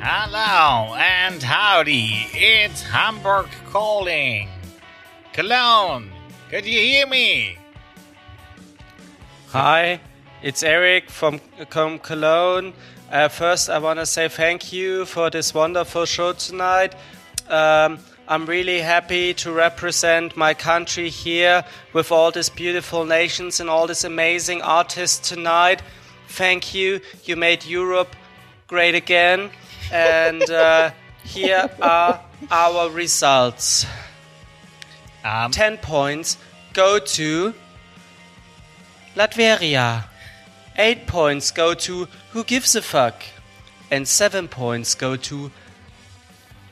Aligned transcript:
Hello 0.00 0.94
and 0.94 1.42
howdy. 1.42 2.28
It's 2.32 2.82
Hamburg 2.82 3.48
calling. 3.66 4.48
Cologne, 5.32 6.12
could 6.48 6.64
you 6.64 6.78
hear 6.78 7.04
me? 7.04 7.58
Hi, 9.48 9.98
it's 10.40 10.62
Eric 10.62 11.10
from, 11.10 11.40
from 11.68 11.98
Cologne. 11.98 12.74
Uh, 13.10 13.26
first, 13.26 13.68
I 13.68 13.80
want 13.80 13.98
to 13.98 14.06
say 14.06 14.28
thank 14.28 14.72
you 14.72 15.04
for 15.04 15.30
this 15.30 15.52
wonderful 15.52 16.04
show 16.04 16.32
tonight. 16.32 16.94
Um, 17.48 17.98
I'm 18.28 18.46
really 18.46 18.80
happy 18.80 19.34
to 19.34 19.50
represent 19.50 20.36
my 20.36 20.54
country 20.54 21.08
here 21.08 21.64
with 21.92 22.12
all 22.12 22.30
these 22.30 22.50
beautiful 22.50 23.04
nations 23.04 23.58
and 23.58 23.68
all 23.68 23.88
these 23.88 24.04
amazing 24.04 24.62
artists 24.62 25.28
tonight. 25.28 25.82
Thank 26.28 26.72
you. 26.72 27.00
You 27.24 27.34
made 27.34 27.64
Europe 27.66 28.14
great 28.68 28.94
again. 28.94 29.50
And 29.90 30.48
uh, 30.50 30.90
here 31.24 31.70
are 31.80 32.20
our 32.50 32.90
results. 32.90 33.86
Um, 35.24 35.50
10 35.50 35.78
points 35.78 36.36
go 36.72 36.98
to 36.98 37.54
Latveria. 39.16 40.04
8 40.76 41.06
points 41.06 41.50
go 41.50 41.74
to 41.74 42.06
Who 42.32 42.44
Gives 42.44 42.76
a 42.76 42.82
Fuck. 42.82 43.22
And 43.90 44.06
7 44.06 44.48
points 44.48 44.94
go 44.94 45.16
to 45.16 45.50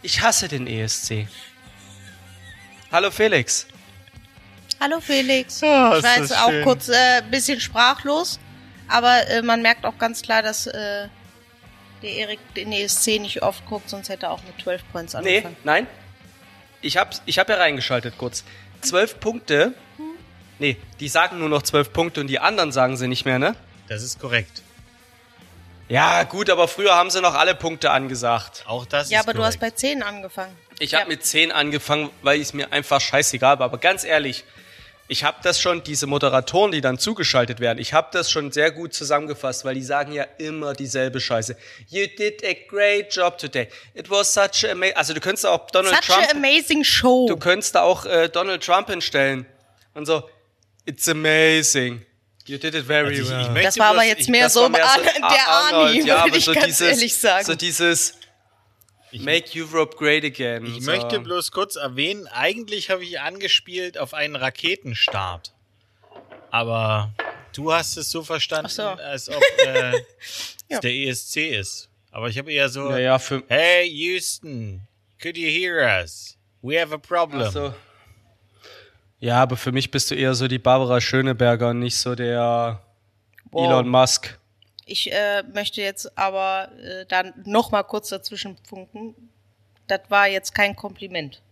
Ich 0.02 0.20
hasse 0.20 0.48
den 0.48 0.66
ESC. 0.68 1.26
Hallo 2.92 3.10
Felix. 3.10 3.66
Hallo 4.78 5.00
Felix. 5.00 5.62
Ah, 5.62 5.96
ich 5.96 6.04
war 6.04 6.18
jetzt 6.18 6.36
auch 6.36 6.50
schön. 6.50 6.64
kurz 6.64 6.88
ein 6.88 6.94
äh, 6.94 7.30
bisschen 7.30 7.60
sprachlos, 7.60 8.38
aber 8.88 9.26
äh, 9.28 9.42
man 9.42 9.62
merkt 9.62 9.84
auch 9.84 9.98
ganz 9.98 10.22
klar, 10.22 10.42
dass 10.42 10.66
äh, 10.66 11.08
der 12.06 12.14
Erik 12.14 12.38
den 12.54 12.72
ESC 12.72 13.18
nicht 13.20 13.42
oft 13.42 13.64
guckt, 13.66 13.90
sonst 13.90 14.08
hätte 14.08 14.26
er 14.26 14.32
auch 14.32 14.42
mit 14.44 14.60
12 14.62 14.82
Points 14.92 15.12
Nee, 15.14 15.18
angefangen. 15.38 15.56
nein. 15.64 15.86
Ich 16.82 16.96
hab, 16.96 17.14
ich 17.26 17.38
hab 17.38 17.48
ja 17.48 17.56
reingeschaltet 17.56 18.16
kurz. 18.16 18.44
12 18.82 19.18
Punkte. 19.20 19.74
Nee, 20.58 20.76
die 21.00 21.08
sagen 21.08 21.38
nur 21.38 21.48
noch 21.48 21.62
12 21.62 21.92
Punkte 21.92 22.20
und 22.20 22.28
die 22.28 22.38
anderen 22.38 22.72
sagen 22.72 22.96
sie 22.96 23.08
nicht 23.08 23.24
mehr, 23.24 23.38
ne? 23.38 23.56
das 23.88 24.02
ist 24.02 24.18
korrekt. 24.18 24.62
Ja, 25.88 26.24
gut, 26.24 26.50
aber 26.50 26.66
früher 26.66 26.94
haben 26.96 27.10
sie 27.10 27.20
noch 27.20 27.34
alle 27.34 27.54
Punkte 27.54 27.90
angesagt. 27.92 28.64
Auch 28.66 28.84
das 28.86 29.08
Ja, 29.10 29.20
ist 29.20 29.24
aber 29.28 29.34
du 29.36 29.44
hast 29.44 29.60
korrekt. 29.60 29.74
bei 29.76 29.78
10 29.78 30.02
angefangen. 30.02 30.56
Ich 30.80 30.92
Ja. 30.92 31.00
habe 31.00 31.10
mit 31.10 31.24
10 31.24 31.52
angefangen, 31.52 32.10
weil 32.22 32.40
es 32.40 32.52
mir 32.52 32.72
einfach 32.72 33.00
scheißegal 33.00 33.58
war. 33.60 33.66
Aber 33.66 33.78
ganz 33.78 34.02
ehrlich, 34.02 34.42
ich 35.08 35.24
habe 35.24 35.38
das 35.42 35.60
schon, 35.60 35.82
diese 35.82 36.06
Moderatoren, 36.06 36.72
die 36.72 36.80
dann 36.80 36.98
zugeschaltet 36.98 37.60
werden, 37.60 37.78
ich 37.78 37.92
habe 37.92 38.08
das 38.12 38.30
schon 38.30 38.50
sehr 38.52 38.70
gut 38.70 38.92
zusammengefasst, 38.94 39.64
weil 39.64 39.74
die 39.74 39.82
sagen 39.82 40.12
ja 40.12 40.24
immer 40.38 40.72
dieselbe 40.72 41.20
Scheiße. 41.20 41.56
You 41.88 42.06
did 42.18 42.44
a 42.44 42.54
great 42.68 43.14
job 43.14 43.38
today. 43.38 43.68
It 43.94 44.10
was 44.10 44.32
such 44.34 44.64
a 44.68 44.72
amazing... 44.72 44.96
Also 44.96 45.14
du 45.14 45.20
könntest 45.20 45.44
da 45.44 45.50
auch 45.50 45.70
Donald 45.70 45.94
Such 45.96 46.14
Trump... 46.14 46.26
a 46.28 46.30
amazing 46.36 46.82
show. 46.84 47.26
Du 47.28 47.36
könntest 47.36 47.74
da 47.74 47.82
auch 47.82 48.04
äh, 48.04 48.28
Donald 48.28 48.64
Trump 48.64 48.88
hinstellen. 48.90 49.46
Und 49.94 50.06
so, 50.06 50.28
it's 50.84 51.08
amazing. 51.08 52.04
You 52.46 52.58
did 52.58 52.74
it 52.74 52.84
very 52.86 53.08
Also 53.08 53.22
ich- 53.22 53.28
ich 53.28 53.30
well. 53.30 53.50
möchte 53.50 53.66
das 53.66 53.78
war 53.78 53.86
aber 53.88 54.04
jetzt 54.04 54.20
ich- 54.22 54.28
mehr 54.28 54.48
so 54.48 54.60
war 54.60 54.66
im 54.66 54.72
mehr 54.72 54.84
Ar 54.84 54.98
der 55.00 55.48
Arnie, 55.48 55.98
ja, 56.00 56.04
würde 56.06 56.16
aber 56.22 56.36
ich 56.36 56.44
so 56.44 56.52
ganz 56.52 56.66
dieses, 56.66 56.80
ehrlich 56.88 57.16
sagen. 57.16 57.44
So 57.44 57.54
dieses 57.54 58.14
Make 59.24 59.50
Europe 59.54 59.96
great 59.96 60.24
again. 60.24 60.64
Ich 60.66 60.84
so. 60.84 60.90
möchte 60.90 61.20
bloß 61.20 61.50
kurz 61.52 61.76
erwähnen, 61.76 62.26
eigentlich 62.28 62.90
habe 62.90 63.04
ich 63.04 63.20
angespielt 63.20 63.98
auf 63.98 64.14
einen 64.14 64.36
Raketenstart. 64.36 65.52
Aber 66.50 67.12
du 67.54 67.72
hast 67.72 67.96
es 67.96 68.10
so 68.10 68.22
verstanden, 68.22 68.68
so. 68.70 68.82
als 68.82 69.28
ob 69.28 69.42
äh, 69.66 69.92
Ja. 70.68 70.78
es 70.78 70.80
der 70.80 70.90
ESC 70.92 71.36
ist. 71.58 71.88
Aber 72.10 72.28
ich 72.28 72.38
habe 72.38 72.52
eher 72.52 72.68
so, 72.68 72.88
Naja, 72.88 73.18
für, 73.18 73.42
hey 73.48 73.86
Houston, 73.88 74.80
could 75.22 75.36
you 75.36 75.48
hear 75.48 75.76
us? 76.02 76.36
We 76.62 76.80
have 76.80 76.92
a 76.94 76.98
problem. 76.98 77.50
So. 77.50 77.74
Ja, 79.20 79.42
aber 79.42 79.56
für 79.56 79.72
mich 79.72 79.90
bist 79.90 80.10
du 80.10 80.14
eher 80.14 80.34
so 80.34 80.48
die 80.48 80.58
Barbara 80.58 81.00
Schöneberger 81.00 81.70
und 81.70 81.78
nicht 81.80 81.96
so 81.96 82.14
der 82.14 82.82
Wow. 83.50 83.66
Elon 83.68 83.88
Musk. 83.88 84.38
Ich 84.88 85.12
äh, 85.12 85.42
möchte 85.42 85.82
jetzt 85.82 86.16
aber 86.16 86.70
äh, 86.78 87.04
dann 87.06 87.34
noch 87.44 87.72
mal 87.72 87.82
kurz 87.82 88.08
dazwischen 88.08 88.56
funken. 88.68 89.16
Das 89.88 90.02
war 90.08 90.28
jetzt 90.28 90.54
kein 90.54 90.76
Kompliment. 90.76 91.42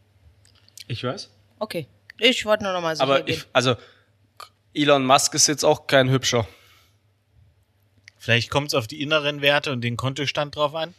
Ich 0.86 1.02
weiß. 1.02 1.30
Okay. 1.58 1.88
Ich 2.18 2.46
wollte 2.46 2.62
nur 2.62 2.72
noch 2.72 2.80
mal 2.80 2.94
sicher 2.94 3.02
Aber 3.02 3.22
gehen. 3.22 3.34
ich, 3.34 3.44
also 3.52 3.74
Elon 4.72 5.04
Musk 5.04 5.34
ist 5.34 5.48
jetzt 5.48 5.64
auch 5.64 5.88
kein 5.88 6.10
hübscher. 6.10 6.46
Vielleicht 8.18 8.50
kommt 8.50 8.68
es 8.68 8.74
auf 8.74 8.86
die 8.86 9.02
inneren 9.02 9.42
Werte 9.42 9.72
und 9.72 9.80
den 9.80 9.96
Kontostand 9.96 10.54
drauf 10.54 10.74
an. 10.76 10.94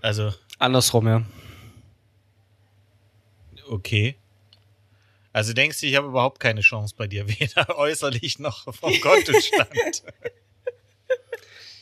Also, 0.00 0.32
Andersrum, 0.58 1.06
ja. 1.06 1.22
okay. 3.68 4.16
Also 5.34 5.52
denkst 5.52 5.80
du, 5.80 5.86
ich 5.86 5.96
habe 5.96 6.06
überhaupt 6.06 6.40
keine 6.40 6.62
Chance 6.62 6.94
bei 6.96 7.06
dir, 7.06 7.28
weder 7.38 7.76
äußerlich 7.76 8.38
noch 8.38 8.74
vom 8.74 8.98
Kontostand. 9.02 10.04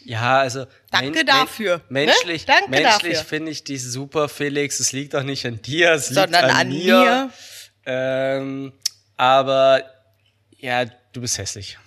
Ja, 0.04 0.38
also. 0.40 0.66
Danke 0.90 1.10
men- 1.18 1.26
dafür, 1.26 1.80
Men 1.88 2.04
ne? 2.06 2.12
menschlich 2.12 2.44
Danke 2.46 2.70
menschlich 2.70 3.18
finde 3.18 3.50
ich 3.50 3.64
dich 3.64 3.82
super, 3.82 4.28
Felix. 4.28 4.78
Es 4.80 4.92
liegt 4.92 5.14
doch 5.14 5.22
nicht 5.22 5.44
an 5.46 5.60
dir, 5.62 5.92
es 5.92 6.10
liegt 6.10 6.20
Sondern 6.20 6.44
an, 6.44 6.50
an 6.56 6.68
mir. 6.68 6.98
mir. 7.00 7.30
Ähm, 7.86 8.72
aber 9.16 9.82
ja, 10.58 10.84
du 11.12 11.20
bist 11.20 11.38
hässlich. 11.38 11.78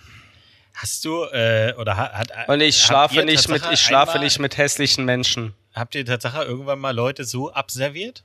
Hast 0.74 1.06
du, 1.06 1.24
äh, 1.26 1.74
oder 1.78 1.98
hat, 1.98 2.14
hat 2.14 2.50
Und 2.50 2.62
ich 2.62 2.78
schlafe 2.78 3.24
nicht 3.24 3.50
mit, 3.50 3.64
ich 3.72 3.80
schlafe 3.80 4.14
einmal- 4.14 4.26
nicht 4.26 4.40
mit 4.40 4.58
hässlichen 4.58 5.06
Menschen. 5.06 5.54
Habt 5.74 5.96
ihr 5.96 6.06
Tatsache 6.06 6.44
irgendwann 6.44 6.80
mal 6.80 6.96
Leute 6.96 7.24
so 7.24 7.52
abserviert? 7.52 8.24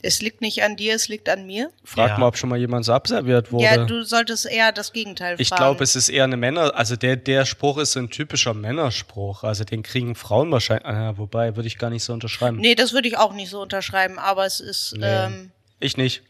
Es 0.00 0.22
liegt 0.22 0.40
nicht 0.40 0.62
an 0.62 0.76
dir, 0.76 0.94
es 0.94 1.08
liegt 1.08 1.28
an 1.28 1.44
mir. 1.46 1.72
Frag 1.82 2.10
Ja. 2.10 2.18
mal, 2.18 2.26
ob 2.28 2.36
schon 2.36 2.48
mal 2.50 2.58
jemand 2.58 2.84
so 2.84 2.92
abserviert 2.92 3.50
wurde. 3.50 3.64
Ja, 3.64 3.84
du 3.84 4.04
solltest 4.04 4.46
eher 4.46 4.70
das 4.70 4.92
Gegenteil 4.92 5.34
Ich 5.40 5.48
fragen. 5.48 5.58
glaube, 5.60 5.82
es 5.82 5.96
ist 5.96 6.08
eher 6.08 6.22
eine 6.24 6.36
Männer, 6.36 6.72
also 6.76 6.94
der, 6.94 7.16
der 7.16 7.44
Spruch 7.44 7.78
ist 7.78 7.92
so 7.92 7.98
ein 7.98 8.08
typischer 8.08 8.54
Männerspruch. 8.54 9.42
Also 9.42 9.64
den 9.64 9.82
kriegen 9.82 10.14
Frauen 10.14 10.52
wahrscheinlich, 10.52 10.86
ah, 10.86 11.14
wobei, 11.16 11.56
würde 11.56 11.66
ich 11.66 11.78
gar 11.78 11.90
nicht 11.90 12.04
so 12.04 12.12
unterschreiben. 12.12 12.58
Nee, 12.58 12.76
das 12.76 12.92
würde 12.92 13.08
ich 13.08 13.16
auch 13.18 13.32
nicht 13.32 13.50
so 13.50 13.60
unterschreiben, 13.60 14.18
aber 14.20 14.46
es 14.46 14.60
ist 14.60 14.94
ähm, 15.02 15.50
Ich 15.80 15.96
nicht. 15.96 16.22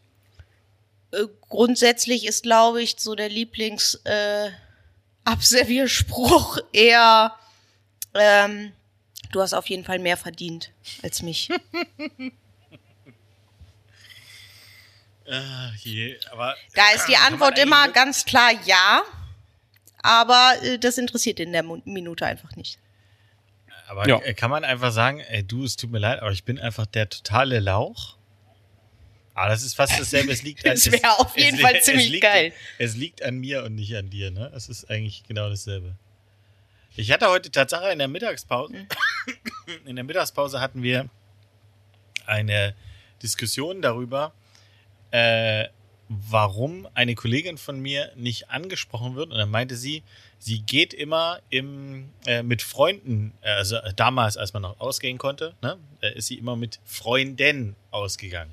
äh, 1.11 1.25
grundsätzlich 1.47 2.25
ist, 2.25 2.41
glaube 2.43 2.81
ich, 2.81 2.95
so 2.97 3.13
der 3.13 3.29
Lieblings 3.29 4.01
äh, 4.05 4.49
Abservierspruch 5.25 6.57
eher 6.73 7.33
ähm, 8.15 8.71
du 9.31 9.41
hast 9.41 9.53
auf 9.53 9.67
jeden 9.69 9.83
Fall 9.83 9.99
mehr 9.99 10.17
verdient 10.17 10.71
als 11.03 11.21
mich. 11.21 11.49
Ah, 15.31 15.71
je, 15.77 16.17
aber 16.31 16.55
Da 16.73 16.81
ist 16.95 17.07
die 17.07 17.15
Antwort 17.17 17.59
immer 17.59 17.89
ganz 17.89 18.25
klar 18.25 18.51
ja, 18.65 19.03
aber 20.01 20.53
äh, 20.63 20.79
das 20.79 20.97
interessiert 20.97 21.39
in 21.39 21.51
der 21.53 21.63
Minute 21.63 22.25
einfach 22.25 22.55
nicht. 22.55 22.79
Aber 23.87 24.07
Ja. 24.07 24.19
äh, 24.21 24.33
kann 24.33 24.49
man 24.49 24.63
einfach 24.63 24.91
sagen, 24.91 25.19
ey, 25.19 25.43
du, 25.43 25.63
es 25.65 25.75
tut 25.75 25.91
mir 25.91 25.99
leid, 25.99 26.19
aber 26.21 26.31
ich 26.31 26.43
bin 26.43 26.59
einfach 26.59 26.85
der 26.85 27.09
totale 27.09 27.59
Lauch? 27.59 28.15
Ah, 29.35 29.47
das 29.49 29.63
ist 29.63 29.75
fast 29.75 29.99
dasselbe. 29.99 30.31
Es 30.31 30.41
liegt 30.43 30.65
an, 30.65 30.71
Das 30.71 30.85
es- 30.87 30.91
wär 30.93 31.19
auf 31.19 31.37
jeden 31.37 31.55
es, 31.55 31.61
Fall 31.61 31.75
es 31.77 31.85
ziemlich 31.85 32.09
liegt, 32.09 32.23
geil. 32.23 32.53
Es 32.77 32.95
liegt 32.95 33.23
an 33.23 33.37
mir 33.37 33.63
und 33.63 33.75
nicht 33.75 33.95
an 33.95 34.09
dir, 34.09 34.31
ne? 34.31 34.51
Es 34.55 34.67
ist 34.69 34.89
eigentlich 34.89 35.23
genau 35.27 35.49
dasselbe. 35.49 35.95
Ich 36.95 37.11
hatte 37.11 37.27
heute 37.29 37.49
Tatsache 37.51 37.89
in 37.91 37.99
der 37.99 38.07
Mittagspause, 38.07 38.73
Mhm. 38.73 38.87
in 39.85 39.95
der 39.95 40.03
Mittagspause 40.05 40.59
hatten 40.59 40.81
wir 40.83 41.07
eine 42.25 42.75
Diskussion 43.23 43.81
darüber, 43.81 44.33
äh, 45.11 45.67
warum 46.09 46.87
eine 46.95 47.13
Kollegin 47.13 47.57
von 47.57 47.79
mir 47.79 48.11
nicht 48.15 48.49
angesprochen 48.49 49.15
wird. 49.15 49.31
Und 49.31 49.37
dann 49.37 49.51
meinte 49.51 49.75
sie, 49.75 50.03
sie 50.39 50.61
geht 50.61 50.93
immer 50.93 51.39
im, 51.49 52.09
äh, 52.25 52.41
mit 52.41 52.63
Freunden, 52.63 53.33
äh, 53.41 53.51
also 53.51 53.77
damals, 53.95 54.35
als 54.35 54.53
man 54.53 54.63
noch 54.63 54.79
ausgehen 54.79 55.19
konnte, 55.19 55.53
ne, 55.61 55.77
ist 56.15 56.27
sie 56.27 56.39
immer 56.39 56.55
mit 56.55 56.79
Freunden 56.83 57.75
ausgegangen. 57.91 58.51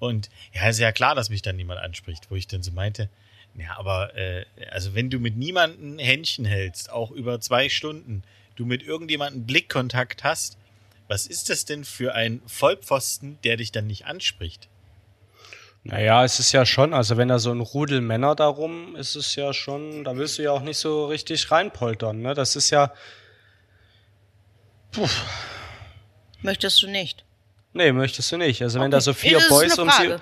Und 0.00 0.30
ja, 0.52 0.68
ist 0.68 0.80
ja 0.80 0.90
klar, 0.92 1.14
dass 1.14 1.30
mich 1.30 1.42
dann 1.42 1.56
niemand 1.56 1.80
anspricht, 1.80 2.30
wo 2.30 2.34
ich 2.34 2.48
dann 2.48 2.62
so 2.62 2.72
meinte, 2.72 3.08
ja, 3.54 3.76
aber 3.78 4.16
äh, 4.16 4.44
also 4.70 4.94
wenn 4.94 5.10
du 5.10 5.18
mit 5.18 5.36
niemanden 5.36 5.98
Händchen 5.98 6.44
hältst, 6.44 6.90
auch 6.90 7.10
über 7.10 7.40
zwei 7.40 7.68
Stunden, 7.68 8.22
du 8.56 8.64
mit 8.64 8.82
irgendjemandem 8.82 9.46
Blickkontakt 9.46 10.24
hast, 10.24 10.56
was 11.06 11.26
ist 11.26 11.50
das 11.50 11.64
denn 11.64 11.84
für 11.84 12.14
ein 12.14 12.40
Vollpfosten, 12.46 13.38
der 13.44 13.56
dich 13.56 13.72
dann 13.72 13.86
nicht 13.86 14.06
anspricht? 14.06 14.68
Naja, 15.82 16.24
es 16.24 16.38
ist 16.38 16.52
ja 16.52 16.66
schon, 16.66 16.92
also 16.92 17.16
wenn 17.16 17.28
da 17.28 17.38
so 17.38 17.50
ein 17.50 17.60
Rudel 17.60 18.00
Männer 18.02 18.34
darum, 18.34 18.96
ist 18.96 19.16
es 19.16 19.34
ja 19.34 19.54
schon, 19.54 20.04
da 20.04 20.14
willst 20.16 20.36
du 20.38 20.42
ja 20.42 20.52
auch 20.52 20.60
nicht 20.60 20.76
so 20.76 21.06
richtig 21.06 21.50
reinpoltern, 21.50 22.20
ne? 22.20 22.34
Das 22.34 22.54
ist 22.54 22.68
ja, 22.70 22.92
Möchtest 26.42 26.82
du 26.82 26.88
nicht? 26.88 27.24
nee, 27.72 27.92
möchtest 27.92 28.32
du 28.32 28.36
nicht. 28.36 28.60
Also 28.62 28.78
wenn 28.80 28.86
Okay. 28.86 28.90
da 28.96 29.00
so 29.00 29.12
vier 29.14 29.40
Boys 29.48 29.78
um 29.78 29.88
sie, 29.90 30.16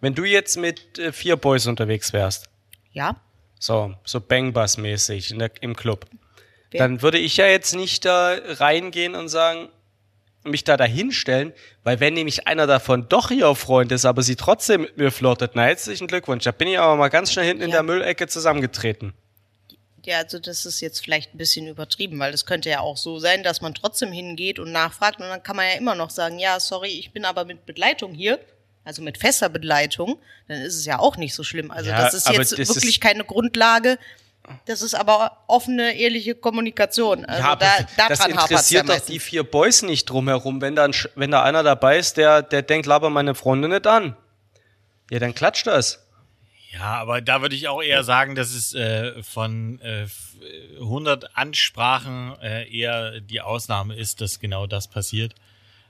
wenn 0.00 0.14
du 0.14 0.24
jetzt 0.24 0.56
mit 0.58 0.98
äh, 0.98 1.12
vier 1.12 1.36
Boys 1.36 1.66
unterwegs 1.66 2.12
wärst, 2.12 2.48
Ja? 2.92 3.16
so, 3.58 3.94
so 4.04 4.20
Bang-Bass-mäßig 4.20 5.34
im 5.60 5.76
Club, 5.76 6.06
Wer? 6.70 6.78
dann 6.80 7.02
würde 7.02 7.18
ich 7.18 7.36
ja 7.38 7.46
jetzt 7.46 7.74
nicht 7.74 8.04
da 8.04 8.36
reingehen 8.44 9.14
und 9.14 9.28
sagen, 9.28 9.68
mich 10.44 10.64
da 10.64 10.76
dahinstellen, 10.76 11.52
weil 11.84 12.00
wenn 12.00 12.14
nämlich 12.14 12.46
einer 12.46 12.66
davon 12.66 13.08
doch 13.08 13.30
ihr 13.30 13.54
Freund 13.54 13.92
ist, 13.92 14.04
aber 14.04 14.22
sie 14.22 14.36
trotzdem 14.36 14.82
mit 14.82 14.96
mir 14.96 15.10
flirtet, 15.10 15.52
na 15.54 15.64
herzlichen 15.64 16.06
Glückwunsch. 16.06 16.44
Da 16.44 16.52
bin 16.52 16.68
ich 16.68 16.78
aber 16.78 16.96
mal 16.96 17.08
ganz 17.08 17.32
schnell 17.32 17.46
hinten 17.46 17.62
in 17.64 17.70
Ja. 17.70 17.76
der 17.76 17.82
Müllecke 17.82 18.26
zusammengetreten. 18.26 19.12
Ja, 20.06 20.18
also 20.18 20.38
das 20.38 20.64
ist 20.64 20.80
jetzt 20.80 21.00
vielleicht 21.04 21.34
ein 21.34 21.38
bisschen 21.38 21.66
übertrieben, 21.66 22.18
weil 22.18 22.32
es 22.32 22.46
könnte 22.46 22.70
ja 22.70 22.80
auch 22.80 22.96
so 22.96 23.18
sein, 23.18 23.42
dass 23.42 23.60
man 23.60 23.74
trotzdem 23.74 24.12
hingeht 24.12 24.58
und 24.58 24.72
nachfragt 24.72 25.20
und 25.20 25.26
dann 25.28 25.42
kann 25.42 25.56
man 25.56 25.66
ja 25.66 25.74
immer 25.74 25.94
noch 25.94 26.08
sagen, 26.08 26.38
ja, 26.38 26.58
sorry, 26.58 26.88
ich 26.88 27.12
bin 27.12 27.26
aber 27.26 27.44
mit 27.44 27.66
Begleitung 27.66 28.14
hier, 28.14 28.38
also 28.82 29.02
mit 29.02 29.18
fester 29.18 29.50
Begleitung, 29.50 30.18
dann 30.48 30.62
ist 30.62 30.74
es 30.76 30.86
ja 30.86 30.98
auch 30.98 31.18
nicht 31.18 31.34
so 31.34 31.44
schlimm. 31.44 31.70
Also 31.70 31.90
Ja, 31.90 32.02
das 32.02 32.14
ist 32.14 32.28
jetzt 32.30 32.52
das 32.58 32.68
wirklich 32.70 32.94
ist- 32.96 33.00
keine 33.02 33.24
Grundlage. 33.24 33.98
Das 34.66 34.82
ist 34.82 34.94
aber 34.94 35.38
offene, 35.46 35.96
ehrliche 35.96 36.34
Kommunikation. 36.34 37.24
Also 37.24 37.42
ja, 37.42 37.56
da, 37.56 37.66
das 38.08 38.18
ja 38.20 38.26
interessiert 38.26 38.88
doch 38.88 39.00
die 39.00 39.18
vier 39.20 39.42
Boys 39.44 39.82
nicht 39.82 40.06
drumherum, 40.10 40.60
wenn 40.60 40.74
da, 40.76 40.84
ein, 40.84 40.92
Sch- 40.92 41.08
wenn 41.14 41.30
da 41.30 41.42
einer 41.42 41.62
dabei 41.62 41.98
ist, 41.98 42.16
der, 42.16 42.42
der 42.42 42.62
denkt, 42.62 42.86
laber 42.86 43.10
meine 43.10 43.34
Freunde 43.34 43.68
nicht 43.68 43.86
an. 43.86 44.16
Ja, 45.10 45.18
dann 45.18 45.34
klatscht 45.34 45.66
das. 45.66 46.06
Ja, 46.72 46.82
aber 46.82 47.20
da 47.20 47.42
würde 47.42 47.56
ich 47.56 47.66
auch 47.66 47.82
eher 47.82 48.04
sagen, 48.04 48.36
dass 48.36 48.50
es 48.54 48.74
äh, 48.74 49.22
von 49.24 49.80
äh, 49.82 50.02
f- 50.04 50.36
100 50.80 51.36
Ansprachen 51.36 52.36
äh, 52.40 52.68
eher 52.72 53.20
die 53.20 53.40
Ausnahme 53.40 53.96
ist, 53.96 54.20
dass 54.20 54.38
genau 54.38 54.66
das 54.68 54.86
passiert. 54.88 55.34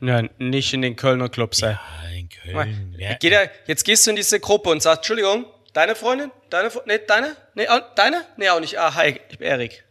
Ja, 0.01 0.23
nicht 0.39 0.73
in 0.73 0.81
den 0.81 0.97
Kölner 0.97 1.29
Club 1.29 1.55
sein. 1.55 1.79
Ah, 1.79 2.09
in 2.09 2.31
Köln. 2.31 2.97
Ja, 2.99 3.13
Geht 3.15 3.33
er, 3.33 3.51
jetzt 3.67 3.85
gehst 3.85 4.07
du 4.07 4.11
in 4.11 4.17
diese 4.17 4.41
Gruppe 4.41 4.71
und 4.71 4.81
sagst, 4.83 5.01
Entschuldigung, 5.01 5.45
deine 5.73 5.95
Freundin? 5.95 6.31
Deine, 6.51 6.69
Fre- 6.71 6.83
nee, 6.87 6.99
deine? 7.07 7.37
Nee, 7.55 7.69
auch, 7.69 7.81
deine? 7.95 8.25
Nee, 8.37 8.49
auch 8.51 8.61
nicht. 8.61 8.79
Ah, 8.79 8.95
hi, 8.95 9.21
ich 9.29 9.39
bin 9.39 9.47
Erik. 9.49 9.85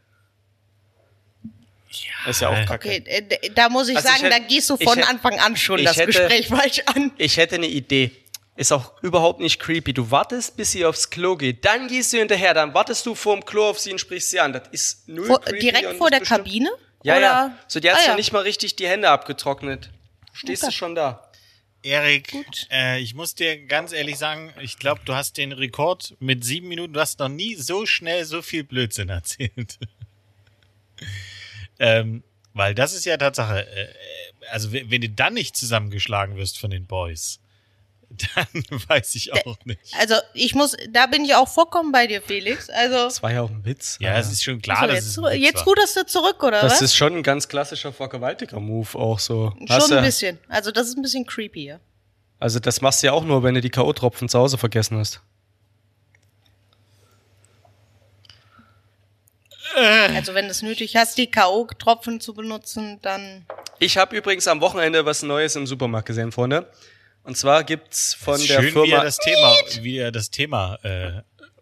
ja, 1.92 2.30
Ist 2.30 2.42
ja 2.42 2.50
auch 2.50 2.66
kacke. 2.66 2.88
Okay, 2.90 3.04
äh, 3.06 3.50
da 3.52 3.70
muss 3.70 3.90
ich 3.90 3.96
Also 3.98 4.08
ich 4.10 4.14
sagen, 4.16 4.32
hätte- 4.32 4.42
da 4.42 4.48
gehst 4.48 4.70
du 4.70 4.76
ich 4.80 4.84
von 4.88 4.98
hätte- 4.98 5.10
Anfang 5.10 5.40
an 5.40 5.56
schon 5.58 5.80
ich 5.80 5.86
das 5.86 5.98
hätte- 5.98 6.08
Gespräch 6.08 6.48
falsch 6.48 6.82
an. 6.86 7.12
Ich 7.18 7.38
hätte 7.38 7.56
eine 7.56 7.68
Idee. 7.68 8.12
Ist 8.56 8.74
auch 8.74 8.92
überhaupt 9.02 9.40
nicht 9.40 9.58
creepy. 9.60 9.94
Du 9.94 10.12
wartest, 10.12 10.58
bis 10.58 10.74
sie 10.74 10.86
aufs 10.86 11.10
Klo 11.10 11.38
geht. 11.38 11.64
Dann 11.64 11.88
gehst 11.88 12.12
du 12.12 12.18
hinterher. 12.18 12.54
Dann 12.54 12.74
wartest 12.74 13.06
du 13.06 13.16
vorm 13.16 13.44
Klo 13.46 13.70
auf 13.70 13.80
sie 13.80 13.92
und 13.94 14.00
sprichst 14.00 14.32
sie 14.32 14.40
an. 14.40 14.52
Das 14.52 14.64
ist 14.72 15.08
null 15.08 15.28
Vor, 15.28 15.40
creepy 15.42 15.60
direkt 15.60 15.94
vor 15.98 16.10
der 16.12 16.20
bestimmt- 16.20 16.40
Kabine? 16.46 16.70
Ja, 17.04 17.14
Oder? 17.16 17.22
ja. 17.22 17.58
So, 17.70 17.80
die 17.80 17.90
hat 17.90 17.98
Ah, 17.98 18.02
ja 18.02 18.08
ja. 18.10 18.16
nicht 18.16 18.34
mal 18.34 18.42
richtig 18.42 18.76
die 18.76 18.86
Hände 18.88 19.10
abgetrocknet. 19.10 19.90
Stehst 20.34 20.64
Okay. 20.64 20.72
du 20.74 20.78
schon 20.78 20.94
da? 20.96 21.29
Erik, 21.82 22.36
äh, 22.72 23.00
ich 23.00 23.16
muss 23.16 23.36
dir 23.36 23.66
ganz 23.66 23.94
ehrlich 23.94 24.18
sagen, 24.18 24.54
ich 24.62 24.78
glaube, 24.78 25.02
du 25.06 25.16
hast 25.16 25.38
den 25.38 25.52
Rekord 25.52 26.16
mit 26.20 26.44
sieben 26.44 26.68
Minuten, 26.68 26.94
du 26.94 27.00
hast 27.00 27.20
noch 27.20 27.30
nie 27.30 27.56
so 27.56 27.86
schnell 27.86 28.26
so 28.26 28.42
viel 28.42 28.64
Blödsinn 28.64 29.10
erzählt. 29.10 29.80
ähm, 31.80 32.24
weil 32.54 32.76
das 32.76 32.94
ist 32.94 33.06
ja 33.06 33.16
Tatsache, 33.16 33.66
äh, 33.66 33.94
also 34.52 34.72
wenn, 34.74 34.92
wenn 34.92 35.02
du 35.02 35.10
dann 35.10 35.34
nicht 35.34 35.56
zusammengeschlagen 35.56 36.36
wirst 36.36 36.60
von 36.60 36.72
den 36.72 36.86
Boys, 36.86 37.40
dann 38.36 38.48
weiß 38.88 39.16
ich 39.16 39.32
auch 39.34 39.58
nicht. 39.66 39.80
Also 40.00 40.16
ich 40.34 40.56
muss, 40.56 40.76
da 40.92 41.06
bin 41.06 41.24
ich 41.26 41.36
auch 41.36 41.48
vollkommen 41.48 41.92
bei 41.92 42.08
dir, 42.08 42.22
Felix. 42.22 42.70
Also 42.70 42.96
Das 42.96 43.22
war 43.24 43.32
ja 43.32 43.42
auch 43.44 43.50
ein 43.50 43.64
Witz. 43.66 43.98
Ja, 44.02 44.18
es 44.18 44.32
ist 44.32 44.44
schon 44.44 44.62
klar, 44.62 44.82
so, 44.82 44.88
dass 44.88 44.96
jetzt, 44.96 45.06
es 45.08 45.18
ein 45.20 45.24
Witz 45.26 45.42
jetzt 45.44 45.56
war. 45.58 45.64
ruderst 45.66 45.96
du 45.96 46.06
zurück, 46.06 46.44
oder 46.44 46.62
Das 46.62 46.74
was? 46.74 46.82
ist 46.82 46.96
schon 46.96 47.18
ein 47.18 47.24
ganz 47.24 47.48
klassischer 47.48 47.94
Vergewaltiger-Move 47.94 48.98
auch 48.98 49.20
so. 49.20 49.54
Hast 49.70 49.84
Schon 49.88 49.98
ein 49.98 50.04
du- 50.04 50.08
bisschen. 50.08 50.40
Also 50.48 50.72
das 50.72 50.88
ist 50.88 50.98
ein 50.98 51.02
bisschen 51.02 51.26
creepy, 51.26 51.66
ja. 51.66 51.80
Also 52.40 52.60
das 52.60 52.82
machst 52.82 53.04
du 53.04 53.08
ja 53.08 53.14
auch 53.14 53.24
nur, 53.24 53.44
wenn 53.44 53.54
du 53.56 53.62
die 53.62 53.70
K.O.-Tropfen 53.70 54.28
zu 54.28 54.40
Hause 54.40 54.58
vergessen 54.58 54.98
hast. 54.98 55.22
Also 59.76 60.34
wenn 60.34 60.46
du 60.46 60.52
es 60.52 60.62
nötig 60.62 60.96
hast, 60.96 61.18
die 61.18 61.30
K.O.-Tropfen 61.30 62.20
zu 62.20 62.34
benutzen, 62.34 63.00
dann 63.02 63.46
Ich 63.78 63.98
habe 63.98 64.16
übrigens 64.18 64.48
am 64.48 64.62
Wochenende 64.62 65.06
was 65.06 65.22
Neues 65.22 65.56
im 65.56 65.68
Supermarkt 65.68 66.08
gesehen, 66.08 66.32
Freunde. 66.32 66.68
Und 67.24 67.38
zwar 67.38 67.64
gibt's 67.64 68.14
von 68.14 68.40
der 68.40 68.62
Schön, 68.62 68.74
wie 68.76 68.80
er 68.80 68.86
Firma 68.86 69.04
das 69.04 69.18
Thema, 69.18 69.56
wie 69.82 69.98
er 69.98 70.12
das 70.12 70.30
Thema 70.32 70.76
äh, 70.84 71.22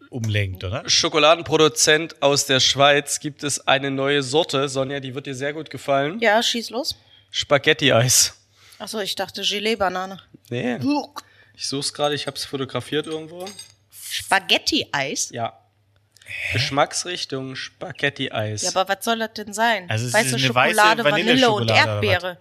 umlenkt, 0.10 0.64
oder? 0.64 0.88
Schokoladenproduzent 0.90 2.22
aus 2.22 2.46
der 2.46 2.60
Schweiz 2.60 3.20
gibt 3.20 3.44
es 3.44 3.68
eine 3.68 3.92
neue 3.92 4.24
Sorte. 4.24 4.70
Sonja, 4.70 5.00
die 5.00 5.14
wird 5.16 5.26
dir 5.26 5.36
sehr 5.36 5.54
gut 5.54 5.70
gefallen. 5.70 6.20
ja, 6.20 6.42
schieß 6.42 6.70
los. 6.70 6.96
Spaghetti-Eis. 7.32 8.34
Achso, 8.80 9.00
ich 9.00 9.16
dachte 9.16 9.42
Gelee-Banane. 9.42 10.22
Nee, 10.50 10.78
ich 11.56 11.68
such's 11.68 11.94
gerade, 11.94 12.16
ich 12.16 12.28
habe 12.28 12.38
es 12.38 12.46
fotografiert 12.46 13.08
irgendwo. 13.08 13.46
Spaghetti-Eis? 13.92 15.32
Ja. 15.32 15.60
Geschmacksrichtung 16.54 17.56
Spaghetti-Eis. 17.56 18.62
Ja, 18.64 18.70
aber 18.76 18.88
was 18.88 19.04
soll 19.04 19.20
das 19.20 19.34
denn 19.34 19.54
sein? 19.54 19.90
Also 19.90 20.08
es 20.08 20.14
weiße 20.14 20.36
ist 20.36 20.44
eine 20.44 20.56
weiße 20.56 20.76
Schokolade, 20.80 21.04
Vanille 21.04 21.52
und 21.52 21.72
Erdbeere. 21.72 22.38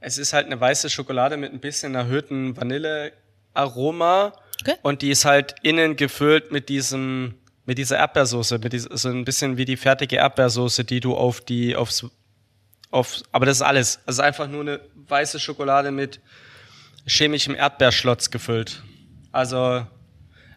Es 0.00 0.18
ist 0.18 0.32
halt 0.32 0.46
eine 0.46 0.60
weiße 0.60 0.90
Schokolade 0.90 1.36
mit 1.36 1.52
ein 1.52 1.60
bisschen 1.60 1.94
erhöhtem 1.94 2.56
Vanillearoma. 2.56 4.32
Okay. 4.60 4.74
Und 4.82 5.02
die 5.02 5.10
ist 5.10 5.24
halt 5.24 5.56
innen 5.62 5.96
gefüllt 5.96 6.52
mit 6.52 6.68
diesem, 6.68 7.34
mit 7.64 7.78
dieser 7.78 7.98
Erdbeersoße, 7.98 8.58
mit 8.58 8.72
dieser, 8.72 8.96
so 8.96 9.08
ein 9.08 9.24
bisschen 9.24 9.56
wie 9.56 9.64
die 9.64 9.76
fertige 9.76 10.16
Erdbeersoße, 10.16 10.84
die 10.84 11.00
du 11.00 11.16
auf 11.16 11.40
die, 11.40 11.76
aufs, 11.76 12.06
auf, 12.90 13.22
aber 13.32 13.46
das 13.46 13.58
ist 13.58 13.62
alles. 13.62 14.00
Also 14.06 14.22
einfach 14.22 14.48
nur 14.48 14.62
eine 14.62 14.80
weiße 14.94 15.38
Schokolade 15.38 15.90
mit 15.90 16.20
chemischem 17.06 17.54
Erdbeerschlotz 17.54 18.30
gefüllt. 18.30 18.82
Also, 19.32 19.86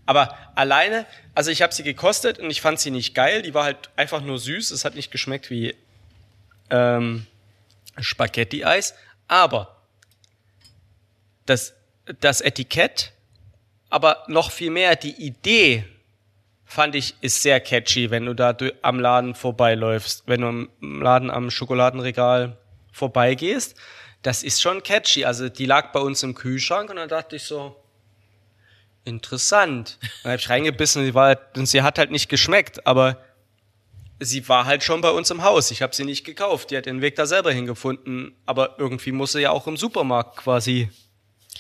aber 0.06 0.38
alleine, 0.56 1.06
also 1.36 1.52
ich 1.52 1.62
habe 1.62 1.74
sie 1.74 1.84
gekostet 1.84 2.40
und 2.40 2.50
ich 2.50 2.62
fand 2.62 2.80
sie 2.80 2.92
nicht 2.92 3.14
geil. 3.14 3.42
Die 3.42 3.54
war 3.54 3.64
halt 3.64 3.90
einfach 3.96 4.22
nur 4.22 4.40
süß. 4.40 4.72
Es 4.72 4.86
hat 4.86 4.96
nicht 4.96 5.12
geschmeckt 5.12 5.50
wie 5.50 5.76
ähm, 6.70 7.26
Spaghetti-Eis. 8.00 8.96
Aber 9.31 9.78
das, 11.45 11.74
das 12.19 12.42
Etikett, 12.42 13.13
aber 13.89 14.25
noch 14.28 14.51
viel 14.51 14.72
mehr 14.72 14.98
die 14.98 15.25
Idee, 15.25 15.86
fand 16.66 16.95
ich, 16.95 17.16
ist 17.22 17.42
sehr 17.42 17.62
catchy, 17.62 18.12
wenn 18.12 18.25
du 18.25 18.33
da 18.33 18.54
am 18.81 19.00
Laden 19.00 19.33
vorbeiläufst, 19.33 20.24
wenn 20.25 20.42
du 20.42 20.48
am 20.48 20.69
Laden 20.81 21.31
am 21.31 21.50
Schokoladenregal 21.50 22.57
vorbeigehst. 22.92 23.78
Das 24.22 24.44
ist 24.44 24.62
schon 24.62 24.83
catchy. 24.83 25.24
Also 25.24 25.48
die 25.48 25.66
lag 25.66 25.94
bei 25.94 26.01
uns 26.01 26.24
im 26.24 26.36
Kühlschrank 26.36 26.89
und 26.89 26.98
dann 26.98 27.07
dachte 27.07 27.38
ich 27.38 27.44
so, 27.44 27.81
interessant. 29.06 29.98
Dann 30.24 30.33
habe 30.33 30.42
ich 30.42 30.50
reingebissen, 30.50 31.06
sie 31.06 31.13
war 31.13 31.28
halt, 31.28 31.39
und 31.56 31.68
sie 31.68 31.83
hat 31.83 31.98
halt 31.98 32.12
nicht 32.12 32.28
geschmeckt, 32.28 32.86
aber 32.86 33.18
sie 34.21 34.47
war 34.47 34.66
halt 34.66 34.83
schon 34.83 35.01
bei 35.01 35.09
uns 35.09 35.31
im 35.31 35.44
Haus. 35.44 35.71
Ich 35.71 35.81
habe 35.81 35.95
sie 35.95 36.06
nicht 36.06 36.23
gekauft. 36.23 36.71
Die 36.71 36.78
hat 36.78 36.85
den 36.85 37.01
Weg 37.01 37.16
da 37.16 37.25
selber 37.25 37.51
hingefunden. 37.51 38.35
Aber 38.45 38.75
irgendwie 38.78 39.11
muss 39.11 39.33
sie 39.33 39.42
ja 39.42 39.51
auch 39.51 39.68
im 39.68 39.78
Supermarkt 39.78 40.37
quasi. 40.37 40.90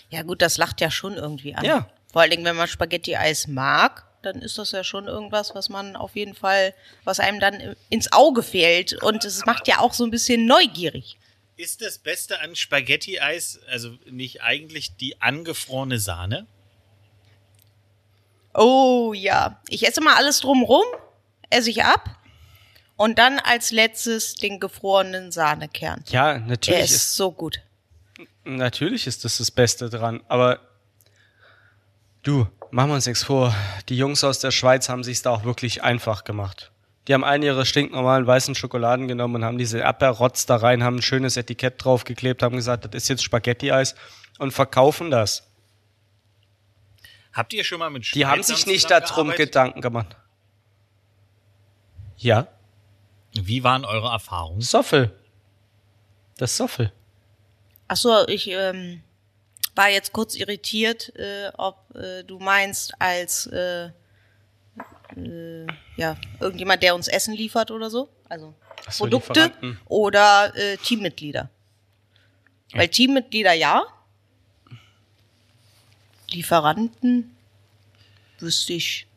Ja 0.09 0.21
gut, 0.21 0.41
das 0.41 0.57
lacht 0.57 0.79
ja 0.79 0.91
schon 0.91 1.15
irgendwie 1.15 1.55
an. 1.55 1.65
Ja. 1.65 1.89
Vor 2.13 2.21
allen 2.21 2.31
Dingen, 2.31 2.45
wenn 2.45 2.55
man 2.55 2.67
Spaghetti-Eis 2.67 3.47
mag, 3.47 4.05
dann 4.21 4.41
ist 4.41 4.57
das 4.57 4.71
ja 4.71 4.83
schon 4.83 5.07
irgendwas, 5.07 5.55
was 5.55 5.69
man 5.69 5.95
auf 5.95 6.15
jeden 6.15 6.35
Fall, 6.35 6.75
was 7.03 7.19
einem 7.19 7.39
dann 7.39 7.75
ins 7.89 8.11
Auge 8.11 8.43
fällt. 8.43 8.93
Und 9.01 9.25
es 9.25 9.45
macht 9.45 9.67
ja 9.67 9.79
auch 9.79 9.93
so 9.93 10.03
ein 10.03 10.11
bisschen 10.11 10.45
neugierig. 10.45 11.17
Ist 11.57 11.81
das 11.81 11.97
Beste 11.97 12.41
an 12.41 12.55
Spaghetti-Eis, 12.55 13.59
also 13.67 13.97
nicht 14.09 14.43
eigentlich 14.43 14.95
die 14.97 15.19
angefrorene 15.21 15.99
Sahne? 15.99 16.45
Oh 18.53 19.13
ja. 19.15 19.61
Ich 19.69 19.87
esse 19.87 20.01
mal 20.01 20.15
alles 20.15 20.41
drumrum, 20.41 20.83
esse 21.49 21.69
ich 21.71 21.83
ab. 21.83 22.20
Und 23.01 23.17
dann 23.17 23.39
als 23.39 23.71
letztes 23.71 24.35
den 24.35 24.59
gefrorenen 24.59 25.31
Sahnekern. 25.31 26.03
Ja, 26.09 26.33
Er 26.33 26.39
natürlich 26.41 26.81
ist 26.81 26.91
ist, 26.91 27.15
so 27.15 27.31
gut. 27.31 27.59
natürlich 28.43 29.07
ist 29.07 29.25
das 29.25 29.39
das 29.39 29.49
Beste 29.49 29.89
dran. 29.89 30.21
Aber 30.27 30.59
du, 32.21 32.47
machen 32.69 32.91
wir 32.91 32.93
uns 32.93 33.07
nichts 33.07 33.23
vor. 33.23 33.55
Die 33.89 33.97
Jungs 33.97 34.23
aus 34.23 34.37
der 34.37 34.51
Schweiz 34.51 34.87
haben 34.87 35.03
sich's 35.03 35.23
da 35.23 35.31
auch 35.31 35.43
wirklich 35.45 35.81
einfach 35.81 36.25
gemacht. 36.25 36.71
Die 37.07 37.15
haben 37.15 37.23
einen 37.23 37.41
ihre 37.41 37.65
stinknormalen 37.65 38.27
weißen 38.27 38.53
Schokoladen 38.53 39.07
genommen 39.07 39.37
und 39.37 39.45
haben 39.45 39.57
diese 39.57 39.79
Erdbeerrotz 39.79 40.45
da 40.45 40.57
rein, 40.57 40.83
haben 40.83 40.97
ein 40.97 41.01
schönes 41.01 41.37
Etikett 41.37 41.83
draufgeklebt, 41.83 42.43
haben 42.43 42.55
gesagt, 42.55 42.85
das 42.85 42.93
ist 42.93 43.09
jetzt 43.09 43.23
Spaghetti-Eis 43.23 43.95
und 44.37 44.51
verkaufen 44.51 45.09
das. 45.09 45.47
Habt 47.33 47.51
ihr 47.53 47.63
schon 47.63 47.79
mal 47.79 47.89
mit 47.89 48.13
Die 48.13 48.27
haben 48.27 48.43
Schweizern 48.43 48.55
sich 48.57 48.67
nicht 48.67 48.91
darum? 48.91 49.31
Gedanken 49.31 49.81
gemacht. 49.81 50.15
Ja, 52.17 52.47
Wie 53.33 53.63
waren 53.63 53.85
eure 53.85 54.09
Erfahrungen? 54.09 54.61
Soffel. 54.61 55.15
Das 56.37 56.57
Soffel. 56.57 56.91
Ach 57.87 57.97
so, 57.97 58.27
ich 58.27 58.47
ähm, 58.47 59.03
war 59.75 59.89
jetzt 59.89 60.13
kurz 60.13 60.35
irritiert, 60.35 61.13
äh, 61.15 61.51
ob 61.57 61.95
äh, 61.95 62.23
du 62.23 62.39
meinst 62.39 62.93
als 62.99 63.47
äh, 63.47 63.89
äh, 65.15 65.67
ja 65.97 66.17
irgendjemand, 66.39 66.83
der 66.83 66.95
uns 66.95 67.07
Essen 67.07 67.33
liefert 67.33 67.71
oder 67.71 67.89
so, 67.89 68.09
also 68.29 68.53
so, 68.89 69.03
Produkte 69.03 69.41
Lieferanten. 69.41 69.79
oder 69.85 70.53
äh, 70.55 70.77
Teammitglieder. 70.77 71.49
Weil 72.73 72.87
Teammitglieder 72.87 73.53
ja, 73.53 73.83
Lieferanten 76.29 77.35
wüsste 78.39 78.73
ich 78.73 79.07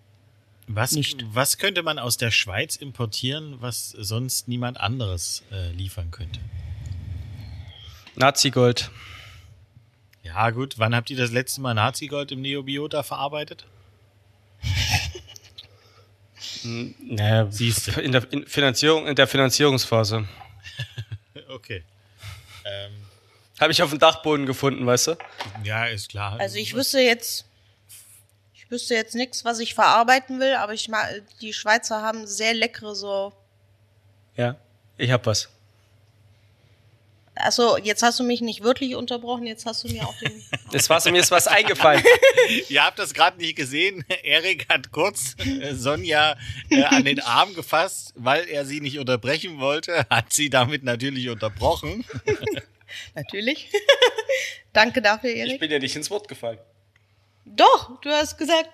Was, 0.66 0.92
nicht. 0.92 1.24
was 1.32 1.58
könnte 1.58 1.82
man 1.82 1.98
aus 1.98 2.16
der 2.16 2.30
Schweiz 2.30 2.76
importieren, 2.76 3.60
was 3.60 3.90
sonst 3.90 4.48
niemand 4.48 4.80
anderes 4.80 5.42
äh, 5.52 5.70
liefern 5.72 6.10
könnte? 6.10 6.40
Nazi-Gold. 8.16 8.90
Ja, 10.22 10.50
gut. 10.50 10.78
Wann 10.78 10.94
habt 10.94 11.10
ihr 11.10 11.16
das 11.16 11.30
letzte 11.30 11.60
Mal 11.60 11.74
Nazi-Gold 11.74 12.32
im 12.32 12.40
Neobiota 12.40 13.02
verarbeitet? 13.02 13.66
Naja, 16.64 17.50
Siehste. 17.50 18.00
in 18.00 18.12
der 18.12 18.32
in 18.32 18.46
Finanzierung, 18.46 19.06
in 19.06 19.14
der 19.14 19.26
Finanzierungsphase. 19.26 20.26
Okay. 21.48 21.84
Ähm, 22.64 22.92
Habe 23.60 23.70
ich 23.70 23.80
auf 23.82 23.90
dem 23.90 23.98
Dachboden 23.98 24.44
gefunden, 24.46 24.86
weißt 24.86 25.08
du? 25.08 25.16
ja, 25.62 25.84
ist 25.86 26.08
klar. 26.08 26.38
Also 26.40 26.56
ich 26.56 26.74
wüsste 26.74 26.98
jetzt, 27.00 27.44
ich 28.64 28.70
wüsste 28.70 28.94
jetzt 28.94 29.14
nichts, 29.14 29.44
was 29.44 29.58
ich 29.60 29.74
verarbeiten 29.74 30.40
will, 30.40 30.54
aber 30.54 30.72
ich 30.72 30.88
mag, 30.88 31.22
die 31.40 31.52
Schweizer 31.52 32.02
haben 32.02 32.26
sehr 32.26 32.54
leckere 32.54 32.94
so. 32.94 33.32
Ja. 34.36 34.56
Ich 34.96 35.10
hab 35.10 35.26
was. 35.26 35.48
Achso, 37.36 37.76
jetzt 37.78 38.04
hast 38.04 38.20
du 38.20 38.22
mich 38.22 38.40
nicht 38.42 38.62
wirklich 38.62 38.94
unterbrochen, 38.94 39.44
jetzt 39.44 39.66
hast 39.66 39.82
du 39.82 39.88
mir 39.88 40.06
auch 40.06 40.16
den. 40.20 40.40
Es 40.72 40.88
war 40.88 41.00
so, 41.00 41.10
mir 41.10 41.20
ist 41.20 41.32
was 41.32 41.48
eingefallen. 41.48 42.02
Ihr 42.68 42.84
habt 42.84 42.98
das 42.98 43.12
gerade 43.12 43.38
nicht 43.38 43.56
gesehen. 43.56 44.04
Erik 44.22 44.68
hat 44.68 44.92
kurz 44.92 45.34
äh, 45.38 45.74
Sonja 45.74 46.36
äh, 46.70 46.84
an 46.84 47.04
den 47.04 47.20
Arm 47.20 47.54
gefasst, 47.54 48.12
weil 48.16 48.48
er 48.48 48.64
sie 48.64 48.80
nicht 48.80 48.98
unterbrechen 49.00 49.58
wollte, 49.58 50.06
hat 50.10 50.32
sie 50.32 50.48
damit 50.48 50.84
natürlich 50.84 51.28
unterbrochen. 51.28 52.04
Natürlich. 53.16 53.70
Danke 54.72 55.02
dafür, 55.02 55.30
Ich 55.30 55.38
Erik. 55.38 55.60
bin 55.60 55.70
ja 55.72 55.78
nicht 55.80 55.96
ins 55.96 56.10
Wort 56.10 56.28
gefallen. 56.28 56.58
Doch, 57.44 58.00
du 58.00 58.10
hast 58.10 58.36
gesagt, 58.38 58.70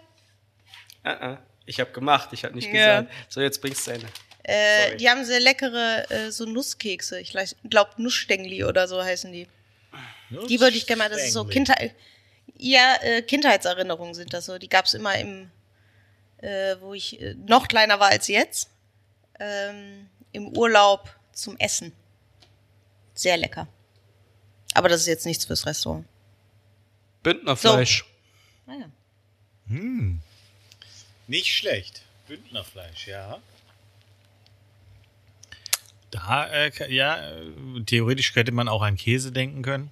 ah. 1.05 1.39
Ich 1.67 1.79
habe 1.79 1.93
gemacht, 1.93 2.31
ich 2.33 2.45
habe 2.45 2.55
nicht 2.55 2.67
Ja. 2.73 3.01
gesagt. 3.03 3.13
So, 3.29 3.41
jetzt 3.41 3.61
bringst 3.61 3.87
du 3.87 3.93
eine. 3.93 4.05
äh, 4.43 4.97
die 4.97 5.09
haben 5.09 5.25
sehr 5.25 5.41
leckere 5.41 6.11
äh, 6.11 6.31
so 6.33 6.45
Nusskekse. 6.45 7.21
Ich 7.21 7.33
glaube 7.69 7.91
Nussstängli 7.97 8.65
oder 8.65 8.89
so 8.89 9.03
heißen 9.03 9.31
die. 9.33 9.47
Die 10.49 10.61
würde 10.61 10.77
ich 10.77 10.87
gerne 10.87 11.03
mal, 11.03 11.11
das 11.11 11.23
ist 11.25 11.33
so 11.33 11.45
Kindheit. 11.45 11.95
Ja, 12.57 12.97
äh, 13.03 13.23
Kindheitserinnerungen 13.23 14.15
sind 14.15 14.33
das 14.33 14.47
so. 14.47 14.59
Die 14.59 14.69
gab's 14.69 14.95
immer 14.95 15.17
im, 15.17 15.51
äh, 16.39 16.77
wo 16.81 16.95
ich 16.95 17.21
äh, 17.21 17.35
noch 17.35 17.69
kleiner 17.69 18.01
war 18.01 18.09
als 18.11 18.29
jetzt, 18.29 18.71
ähm, 19.39 20.09
im 20.33 20.49
Urlaub 20.57 21.15
zum 21.33 21.57
Essen. 21.59 21.93
Sehr 23.15 23.37
lecker. 23.37 23.67
Aber 24.75 24.89
das 24.89 25.01
ist 25.03 25.07
jetzt 25.09 25.27
nichts 25.27 25.45
fürs 25.45 25.67
Restaurant. 25.67 26.07
Bündnerfleisch. 27.23 28.05
Ah, 28.71 28.75
ja. 28.79 28.87
Nicht 31.27 31.47
schlecht. 31.49 32.03
Bündnerfleisch, 32.29 33.09
ja. 33.09 33.39
Da, 36.11 36.47
äh, 36.47 36.93
ja, 36.93 37.17
äh, 37.31 37.83
theoretisch 37.87 38.33
könnte 38.33 38.53
man 38.53 38.69
auch 38.69 38.83
an 38.83 38.97
Käse 38.97 39.31
denken 39.33 39.63
können. 39.63 39.91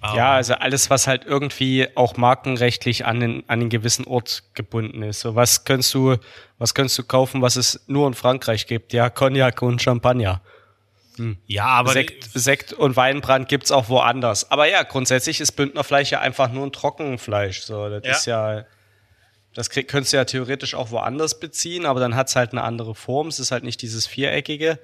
Aber- 0.00 0.16
Ja, 0.16 0.34
also 0.34 0.54
alles, 0.54 0.90
was 0.90 1.06
halt 1.06 1.24
irgendwie 1.24 1.88
auch 1.96 2.16
markenrechtlich 2.16 3.04
an 3.04 3.20
den, 3.20 3.48
an 3.48 3.60
den 3.60 3.68
gewissen 3.68 4.04
Ort 4.04 4.42
gebunden 4.54 5.02
ist. 5.02 5.20
So, 5.20 5.34
was 5.36 5.64
könntest 5.64 5.94
du, 5.94 6.16
was 6.58 6.74
könntest 6.74 6.98
du 6.98 7.04
kaufen, 7.04 7.42
was 7.42 7.56
es 7.56 7.80
nur 7.86 8.06
in 8.08 8.14
Frankreich 8.14 8.66
gibt? 8.66 8.92
Ja, 8.92 9.10
Cognac 9.10 9.60
und 9.62 9.80
Champagner. 9.82 10.40
Ja, 11.46 11.66
aber 11.66 11.92
Sekt, 11.92 12.30
Sekt 12.32 12.72
und 12.72 12.96
Weinbrand 12.96 13.48
gibt's 13.48 13.70
auch 13.70 13.88
woanders. 13.88 14.50
Aber 14.50 14.66
ja, 14.68 14.82
grundsätzlich 14.82 15.40
ist 15.40 15.52
Bündnerfleisch 15.52 16.10
ja 16.10 16.20
einfach 16.20 16.50
nur 16.50 16.66
ein 16.66 16.72
Trockenfleisch. 16.72 17.62
So, 17.62 17.88
das 17.88 18.04
Ja. 18.04 18.10
ist 18.12 18.26
ja, 18.26 18.64
das 19.54 19.68
krieg, 19.70 19.88
könntest 19.88 20.12
du 20.12 20.16
ja 20.16 20.24
theoretisch 20.24 20.74
auch 20.74 20.90
woanders 20.90 21.38
beziehen, 21.38 21.84
aber 21.84 22.00
dann 22.00 22.16
hat's 22.16 22.34
halt 22.36 22.52
eine 22.52 22.62
andere 22.62 22.94
Form. 22.94 23.28
Es 23.28 23.38
ist 23.38 23.50
halt 23.52 23.64
nicht 23.64 23.82
dieses 23.82 24.06
viereckige. 24.06 24.78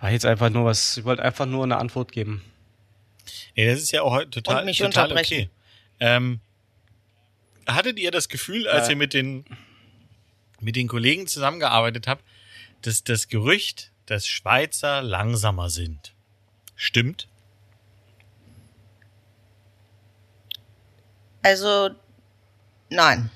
War 0.00 0.10
jetzt 0.10 0.26
einfach 0.26 0.50
nur 0.50 0.64
was, 0.66 0.96
ich 0.98 1.04
wollte 1.04 1.22
einfach 1.22 1.46
nur 1.46 1.64
eine 1.64 1.78
Antwort 1.78 2.12
geben. 2.12 2.42
Ja, 3.54 3.66
das 3.72 3.80
ist 3.82 3.92
ja 3.92 4.02
auch 4.02 4.22
total, 4.30 4.60
Und 4.60 4.64
mich 4.66 4.78
total 4.78 5.04
unterbrechen. 5.04 5.34
okay. 5.34 5.50
Ähm, 5.98 6.40
hattet 7.66 7.98
ihr 7.98 8.10
das 8.12 8.28
Gefühl, 8.28 8.68
als 8.68 8.86
Ja. 8.86 8.90
ihr 8.92 8.96
mit 8.96 9.14
den, 9.14 9.44
mit 10.60 10.76
den 10.76 10.86
Kollegen 10.86 11.26
zusammengearbeitet 11.26 12.06
habt, 12.06 12.22
dass 12.82 13.02
das 13.02 13.26
Gerücht, 13.28 13.90
dass 14.06 14.26
Schweizer 14.26 15.02
langsamer 15.02 15.68
sind, 15.70 16.14
stimmt? 16.76 17.28
Also, 21.42 21.90
nein. 22.88 23.30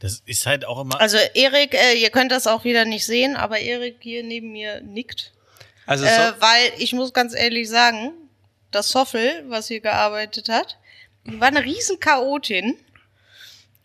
Das 0.00 0.22
ist 0.24 0.46
halt 0.46 0.64
auch 0.64 0.80
immer. 0.80 0.98
Also 1.00 1.18
Erik, 1.34 1.74
äh, 1.74 1.94
ihr 1.94 2.10
könnt 2.10 2.32
das 2.32 2.46
auch 2.46 2.64
wieder 2.64 2.86
nicht 2.86 3.04
sehen, 3.04 3.36
aber 3.36 3.58
Erik 3.58 3.98
hier 4.00 4.22
neben 4.22 4.50
mir 4.52 4.80
nickt. 4.80 5.32
Also 5.86 6.04
so, 6.04 6.10
Äh, 6.10 6.40
weil 6.40 6.72
ich 6.78 6.94
muss 6.94 7.12
ganz 7.12 7.34
ehrlich 7.34 7.68
sagen, 7.68 8.12
das 8.70 8.90
Soffel, 8.90 9.44
was 9.48 9.68
hier 9.68 9.80
gearbeitet 9.80 10.48
hat, 10.48 10.78
war 11.24 11.48
eine 11.48 11.64
riesen 11.64 12.00
Chaotin 12.00 12.78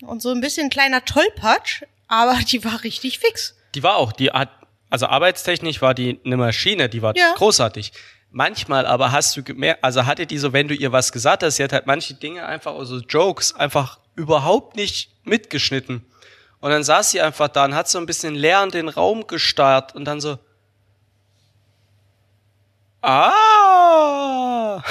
und 0.02 0.22
so 0.22 0.32
ein 0.32 0.40
bisschen 0.40 0.70
kleiner 0.70 1.04
Tollpatsch, 1.04 1.84
aber 2.08 2.38
die 2.50 2.64
war 2.64 2.84
richtig 2.84 3.20
fix. 3.20 3.56
Die 3.74 3.84
war 3.84 3.98
auch, 3.98 4.12
die 4.12 4.30
hat, 4.30 4.50
also 4.90 5.08
arbeitstechnisch 5.08 5.82
war 5.82 5.94
die 5.94 6.20
eine 6.26 6.38
Maschine, 6.38 6.90
die 6.90 7.02
war 7.02 7.16
Ja. 7.16 7.34
großartig. 7.36 7.92
Manchmal 8.32 8.86
aber 8.86 9.12
hast 9.12 9.36
du 9.38 9.44
gemerkt, 9.44 9.84
also 9.84 10.06
hatte 10.06 10.26
die 10.26 10.38
so, 10.38 10.52
wenn 10.54 10.68
du 10.68 10.74
ihr 10.76 10.92
was 10.92 11.12
gesagt 11.12 11.44
hast, 11.44 11.56
sie 11.56 11.64
hat 11.64 11.72
halt 11.74 11.86
manche 11.88 12.14
Dinge 12.16 12.46
einfach, 12.46 12.76
also 12.76 12.98
Jokes, 13.00 13.54
einfach 13.56 14.00
überhaupt 14.16 14.76
nicht 14.76 15.12
mitgeschnitten. 15.24 16.06
Und 16.60 16.72
dann 16.72 16.84
saß 16.84 17.12
sie 17.12 17.22
einfach 17.22 17.48
da 17.48 17.66
und 17.66 17.76
hat 17.76 17.88
so 17.88 17.98
ein 17.98 18.06
bisschen 18.06 18.36
leer 18.36 18.62
in 18.64 18.72
den 18.72 18.90
Raum 18.90 19.28
gestarrt 19.28 19.96
und 19.96 20.06
dann 20.06 20.20
so, 20.20 20.38
ah, 23.02 24.82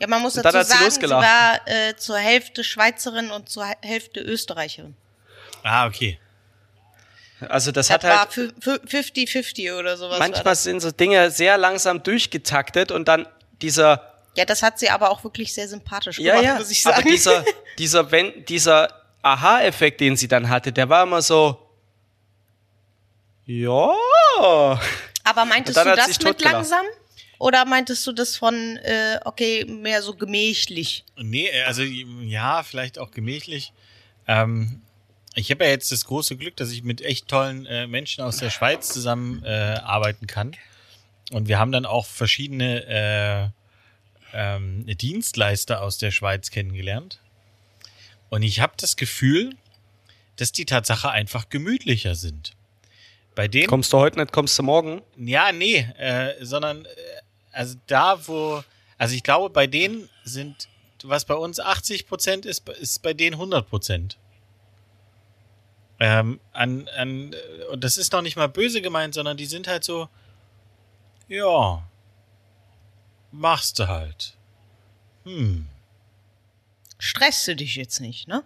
Ja, 0.00 0.06
man 0.06 0.22
muss 0.22 0.34
dazu 0.34 0.62
sagen, 0.62 0.90
sie 0.90 1.10
war 1.10 1.60
äh, 1.66 1.96
zur 1.96 2.18
Hälfte 2.18 2.62
Schweizerin 2.62 3.30
und 3.30 3.48
zur 3.48 3.64
Hälfte 3.82 4.20
Österreicherin. 4.20 4.94
Ah, 5.68 5.86
okay. 5.86 6.18
also 7.48 7.70
das 7.72 7.88
Das 7.88 7.94
hat 7.94 8.04
halt, 8.04 8.30
fü- 8.30 8.52
fü- 8.60 8.84
50-50 8.88 9.78
oder 9.78 9.96
sowas. 9.96 10.18
manchmal 10.18 10.56
sind 10.56 10.80
so 10.80 10.90
Dinge 10.90 11.30
sehr 11.30 11.56
langsam 11.58 12.02
durchgetaktet 12.02 12.90
und 12.90 13.06
dann 13.08 13.26
dieser, 13.62 14.12
Ja, 14.36 14.44
das 14.44 14.62
hat 14.62 14.78
sie 14.78 14.90
aber 14.90 15.10
auch 15.10 15.22
wirklich 15.24 15.52
sehr 15.54 15.68
sympathisch 15.68 16.18
Ja, 16.18 16.32
gemacht, 16.36 16.44
ja. 16.46 16.58
muss 16.58 16.70
ich 16.70 16.84
Aber 16.86 16.96
sagen. 16.96 17.08
dieser, 17.10 17.44
dieser, 17.78 18.10
wenn, 18.10 18.44
dieser 18.46 18.92
Aha-Effekt, 19.22 20.00
den 20.00 20.16
sie 20.16 20.28
dann 20.28 20.48
hatte, 20.48 20.72
der 20.72 20.88
war 20.88 21.02
immer 21.04 21.22
so. 21.22 21.58
Ja. 23.46 23.90
Aber 25.24 25.44
meintest 25.44 25.76
du 25.78 25.84
das 25.84 26.08
mit 26.08 26.20
totgelacht. 26.20 26.52
langsam? 26.54 26.84
Oder 27.38 27.64
meintest 27.64 28.06
du 28.06 28.12
das 28.12 28.36
von, 28.36 28.54
äh, 28.78 29.20
okay, 29.24 29.64
mehr 29.64 30.02
so 30.02 30.14
gemächlich? 30.14 31.04
Nee, 31.16 31.48
also 31.62 31.82
ja, 31.82 32.62
vielleicht 32.64 32.98
auch 32.98 33.10
gemächlich. 33.12 33.72
Ähm, 34.26 34.82
ich 35.34 35.50
habe 35.50 35.64
ja 35.64 35.70
jetzt 35.70 35.92
das 35.92 36.04
große 36.04 36.36
Glück, 36.36 36.56
dass 36.56 36.70
ich 36.70 36.82
mit 36.82 37.00
echt 37.00 37.28
tollen 37.28 37.66
äh, 37.66 37.86
Menschen 37.86 38.24
aus 38.24 38.38
der 38.38 38.50
Schweiz 38.50 38.88
zusammen 38.88 39.42
äh, 39.44 39.48
arbeiten 39.48 40.26
kann. 40.26 40.56
Und 41.30 41.48
wir 41.48 41.58
haben 41.58 41.72
dann 41.72 41.86
auch 41.86 42.06
verschiedene 42.06 42.86
äh, 42.86 43.48
ähm, 44.32 44.86
Dienstleister 44.86 45.82
aus 45.82 45.98
der 45.98 46.10
Schweiz 46.10 46.50
kennengelernt. 46.50 47.20
Und 48.30 48.42
ich 48.42 48.60
habe 48.60 48.74
das 48.76 48.96
Gefühl, 48.96 49.54
dass 50.36 50.52
die 50.52 50.64
Tatsache 50.64 51.10
einfach 51.10 51.48
gemütlicher 51.48 52.14
sind. 52.14 52.52
Bei 53.34 53.48
denen 53.48 53.68
Kommst 53.68 53.92
du 53.92 53.98
heute 53.98 54.18
nicht, 54.18 54.32
kommst 54.32 54.58
du 54.58 54.62
morgen? 54.62 55.02
ja, 55.16 55.52
nee, 55.52 55.86
äh, 55.98 56.34
sondern 56.44 56.84
äh, 56.84 56.88
also 57.52 57.76
da, 57.86 58.26
wo, 58.26 58.62
also 58.96 59.14
ich 59.14 59.22
glaube, 59.22 59.50
bei 59.50 59.66
denen 59.66 60.08
sind, 60.24 60.68
was 61.04 61.24
bei 61.24 61.34
uns 61.34 61.60
80 61.60 62.06
Prozent 62.06 62.46
ist, 62.46 62.68
ist 62.68 63.02
bei 63.02 63.14
denen 63.14 63.34
100 63.34 63.68
Prozent. 63.68 64.18
Ähm, 66.00 66.38
an, 66.52 66.88
an, 66.96 67.34
und 67.72 67.82
das 67.82 67.96
ist 67.96 68.12
noch 68.12 68.22
nicht 68.22 68.36
mal 68.36 68.48
böse 68.48 68.80
gemeint, 68.80 69.14
sondern 69.14 69.36
die 69.36 69.46
sind 69.46 69.66
halt 69.66 69.82
so, 69.82 70.08
ja, 71.28 71.82
machst 73.32 73.78
du 73.78 73.88
halt. 73.88 74.34
Hm. 75.24 75.66
Stresst 76.98 77.46
du 77.48 77.56
dich 77.56 77.76
jetzt 77.76 78.00
nicht, 78.00 78.28
ne? 78.28 78.42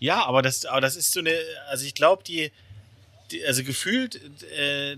Ja, 0.00 0.24
aber 0.24 0.42
das, 0.42 0.66
aber 0.66 0.80
das 0.80 0.96
ist 0.96 1.12
so 1.12 1.20
eine, 1.20 1.34
also 1.68 1.86
ich 1.86 1.94
glaube, 1.94 2.22
die, 2.24 2.50
die, 3.30 3.44
also 3.46 3.64
gefühlt, 3.64 4.20
äh, 4.52 4.96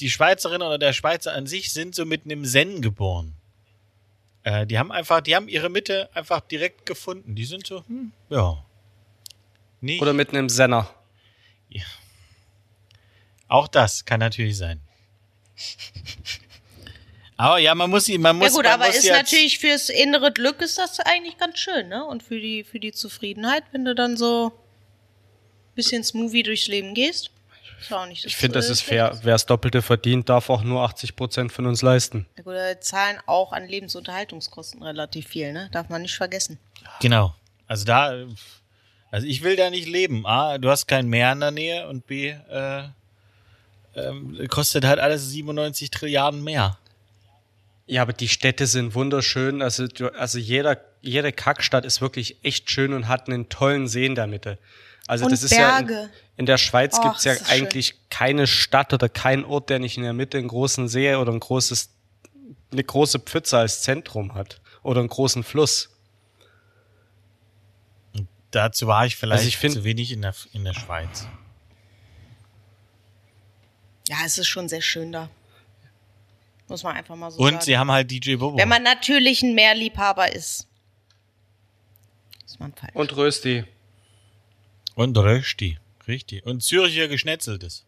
die 0.00 0.10
Schweizerin 0.10 0.62
oder 0.62 0.78
der 0.78 0.92
Schweizer 0.92 1.32
an 1.32 1.46
sich 1.46 1.72
sind 1.72 1.94
so 1.94 2.04
mit 2.04 2.24
einem 2.24 2.44
Zen 2.44 2.82
geboren. 2.82 3.34
Äh, 4.42 4.66
die 4.66 4.78
haben 4.78 4.92
einfach, 4.92 5.20
die 5.20 5.34
haben 5.34 5.48
ihre 5.48 5.70
Mitte 5.70 6.10
einfach 6.14 6.40
direkt 6.40 6.84
gefunden. 6.84 7.34
Die 7.34 7.44
sind 7.44 7.66
so, 7.66 7.84
hm, 7.86 8.12
ja. 8.28 8.62
Nicht. 9.80 10.02
Oder 10.02 10.12
mit 10.12 10.30
einem 10.30 10.48
Senner? 10.48 10.90
Auch 13.48 13.68
das 13.68 14.04
kann 14.04 14.20
natürlich 14.20 14.56
sein. 14.56 14.80
Aber 17.36 17.58
ja, 17.58 17.74
man 17.74 17.90
muss, 17.90 18.08
man 18.08 18.36
muss. 18.36 18.48
ja 18.48 18.54
gut, 18.54 18.64
man 18.64 18.72
aber 18.74 18.86
muss 18.86 18.96
ist 18.96 19.10
natürlich 19.10 19.58
fürs 19.58 19.88
innere 19.88 20.32
Glück 20.32 20.60
ist 20.60 20.78
das 20.78 21.00
eigentlich 21.00 21.36
ganz 21.36 21.58
schön, 21.58 21.88
ne? 21.88 22.04
Und 22.04 22.22
für 22.22 22.40
die, 22.40 22.64
für 22.64 22.78
die 22.78 22.92
Zufriedenheit, 22.92 23.64
wenn 23.72 23.84
du 23.84 23.94
dann 23.94 24.16
so 24.16 24.52
ein 24.54 25.74
bisschen 25.74 26.04
smoothie 26.04 26.44
durchs 26.44 26.68
Leben 26.68 26.94
gehst. 26.94 27.30
Ist 27.80 27.90
ja 27.90 28.02
auch 28.02 28.06
nicht 28.06 28.24
Ich 28.24 28.36
finde, 28.36 28.58
das 28.58 28.70
ist 28.70 28.82
fair. 28.82 29.18
Wer 29.22 29.34
das 29.34 29.46
Doppelte 29.46 29.82
verdient, 29.82 30.28
darf 30.28 30.48
auch 30.48 30.62
nur 30.62 30.82
80 30.82 31.16
Prozent 31.16 31.52
von 31.52 31.66
uns 31.66 31.82
leisten. 31.82 32.26
Ja 32.36 32.44
gut, 32.44 32.54
wir 32.54 32.80
zahlen 32.80 33.18
auch 33.26 33.52
an 33.52 33.66
Lebensunterhaltungskosten 33.66 34.82
relativ 34.82 35.26
viel, 35.28 35.52
ne? 35.52 35.68
Darf 35.72 35.88
man 35.88 36.02
nicht 36.02 36.14
vergessen. 36.14 36.58
Genau. 37.00 37.34
Also 37.66 37.84
da, 37.84 38.26
also 39.14 39.28
ich 39.28 39.42
will 39.42 39.54
da 39.54 39.70
nicht 39.70 39.86
leben. 39.86 40.26
A, 40.26 40.58
du 40.58 40.68
hast 40.68 40.88
kein 40.88 41.06
Meer 41.06 41.30
in 41.30 41.38
der 41.38 41.52
Nähe 41.52 41.88
und 41.88 42.04
B, 42.08 42.30
äh, 42.30 42.82
ähm, 43.94 44.44
kostet 44.48 44.84
halt 44.84 44.98
alles 44.98 45.30
97 45.30 45.88
Trilliarden 45.92 46.42
mehr. 46.42 46.78
Ja, 47.86 48.02
aber 48.02 48.12
die 48.12 48.26
Städte 48.26 48.66
sind 48.66 48.96
wunderschön. 48.96 49.62
Also, 49.62 49.86
du, 49.86 50.08
also 50.18 50.40
jeder, 50.40 50.80
jede 51.00 51.30
Kackstadt 51.30 51.84
ist 51.84 52.00
wirklich 52.00 52.42
echt 52.42 52.68
schön 52.72 52.92
und 52.92 53.06
hat 53.06 53.28
einen 53.28 53.48
tollen 53.48 53.86
See 53.86 54.04
in 54.04 54.16
der 54.16 54.26
Mitte. 54.26 54.58
Also 55.06 55.26
Und 55.26 55.30
das 55.30 55.44
ist 55.44 55.52
ja 55.52 55.78
in, 55.78 55.86
Berge. 55.86 56.10
in 56.36 56.46
der 56.46 56.58
Schweiz 56.58 56.98
Och, 56.98 57.02
gibt's 57.04 57.22
ja 57.22 57.34
ist 57.34 57.42
das 57.42 57.48
schön. 57.50 57.56
eigentlich 57.66 57.94
keine 58.10 58.48
Stadt 58.48 58.92
oder 58.92 59.08
keinen 59.08 59.44
Ort, 59.44 59.70
der 59.70 59.78
nicht 59.78 59.96
in 59.96 60.02
der 60.02 60.12
Mitte 60.12 60.38
einen 60.38 60.48
großen 60.48 60.88
See 60.88 61.14
oder 61.14 61.30
ein 61.30 61.38
großes, 61.38 61.90
eine 62.72 62.82
große 62.82 63.20
Pfütze 63.20 63.58
als 63.58 63.82
Zentrum 63.82 64.34
hat. 64.34 64.60
Oder 64.82 64.98
einen 64.98 65.08
großen 65.08 65.44
Fluss. 65.44 65.93
Dazu 68.54 68.86
war 68.86 69.04
ich 69.06 69.16
vielleicht 69.16 69.38
Also 69.38 69.48
ich 69.48 69.56
find- 69.56 69.74
zu 69.74 69.84
wenig 69.84 70.12
in 70.12 70.22
der, 70.22 70.34
in 70.52 70.64
der 70.64 70.74
Schweiz. 70.74 71.26
Ja, 74.08 74.16
es 74.24 74.38
ist 74.38 74.48
schon 74.48 74.68
sehr 74.68 74.82
schön 74.82 75.12
da. 75.12 75.28
Muss 76.68 76.82
man 76.82 76.96
einfach 76.96 77.16
mal 77.16 77.30
so 77.30 77.38
Und 77.38 77.52
sagen. 77.52 77.62
sie 77.64 77.76
haben 77.78 77.90
halt 77.90 78.10
DJ 78.10 78.36
Bobo. 78.36 78.56
Wenn 78.58 78.68
man 78.68 78.82
natürlich 78.82 79.42
ein 79.42 79.54
Meerliebhaber 79.54 80.32
ist. 80.32 80.66
Ist 82.46 82.60
man 82.60 82.72
falsch. 82.74 82.94
Und 82.94 83.16
Rösti. 83.16 83.64
Und 84.94 85.16
Rösti. 85.16 85.78
Richtig. 86.06 86.44
Und 86.46 86.62
Züricher 86.62 87.08
Geschnetzeltes. 87.08 87.84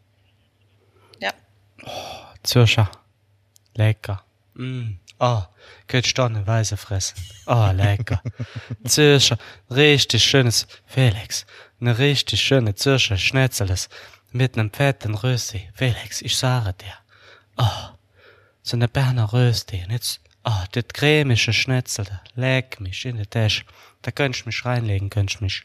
Ja. 1.21 1.33
Zürcher. 2.43 2.91
Lecker. 3.75 4.25
Mm. 4.57 4.99
Oh, 5.19 5.43
könntest 5.87 6.19
du 6.19 6.23
eine 6.23 6.47
Weise 6.47 6.77
fressen. 6.77 7.17
Oh, 7.47 7.71
lecker. 7.73 8.23
Zürcher. 8.85 9.39
Richtig 9.71 10.25
schönes, 10.25 10.67
Felix. 10.87 11.47
Eine 11.81 11.99
richtig 11.99 12.41
schöne 12.41 12.75
Zürcher 12.75 13.17
Schnetzeles. 13.17 13.89
Mit 14.33 14.59
einem 14.59 14.71
fetten 14.73 15.15
Rösti. 15.15 15.71
Felix, 15.75 16.21
ich 16.21 16.37
sage 16.37 16.75
dir. 16.75 16.95
Oh, 17.57 17.97
so 18.63 18.77
eine 18.77 18.89
Berner 18.89 19.33
Rösti. 19.33 19.83
Und 19.85 19.93
jetzt, 19.93 20.21
oh, 20.45 20.65
das 20.73 20.85
cremische 20.93 21.53
Schnetzel. 21.53 22.05
da. 22.05 22.21
Leck 22.35 22.81
mich 22.81 23.05
in 23.07 23.17
die 23.17 23.27
Tasche. 23.27 23.65
Da 24.03 24.11
könntest 24.11 24.45
du 24.45 24.49
mich 24.49 24.65
reinlegen, 24.65 25.09
könntest 25.09 25.41
du 25.41 25.45
mich. 25.45 25.65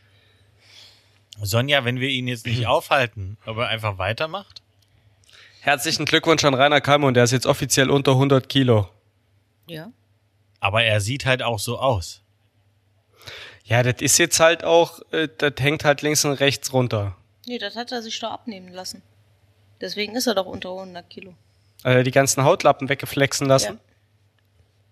Sonja, 1.42 1.84
wenn 1.84 2.00
wir 2.00 2.10
ihn 2.10 2.28
jetzt 2.28 2.46
nicht 2.46 2.66
aufhalten, 2.68 3.38
aber 3.46 3.68
einfach 3.68 3.98
weitermacht. 3.98 4.62
Herzlichen 5.64 6.06
Glückwunsch 6.06 6.44
an 6.44 6.56
Rainer 6.56 6.82
Kalmund. 6.82 7.16
Der 7.16 7.24
ist 7.24 7.32
jetzt 7.32 7.46
offiziell 7.46 7.92
unter 7.92 8.14
100 8.14 8.50
Kilo. 8.50 8.90
Ja. 9.68 9.92
Aber 10.60 10.84
er 10.84 11.02
sieht 11.02 11.28
halt 11.28 11.44
auch 11.44 11.60
so 11.60 11.78
aus. 11.78 12.24
Ja, 13.64 13.84
das 13.84 14.02
ist 14.02 14.18
jetzt 14.18 14.40
halt 14.40 14.64
auch, 14.64 15.02
äh, 15.12 15.30
das 15.38 15.54
hängt 15.60 15.86
halt 15.86 16.02
links 16.02 16.26
und 16.26 16.34
rechts 16.34 16.74
runter. 16.74 17.16
Nee, 17.46 17.60
das 17.60 17.76
hat 17.76 17.92
er 17.92 18.02
sich 18.02 18.20
doch 18.20 18.32
abnehmen 18.32 18.70
lassen. 18.70 19.04
Deswegen 19.80 20.16
ist 20.16 20.26
er 20.26 20.34
doch 20.34 20.48
unter 20.48 20.70
100 20.70 21.08
Kilo. 21.12 21.36
Äh, 21.84 22.02
die 22.04 22.12
ganzen 22.12 22.44
Hautlappen 22.44 22.90
weggeflexen 22.90 23.46
lassen. 23.46 23.74
Ja. 23.74 23.80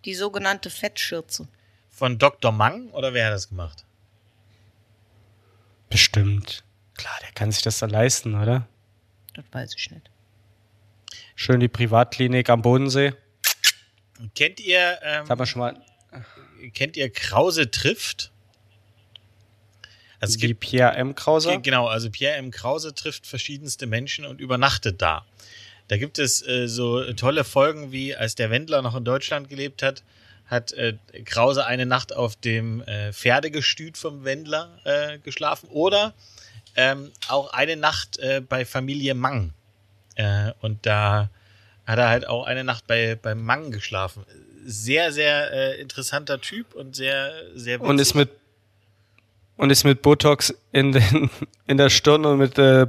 Die 0.05 0.13
sogenannte 0.13 0.69
Fettschürze. 0.69 1.47
Von 1.89 2.19
Dr. 2.19 2.51
Mang 2.51 2.91
oder 2.91 3.15
wer 3.15 3.25
hat 3.25 3.33
das 3.33 3.49
gemacht? 3.49 3.85
Bestimmt. 5.89 6.63
Klar, 6.95 7.17
der 7.23 7.31
kann 7.31 7.51
sich 7.51 7.63
das 7.63 7.79
da 7.79 7.87
leisten, 7.87 8.39
oder? 8.39 8.67
Das 9.33 9.46
weiß 9.51 9.74
ich 9.75 9.89
nicht. 9.89 10.11
Schön 11.41 11.61
die 11.61 11.69
Privatklinik 11.69 12.49
am 12.49 12.61
Bodensee. 12.61 13.13
Kennt 14.35 14.59
ihr, 14.59 14.99
ähm, 15.01 15.29
haben 15.29 15.39
wir 15.39 15.45
schon 15.45 15.61
mal 15.61 15.81
kennt 16.73 16.97
ihr 16.97 17.09
Krause 17.09 17.71
trifft? 17.71 18.33
Also 20.19 20.37
die 20.37 20.47
gibt 20.47 20.59
Pierre 20.59 20.95
M. 20.97 21.15
Krauser. 21.15 21.51
Ge- 21.51 21.61
Genau, 21.61 21.87
also 21.87 22.09
Pierre 22.09 22.35
M. 22.35 22.51
Krause 22.51 22.93
trifft 22.93 23.25
verschiedenste 23.25 23.87
Menschen 23.87 24.25
und 24.25 24.41
übernachtet 24.41 25.01
da. 25.01 25.25
Da 25.87 25.95
gibt 25.95 26.19
es 26.19 26.45
äh, 26.45 26.67
so 26.67 27.13
tolle 27.13 27.45
Folgen 27.45 27.93
wie, 27.93 28.13
als 28.13 28.35
der 28.35 28.49
Wendler 28.51 28.81
noch 28.81 28.97
in 28.97 29.05
Deutschland 29.05 29.47
gelebt 29.47 29.81
hat, 29.81 30.03
hat 30.45 30.73
äh, 30.73 30.97
Krause 31.23 31.65
eine 31.65 31.85
Nacht 31.85 32.13
auf 32.13 32.35
dem 32.35 32.81
äh, 32.81 33.13
Pferdegestüt 33.13 33.97
vom 33.97 34.25
Wendler 34.25 34.77
äh, 34.83 35.19
geschlafen 35.19 35.69
oder 35.69 36.13
ähm, 36.75 37.13
auch 37.29 37.53
eine 37.53 37.77
Nacht 37.77 38.19
äh, 38.19 38.41
bei 38.41 38.65
Familie 38.65 39.13
Mang. 39.15 39.53
Äh, 40.20 40.51
und 40.60 40.86
da 40.86 41.29
hat 41.88 41.98
er 41.98 42.10
halt 42.10 42.27
auch 42.27 42.46
eine 42.46 42.66
Nacht 42.66 42.88
bei, 42.88 43.16
bei 43.16 43.36
Mang 43.36 43.72
geschlafen. 43.72 44.25
Sehr, 44.66 45.14
sehr 45.14 45.51
äh, 45.53 45.82
interessanter 45.82 46.42
Typ 46.42 46.75
und 46.75 46.94
sehr, 46.94 47.32
sehr 47.55 47.79
Und 47.79 48.00
ist 48.00 48.16
witzig. 48.16 48.16
mit 48.16 48.29
und 49.55 49.70
ist 49.72 49.84
mit 49.86 50.01
Botox 50.01 50.53
in, 50.72 50.92
den, 50.92 51.29
in 51.68 51.77
der 51.77 51.90
Stirn 51.90 52.25
und 52.25 52.38
mit 52.38 52.58
äh, 52.58 52.88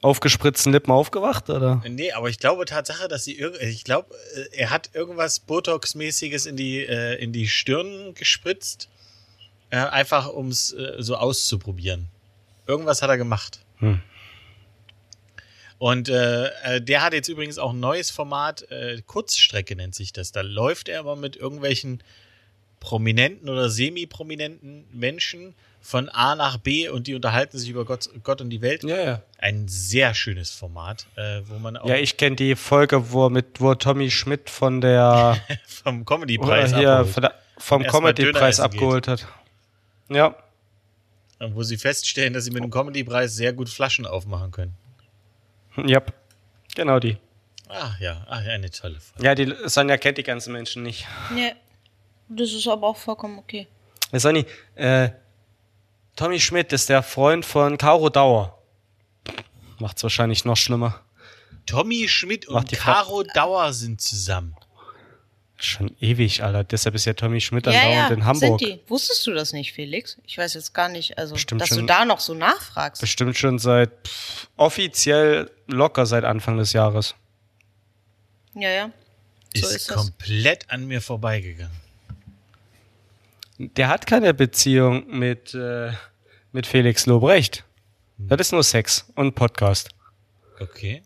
aufgespritzten 0.00 0.72
Lippen 0.72 0.90
aufgewacht, 0.90 1.50
oder? 1.50 1.82
Nee, 1.86 2.12
aber 2.12 2.28
ich 2.30 2.38
glaube 2.38 2.64
Tatsache, 2.64 3.08
dass 3.08 3.24
sie 3.24 3.42
ich 3.60 3.84
glaube, 3.84 4.14
äh, 4.34 4.56
er 4.56 4.70
hat 4.70 4.90
irgendwas 4.94 5.40
Botox-mäßiges 5.40 6.46
in 6.46 6.56
die 6.56 6.78
äh, 6.80 7.22
in 7.22 7.32
die 7.32 7.46
Stirn 7.46 8.14
gespritzt, 8.14 8.88
äh, 9.68 9.76
einfach 9.76 10.32
ums 10.32 10.72
äh, 10.72 10.94
so 10.98 11.16
auszuprobieren. 11.16 12.08
Irgendwas 12.66 13.02
hat 13.02 13.10
er 13.10 13.18
gemacht. 13.18 13.60
Hm. 13.78 14.00
Und 15.78 16.08
äh, 16.08 16.46
äh, 16.64 16.80
der 16.80 17.02
hat 17.02 17.12
jetzt 17.12 17.28
übrigens 17.28 17.58
auch 17.58 17.72
ein 17.72 17.80
neues 17.80 18.10
Format, 18.10 18.62
äh, 18.70 19.00
Kurzstrecke 19.06 19.76
nennt 19.76 19.94
sich 19.94 20.12
das. 20.12 20.32
Da 20.32 20.40
läuft 20.40 20.88
er 20.88 21.00
aber 21.00 21.14
mit 21.14 21.36
irgendwelchen 21.36 22.02
prominenten 22.80 23.48
oder 23.48 23.70
semi-prominenten 23.70 24.86
Menschen 24.92 25.54
von 25.80 26.08
A 26.08 26.34
nach 26.34 26.58
B 26.58 26.88
und 26.88 27.06
die 27.06 27.14
unterhalten 27.14 27.58
sich 27.58 27.70
über 27.70 27.84
Gott, 27.84 28.10
Gott 28.24 28.40
und 28.40 28.50
die 28.50 28.60
Welt. 28.60 28.82
Ja, 28.82 29.00
ja. 29.00 29.22
Ein 29.38 29.68
sehr 29.68 30.14
schönes 30.14 30.50
Format, 30.50 31.06
äh, 31.14 31.40
wo 31.46 31.58
man 31.58 31.76
auch 31.76 31.88
Ja, 31.88 31.96
ich 31.96 32.16
kenne 32.16 32.36
die 32.36 32.56
Folge, 32.56 33.12
wo 33.12 33.30
mit 33.30 33.60
wo 33.60 33.74
Tommy 33.74 34.10
Schmidt 34.10 34.50
von 34.50 34.80
der 34.80 35.40
vom 35.66 36.04
Comedy-Preis 36.04 36.72
von 36.72 36.80
der, 37.22 37.34
vom 37.56 37.84
Comedy-Preis 37.84 38.56
geht. 38.56 38.64
abgeholt 38.64 39.08
hat. 39.08 39.28
Ja. 40.08 40.34
Und 41.38 41.54
wo 41.54 41.62
sie 41.62 41.76
feststellen, 41.76 42.32
dass 42.32 42.44
sie 42.44 42.50
mit 42.50 42.64
dem 42.64 42.70
Comedy-Preis 42.70 43.36
sehr 43.36 43.52
gut 43.52 43.68
Flaschen 43.68 44.06
aufmachen 44.06 44.50
können. 44.50 44.74
Ja. 45.86 46.02
Genau 46.74 46.98
die. 46.98 47.18
Ah 47.68 47.92
ja, 48.00 48.24
ah, 48.28 48.40
ja, 48.40 48.52
eine 48.52 48.70
tolle 48.70 48.98
Folge. 48.98 49.24
Ja, 49.24 49.34
die 49.34 49.54
Sonja 49.66 49.98
kennt 49.98 50.16
die 50.18 50.22
ganzen 50.22 50.52
Menschen 50.52 50.82
nicht. 50.82 51.06
Nee. 51.32 51.54
Das 52.28 52.52
ist 52.52 52.66
aber 52.68 52.88
auch 52.88 52.96
vollkommen 52.96 53.38
okay. 53.38 53.66
Sonny, 54.12 54.44
äh, 54.74 55.10
Tommy 56.16 56.40
Schmidt 56.40 56.72
ist 56.72 56.88
der 56.88 57.02
Freund 57.02 57.44
von 57.44 57.78
Caro 57.78 58.08
Dauer. 58.08 58.58
Macht's 59.78 60.02
wahrscheinlich 60.02 60.44
noch 60.44 60.56
schlimmer. 60.56 61.00
Tommy 61.66 62.08
Schmidt 62.08 62.48
und 62.48 62.72
Caro 62.72 63.22
Dauer 63.22 63.72
sind 63.72 64.00
zusammen. 64.00 64.56
Schon 65.60 65.94
ewig, 66.00 66.44
Alter. 66.44 66.62
Deshalb 66.62 66.94
ist 66.94 67.04
ja 67.04 67.14
Tommy 67.14 67.40
Schmidt 67.40 67.66
Ja, 67.66 67.72
andauernd 67.72 68.10
ja, 68.10 68.14
in 68.14 68.24
Hamburg. 68.24 68.60
sind 68.60 68.70
die. 68.70 68.80
Wusstest 68.88 69.26
du 69.26 69.32
das 69.34 69.52
nicht, 69.52 69.72
Felix? 69.72 70.16
Ich 70.24 70.38
weiß 70.38 70.54
jetzt 70.54 70.72
gar 70.72 70.88
nicht, 70.88 71.18
also, 71.18 71.34
Bestimmt 71.34 71.60
dass 71.60 71.70
du 71.70 71.76
schon. 71.76 71.86
da 71.88 72.04
noch 72.04 72.20
so 72.20 72.32
nachfragst. 72.34 73.00
Bestimmt 73.00 73.36
schon 73.36 73.58
seit 73.58 73.90
pff, 74.06 74.48
offiziell 74.56 75.50
locker 75.66 76.06
seit 76.06 76.22
Anfang 76.24 76.58
des 76.58 76.72
Jahres. 76.72 77.16
Ja, 78.54 78.70
ja. 78.70 78.90
So 79.56 79.66
ist, 79.66 79.74
ist 79.74 79.90
das. 79.90 79.96
komplett 79.96 80.70
an 80.70 80.86
mir 80.86 81.00
vorbeigegangen. 81.02 81.74
Der 83.58 83.88
hat 83.88 84.06
keine 84.06 84.34
Beziehung 84.34 85.08
mit, 85.08 85.54
äh, 85.54 85.90
mit 86.52 86.68
Felix 86.68 87.06
Lobrecht. 87.06 87.64
Das 88.18 88.40
ist 88.40 88.52
nur 88.52 88.62
Sex 88.62 89.06
und 89.16 89.34
Podcast. 89.34 89.90
Okay. 90.60 91.02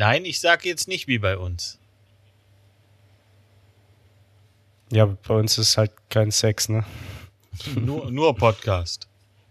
Nein, 0.00 0.24
ich 0.24 0.40
sage 0.40 0.66
jetzt 0.66 0.88
nicht 0.88 1.08
wie 1.08 1.18
bei 1.18 1.36
uns. 1.36 1.78
Ja, 4.90 5.04
bei 5.04 5.34
uns 5.34 5.58
ist 5.58 5.76
halt 5.76 5.92
kein 6.08 6.30
Sex, 6.30 6.70
ne? 6.70 6.86
Nur, 7.74 8.10
nur 8.10 8.34
Podcast. 8.34 9.08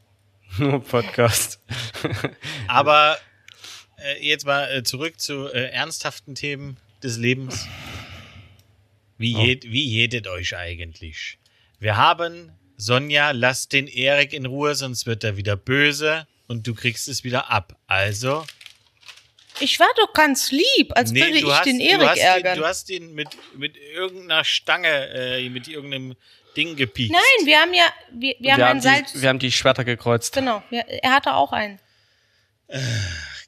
Nur 0.57 0.83
Podcast. 0.83 1.59
Aber 2.67 3.15
äh, 3.97 4.27
jetzt 4.27 4.47
mal 4.47 4.71
äh, 4.75 4.81
zurück 4.81 5.21
zu 5.21 5.53
äh, 5.53 5.69
ernsthaften 5.69 6.33
Themen 6.33 6.77
des 7.03 7.17
Lebens. 7.17 7.67
Wie, 9.19 9.35
Oh. 9.35 9.43
jed, 9.43 9.65
wie 9.65 9.85
jedet 9.85 10.27
euch 10.27 10.57
eigentlich? 10.57 11.37
Wir 11.77 11.95
haben, 11.95 12.53
Sonja, 12.75 13.29
lass 13.31 13.67
den 13.67 13.85
Erik 13.85 14.33
in 14.33 14.47
Ruhe, 14.47 14.73
sonst 14.73 15.05
wird 15.05 15.23
er 15.23 15.37
wieder 15.37 15.55
böse 15.55 16.25
und 16.47 16.65
du 16.65 16.73
kriegst 16.73 17.07
es 17.07 17.23
wieder 17.23 17.51
ab. 17.51 17.77
Also, 17.85 18.47
Ich 19.59 19.79
war 19.79 19.89
doch 19.97 20.13
ganz 20.13 20.51
lieb, 20.51 20.95
als 20.95 21.13
würde 21.13 21.37
ich 21.37 21.43
den 21.63 21.79
du 21.79 21.83
Erik 21.83 22.09
hast 22.09 22.19
ärgern. 22.19 22.53
Den, 22.55 22.61
du 22.61 22.67
hast 22.67 22.89
ihn 22.89 23.13
mit, 23.13 23.29
mit 23.55 23.75
irgendeiner 23.77 24.43
Stange, 24.43 25.09
äh, 25.09 25.49
mit 25.49 25.67
irgendeinem 25.67 26.15
Ding 26.55 26.75
gepiekt. 26.75 27.11
Nein, 27.11 27.45
wir 27.45 27.59
haben 27.59 27.73
ja, 27.73 27.85
wir, 28.11 28.35
wir 28.39 28.53
haben 28.53 28.63
ein 28.63 28.81
Salz. 28.81 29.13
die, 29.13 29.21
wir 29.21 29.29
haben 29.29 29.39
die 29.39 29.51
Schwerter 29.51 29.83
gekreuzt. 29.83 30.33
genau, 30.33 30.63
wir, 30.69 30.81
er 30.87 31.11
hatte 31.11 31.33
auch 31.33 31.51
einen. 31.51 31.79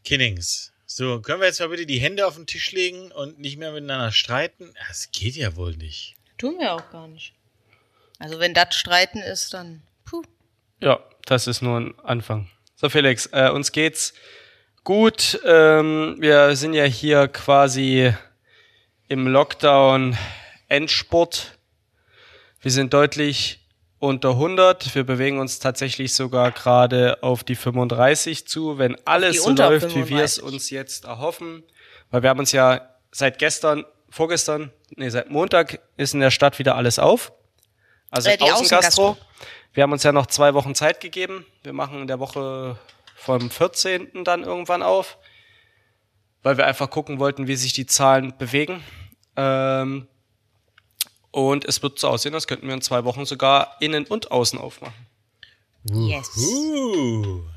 Kinnings. 0.04 0.72
So, 0.86 1.22
können 1.22 1.40
wir 1.40 1.48
jetzt 1.48 1.60
mal 1.60 1.70
bitte 1.70 1.86
die 1.86 2.00
Hände 2.00 2.26
auf 2.28 2.36
den 2.36 2.48
Tisch 2.48 2.72
legen 2.72 3.12
und 3.12 3.40
nicht 3.40 3.58
mehr 3.58 3.72
miteinander 3.72 4.12
streiten? 4.12 4.74
Das 4.88 5.10
geht 5.12 5.36
ja 5.36 5.56
wohl 5.56 5.76
nicht. 5.78 6.16
Tun 6.38 6.58
wir 6.60 6.74
auch 6.74 6.90
gar 6.90 7.08
nicht. 7.08 7.34
Also 8.20 8.40
wenn 8.40 8.54
das 8.54 8.76
Streiten 8.76 9.20
ist, 9.20 9.54
dann 9.54 9.84
puh. 10.06 10.24
Ja, 10.80 11.00
das 11.26 11.48
ist 11.48 11.62
nur 11.62 11.80
ein 11.80 12.00
Anfang. 12.00 12.50
So, 12.76 12.90
Felix, 12.90 13.28
äh, 13.32 13.50
uns 13.50 13.72
geht's 13.72 14.14
gut. 14.84 15.40
Ähm, 15.46 16.16
wir 16.20 16.56
sind 16.56 16.74
ja 16.74 16.84
hier 16.84 17.28
quasi 17.28 18.14
im 19.08 19.28
Lockdown 19.28 20.18
Endspurt. 20.68 21.58
Wir 22.62 22.72
sind 22.72 22.94
deutlich 22.94 23.68
unter 24.00 24.30
100. 24.32 24.96
Wir 24.96 25.04
bewegen 25.04 25.40
uns 25.40 25.60
tatsächlich 25.60 26.14
sogar 26.14 26.52
gerade 26.52 27.22
auf 27.22 27.44
die 27.44 27.56
35 27.56 28.48
zu, 28.48 28.78
wenn 28.78 28.96
alles 29.06 29.44
so 29.44 29.52
läuft, 29.52 29.96
wie 29.96 30.10
wir 30.10 30.24
es 30.24 30.36
35. 30.36 30.44
uns 30.44 30.70
jetzt 30.70 31.06
erhoffen. 31.06 31.64
Weil 32.10 32.24
wir 32.24 32.30
haben 32.30 32.40
uns 32.40 32.52
ja 32.52 32.90
seit 33.12 33.38
gestern, 33.40 33.86
vorgestern, 34.10 34.72
nee, 34.96 35.10
seit 35.10 35.30
Montag 35.30 35.80
ist 35.98 36.14
in 36.14 36.20
der 36.20 36.32
Stadt 36.32 36.58
wieder 36.60 36.76
alles 36.76 37.00
auf. 37.00 37.32
Also 38.10 38.30
Äh, 38.30 38.38
Außengastro. 38.40 38.56
Außengastro. 38.56 39.18
Wir 39.74 39.84
haben 39.84 39.92
uns 39.94 40.04
ja 40.04 40.12
noch 40.12 40.26
zwei 40.26 40.54
Wochen 40.54 40.76
Zeit 40.76 41.00
gegeben. 41.00 41.46
Wir 41.64 41.74
machen 41.74 42.02
in 42.02 42.08
der 42.08 42.20
Woche 42.20 42.78
vom 43.22 43.52
14. 43.52 44.24
dann 44.24 44.44
irgendwann 44.44 44.82
auf, 44.82 45.18
weil 46.42 46.58
wir 46.58 46.66
einfach 46.66 46.90
gucken 46.90 47.20
wollten, 47.20 47.48
wie 47.48 47.56
sich 47.56 47.72
die 47.72 47.86
Zahlen 47.86 48.36
bewegen. 48.38 48.84
Ähm, 49.36 50.08
und 51.30 51.64
es 51.66 51.84
wird 51.84 52.00
so 52.00 52.08
aussehen, 52.08 52.34
als 52.34 52.48
könnten 52.48 52.68
wir 52.68 52.74
in 52.74 52.82
zwei 52.82 53.06
Wochen 53.06 53.26
sogar 53.26 53.78
innen 53.80 54.06
und 54.06 54.32
außen 54.32 54.60
aufmachen. 54.60 55.08
Yes. 55.84 56.36
Uh. 56.36 57.44
Von 57.44 57.52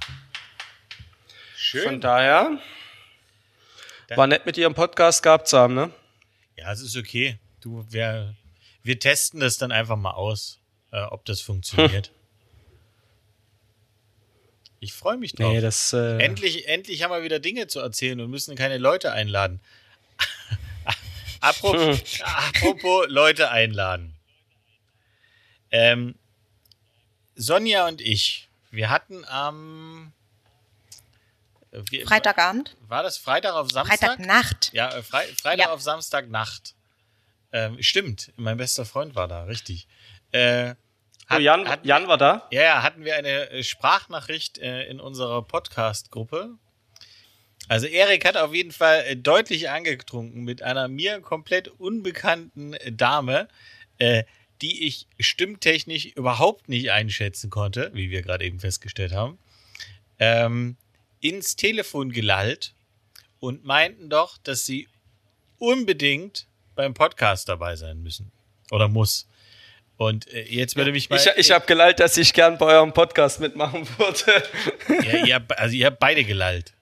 Schön. 1.57 2.01
daher 2.01 2.59
war 4.15 4.27
nett 4.27 4.45
mit 4.47 4.59
im 4.59 4.75
Podcast 4.75 5.23
gehabt 5.23 5.49
zu 5.49 5.59
haben, 5.59 5.75
ne? 5.75 5.91
Ja, 6.57 6.73
es 6.73 6.83
ist 6.83 6.97
okay. 6.97 7.39
Du, 7.61 7.85
wir, 7.89 8.35
wir 8.83 8.99
testen 9.01 9.41
das 9.41 9.57
dann 9.57 9.73
einfach 9.73 9.97
mal 9.97 10.13
aus, 10.13 10.61
äh, 10.93 11.03
ob 11.05 11.25
das 11.25 11.41
funktioniert. 11.41 12.13
Ich 14.85 14.93
freue 14.93 15.17
mich 15.17 15.33
drauf. 15.33 15.51
Nee, 15.53 15.61
das 15.63 15.93
äh, 15.95 16.19
Endlich, 16.19 16.69
endlich 16.69 17.03
haben 17.03 17.11
wir 17.11 17.23
wieder 17.23 17.41
Dinge 17.41 17.67
zu 17.69 17.81
erzählen 17.81 18.21
und 18.21 18.31
müssen 18.31 18.55
keine 18.55 18.77
Leute 18.79 19.13
einladen. 19.13 19.61
apropos, 21.41 22.21
apropos 22.23 23.07
Leute 23.09 23.51
einladen. 23.51 24.15
Ähm, 25.71 26.15
Sonja 27.35 27.89
und 27.89 28.01
ich, 28.01 28.49
wir 28.71 28.91
hatten 28.91 29.25
am 29.25 30.13
äh, 31.73 31.81
wir, 31.91 32.07
Freitagabend, 32.07 32.77
War 32.87 33.03
das 33.03 33.17
Freitag 33.17 33.55
auf 33.55 33.71
Samstag? 33.71 33.99
Freitagnacht. 33.99 34.71
Ja, 34.75 34.91
äh, 34.95 35.03
Fre 35.03 35.23
Freitag 35.41 35.67
Ja. 35.67 35.73
auf 35.73 35.81
Samstagnacht. 35.83 36.75
Ähm, 37.53 37.83
stimmt, 37.83 38.33
mein 38.37 38.57
bester 38.59 38.85
Freund 38.85 39.15
war 39.15 39.29
da, 39.29 39.45
richtig. 39.45 39.87
Äh, 40.33 40.75
oh, 41.31 41.37
Jan, 41.39 41.69
hatten- 41.69 41.87
Jan 41.87 42.09
war 42.09 42.19
da. 42.19 42.47
ja, 42.51 42.63
ja, 42.63 42.83
hatten 42.83 43.05
wir 43.05 43.17
eine 43.17 43.51
äh, 43.51 43.63
Sprachnachricht 43.63 44.59
äh, 44.59 44.85
in 44.87 45.01
unserer 45.01 45.43
Podcast-Gruppe. 45.43 46.51
Also 47.69 47.87
Erik 47.87 48.25
hat 48.27 48.37
auf 48.37 48.55
jeden 48.55 48.73
Fall 48.73 49.05
äh, 49.07 49.17
deutlich 49.17 49.71
angetrunken 49.71 50.45
mit 50.45 50.63
einer 50.63 50.89
mir 50.89 51.21
komplett 51.21 51.69
unbekannten 51.69 52.75
äh, 52.75 52.93
Dame, 52.93 53.49
äh, 53.99 54.25
die 54.61 54.87
ich 54.87 55.07
stimmtechnisch 55.19 56.07
überhaupt 56.07 56.69
nicht 56.69 56.91
einschätzen 56.91 57.51
konnte, 57.51 57.91
wie 57.95 58.11
wir 58.11 58.23
gerade 58.23 58.45
eben 58.45 58.61
festgestellt 58.61 59.13
haben, 59.13 59.39
ähm, 60.19 60.77
ins 61.21 61.57
Telefon 61.57 62.13
gelallt 62.13 62.75
und 63.41 63.65
meinten 63.65 64.11
doch, 64.11 64.37
dass 64.39 64.65
sie 64.67 64.89
unbedingt 65.59 66.47
beim 66.75 66.93
Podcast 66.95 67.49
dabei 67.49 67.77
sein 67.77 68.03
müssen 68.03 68.31
oder 68.71 68.89
muss. 68.89 69.27
Und 69.97 70.27
äh, 70.33 70.43
jetzt 70.43 70.77
würde 70.77 70.91
mich 70.93 71.09
mal 71.09 71.17
Ich, 71.17 71.27
ich 71.37 71.51
habe 71.53 71.67
gelallt, 71.67 72.01
dass 72.01 72.17
ich 72.17 72.33
gern 72.33 72.59
bei 72.59 72.67
eurem 72.67 72.93
Podcast 72.93 73.39
mitmachen 73.41 73.87
würde. 73.99 74.43
Ja, 75.07 75.25
ihr, 75.25 75.35
habt- 75.37 75.57
also 75.59 75.75
ihr 75.77 75.87
habt 75.87 76.01
beide 76.01 76.25
gelallt. 76.25 76.73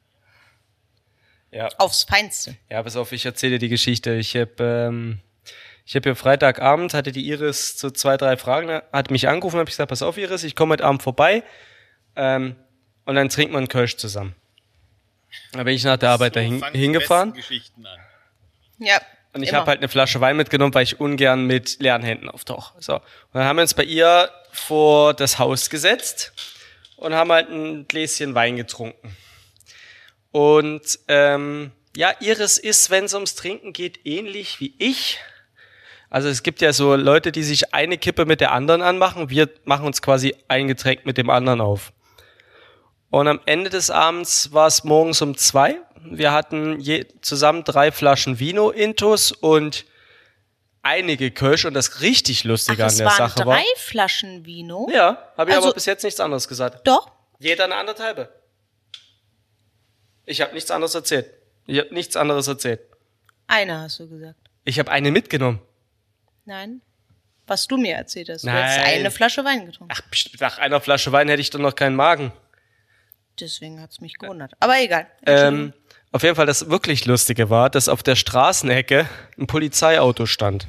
ja. 1.50 1.68
Aufs 1.78 2.04
Feinste. 2.04 2.56
Ja, 2.70 2.82
pass 2.82 2.96
auf, 2.96 3.12
ich 3.12 3.24
erzähle 3.26 3.58
die 3.58 3.68
Geschichte. 3.68 4.14
Ich 4.14 4.34
habe 4.36 4.54
ähm, 4.88 5.18
ich 5.84 5.94
hab 5.96 6.04
hier 6.04 6.16
Freitagabend, 6.16 6.94
hatte 6.94 7.12
die 7.12 7.26
Iris 7.28 7.78
so 7.78 7.90
zwei, 7.90 8.16
drei 8.16 8.36
Fragen, 8.36 8.80
hat 8.92 9.10
mich 9.10 9.28
angerufen, 9.28 9.58
habe 9.58 9.68
ich 9.68 9.74
gesagt, 9.74 9.90
pass 9.90 10.02
auf 10.02 10.16
Iris, 10.16 10.44
ich 10.44 10.54
komme 10.56 10.72
heute 10.72 10.84
Abend 10.84 11.02
vorbei 11.02 11.42
ähm, 12.16 12.56
und 13.04 13.14
dann 13.16 13.28
trinken 13.28 13.52
wir 13.54 13.58
einen 13.58 13.68
Kölsch 13.68 13.96
zusammen. 13.96 14.34
Da 15.52 15.62
bin 15.64 15.74
ich 15.74 15.84
nach 15.84 15.96
der 15.98 16.10
Arbeit 16.10 16.36
dahin, 16.36 16.60
fangen 16.60 16.72
die 16.74 16.80
hingefahren 16.80 17.32
besten 17.32 17.48
Geschichten 17.48 17.86
an. 17.86 17.98
Ja. 18.78 19.00
Und 19.34 19.42
ich 19.42 19.54
habe 19.54 19.66
halt 19.66 19.78
eine 19.78 19.88
Flasche 19.88 20.20
Wein 20.20 20.36
mitgenommen, 20.36 20.74
weil 20.74 20.82
ich 20.82 21.00
ungern 21.00 21.46
mit 21.46 21.80
leeren 21.80 22.02
Händen 22.02 22.28
auftauche. 22.28 22.74
So. 22.80 22.96
Und 22.96 23.02
dann 23.32 23.44
haben 23.44 23.56
wir 23.56 23.62
uns 23.62 23.72
bei 23.74 23.84
ihr 23.84 24.30
vor 24.52 25.14
das 25.14 25.38
Haus 25.38 25.70
gesetzt 25.70 26.32
und 26.96 27.14
haben 27.14 27.32
halt 27.32 27.48
ein 27.48 27.88
Gläschen 27.88 28.34
Wein 28.34 28.56
getrunken. 28.56 29.16
Und 30.32 30.98
ähm, 31.08 31.72
ja, 31.96 32.12
Iris 32.20 32.58
ist, 32.58 32.90
wenn 32.90 33.04
es 33.04 33.14
ums 33.14 33.34
Trinken 33.34 33.72
geht, 33.72 34.04
ähnlich 34.04 34.60
wie 34.60 34.74
ich. 34.78 35.18
Also 36.10 36.28
es 36.28 36.42
gibt 36.42 36.60
ja 36.60 36.74
so 36.74 36.94
Leute, 36.94 37.32
die 37.32 37.42
sich 37.42 37.72
eine 37.72 37.96
Kippe 37.96 38.26
mit 38.26 38.42
der 38.42 38.52
anderen 38.52 38.82
anmachen. 38.82 39.30
Wir 39.30 39.48
machen 39.64 39.86
uns 39.86 40.02
quasi 40.02 40.34
ein 40.48 40.68
Getränk 40.68 41.06
mit 41.06 41.16
dem 41.16 41.30
anderen 41.30 41.62
auf. 41.62 41.92
Und 43.08 43.28
am 43.28 43.40
Ende 43.46 43.70
des 43.70 43.90
Abends 43.90 44.52
war 44.52 44.66
es 44.66 44.84
morgens 44.84 45.22
um 45.22 45.36
zwei. 45.36 45.76
Wir 46.04 46.32
hatten 46.32 46.80
je, 46.80 47.06
zusammen 47.20 47.64
drei 47.64 47.92
Flaschen 47.92 48.38
Vino 48.38 48.70
Intus 48.70 49.32
und 49.32 49.84
einige 50.82 51.30
Kölsch. 51.30 51.64
Und 51.64 51.74
das 51.74 52.00
richtig 52.00 52.40
Ach, 52.40 52.44
Lustige 52.44 52.82
es 52.84 52.92
an 52.94 52.98
der 52.98 53.06
waren 53.06 53.16
Sache 53.16 53.34
drei 53.40 53.46
war. 53.46 53.64
Flaschen 53.76 54.44
Vino. 54.44 54.88
Ja, 54.92 55.32
habe 55.36 55.50
ich 55.50 55.56
Also- 55.56 55.68
aber 55.68 55.74
bis 55.74 55.86
jetzt 55.86 56.02
nichts 56.02 56.20
anderes 56.20 56.48
gesagt. 56.48 56.86
Doch. 56.86 57.10
Jeder 57.38 57.64
eine 57.64 57.76
anderthalbe. 57.76 58.28
Ich 60.24 60.40
habe 60.40 60.54
nichts 60.54 60.70
anderes 60.70 60.94
erzählt. 60.94 61.26
Ich 61.66 61.78
habe 61.78 61.92
nichts 61.94 62.16
anderes 62.16 62.46
erzählt. 62.46 62.80
Eine 63.46 63.80
hast 63.80 63.98
du 64.00 64.08
gesagt. 64.08 64.38
Ich 64.64 64.78
habe 64.78 64.90
eine 64.90 65.10
mitgenommen. 65.10 65.60
Nein. 66.44 66.80
Was 67.46 67.66
du 67.66 67.76
mir 67.76 67.96
erzählt 67.96 68.28
hast. 68.28 68.42
Du 68.42 68.46
Nein. 68.46 68.64
hast 68.64 68.78
eine 68.78 69.10
Flasche 69.10 69.44
Wein 69.44 69.66
getrunken. 69.66 69.92
Ach, 69.96 70.02
nach 70.40 70.58
einer 70.58 70.80
Flasche 70.80 71.10
Wein 71.12 71.28
hätte 71.28 71.40
ich 71.40 71.50
doch 71.50 71.58
noch 71.58 71.74
keinen 71.74 71.96
Magen. 71.96 72.32
Deswegen 73.40 73.80
hat's 73.80 74.00
mich 74.00 74.18
gewundert. 74.18 74.52
Aber 74.60 74.78
egal. 74.80 75.06
Ähm, 75.26 75.72
auf 76.12 76.22
jeden 76.22 76.36
Fall, 76.36 76.46
das 76.46 76.68
wirklich 76.68 77.06
Lustige 77.06 77.48
war, 77.48 77.70
dass 77.70 77.88
auf 77.88 78.02
der 78.02 78.16
Straßenecke 78.16 79.08
ein 79.38 79.46
Polizeiauto 79.46 80.26
stand, 80.26 80.68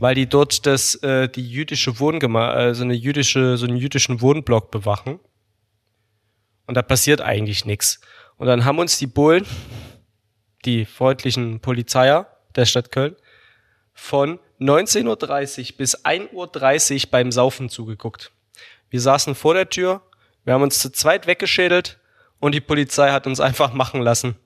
weil 0.00 0.16
die 0.16 0.26
dort 0.26 0.66
das, 0.66 0.96
äh, 0.96 1.28
die 1.28 1.48
jüdische 1.48 2.00
Wohngema 2.00 2.54
äh, 2.56 2.74
so 2.74 2.82
eine 2.82 2.94
jüdische, 2.94 3.56
so 3.56 3.66
einen 3.66 3.76
jüdischen 3.76 4.20
Wohnblock 4.20 4.72
bewachen. 4.72 5.20
Und 6.66 6.74
da 6.74 6.82
passiert 6.82 7.20
eigentlich 7.20 7.64
nichts. 7.64 8.00
Und 8.36 8.48
dann 8.48 8.64
haben 8.64 8.80
uns 8.80 8.98
die 8.98 9.06
Bullen, 9.06 9.46
die 10.64 10.84
freundlichen 10.84 11.60
Polizeier 11.60 12.26
der 12.56 12.66
Stadt 12.66 12.90
Köln, 12.90 13.14
von 13.94 14.40
19.30 14.60 15.76
bis 15.76 16.04
1.30 16.04 17.04
Uhr 17.04 17.10
beim 17.10 17.30
Saufen 17.30 17.68
zugeguckt. 17.68 18.32
Wir 18.90 19.00
saßen 19.00 19.34
vor 19.34 19.54
der 19.54 19.68
Tür, 19.68 20.02
wir 20.44 20.54
haben 20.54 20.62
uns 20.62 20.80
zu 20.80 20.90
zweit 20.90 21.28
weggeschädelt 21.28 22.00
und 22.40 22.52
die 22.52 22.60
Polizei 22.60 23.10
hat 23.10 23.28
uns 23.28 23.38
einfach 23.40 23.72
machen 23.74 24.02
lassen. 24.02 24.36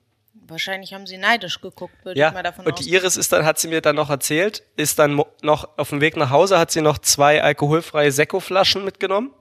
Wahrscheinlich 0.49 0.93
haben 0.93 1.07
sie 1.07 1.17
neidisch 1.17 1.59
geguckt, 1.61 1.93
würde 2.05 2.19
Ja, 2.19 2.29
ich 2.29 2.33
mal 2.33 2.43
davon 2.43 2.65
und 2.65 2.79
die 2.79 2.83
ausgehen. 2.83 3.01
Iris 3.01 3.17
ist 3.17 3.31
dann, 3.33 3.45
hat 3.45 3.59
sie 3.59 3.67
mir 3.67 3.81
dann 3.81 3.95
noch 3.95 4.09
erzählt, 4.09 4.63
ist 4.75 4.97
dann 4.99 5.21
noch 5.41 5.77
auf 5.77 5.89
dem 5.89 5.99
Weg 6.01 6.15
nach 6.15 6.29
Hause, 6.29 6.57
hat 6.57 6.71
sie 6.71 6.81
noch 6.81 6.97
zwei 6.99 7.43
alkoholfreie 7.43 8.11
Sekko-Flaschen 8.11 8.85
mitgenommen, 8.85 9.31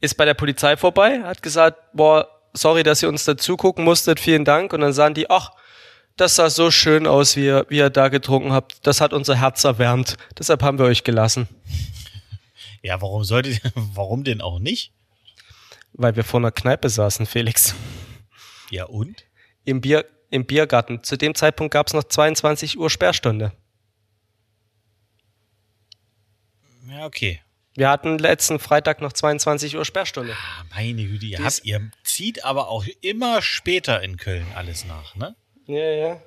ist 0.00 0.16
bei 0.16 0.24
der 0.24 0.34
Polizei 0.34 0.76
vorbei, 0.76 1.22
hat 1.22 1.42
gesagt, 1.42 1.78
boah, 1.94 2.28
sorry, 2.52 2.82
dass 2.82 3.02
ihr 3.02 3.08
uns 3.08 3.24
da 3.24 3.36
zugucken 3.36 3.84
musstet, 3.84 4.20
vielen 4.20 4.44
Dank. 4.44 4.72
Und 4.72 4.80
dann 4.80 4.92
sahen 4.92 5.14
die, 5.14 5.30
ach, 5.30 5.52
das 6.16 6.36
sah 6.36 6.48
so 6.50 6.70
schön 6.70 7.06
aus, 7.06 7.36
wie 7.36 7.46
ihr, 7.46 7.66
wie 7.68 7.78
ihr 7.78 7.90
da 7.90 8.08
getrunken 8.08 8.52
habt. 8.52 8.86
Das 8.86 9.00
hat 9.00 9.12
unser 9.12 9.36
Herz 9.36 9.64
erwärmt. 9.64 10.16
Deshalb 10.38 10.62
haben 10.62 10.78
wir 10.78 10.86
euch 10.86 11.04
gelassen. 11.04 11.48
Ja, 12.82 13.00
warum 13.02 13.24
sollte, 13.24 13.58
warum 13.74 14.24
denn 14.24 14.40
auch 14.40 14.58
nicht? 14.58 14.92
Weil 15.92 16.16
wir 16.16 16.24
vor 16.24 16.40
einer 16.40 16.52
Kneipe 16.52 16.88
saßen, 16.88 17.26
Felix. 17.26 17.74
Ja, 18.70 18.84
und? 18.84 19.24
Im, 19.64 19.80
Bier, 19.80 20.04
im 20.30 20.46
Biergarten. 20.46 21.02
Zu 21.02 21.16
dem 21.16 21.34
Zeitpunkt 21.34 21.72
gab 21.72 21.86
es 21.86 21.94
noch 21.94 22.04
22 22.04 22.78
Uhr 22.78 22.90
Sperrstunde. 22.90 23.52
Ja, 26.88 27.06
okay. 27.06 27.40
Wir 27.74 27.90
hatten 27.90 28.18
letzten 28.18 28.58
Freitag 28.58 29.02
noch 29.02 29.12
22 29.12 29.76
Uhr 29.76 29.84
Sperrstunde. 29.84 30.32
Ah, 30.32 30.64
meine 30.74 31.04
Güte, 31.04 31.26
ihr 31.26 31.44
habt, 31.44 31.60
ihr 31.64 31.90
zieht 32.04 32.44
aber 32.44 32.68
auch 32.68 32.86
immer 33.02 33.42
später 33.42 34.02
in 34.02 34.16
Köln 34.16 34.46
alles 34.54 34.86
nach, 34.86 35.14
ne? 35.14 35.36
Ja, 35.66 35.90
ja. 35.90 36.22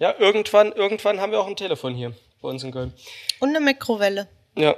Ja, 0.00 0.16
irgendwann, 0.18 0.72
irgendwann 0.72 1.20
haben 1.20 1.30
wir 1.30 1.38
auch 1.38 1.46
ein 1.46 1.54
Telefon 1.54 1.94
hier 1.94 2.12
bei 2.40 2.48
uns 2.48 2.64
in 2.64 2.72
Köln. 2.72 2.92
Und 3.38 3.50
eine 3.50 3.60
Mikrowelle. 3.60 4.28
Ja. 4.56 4.74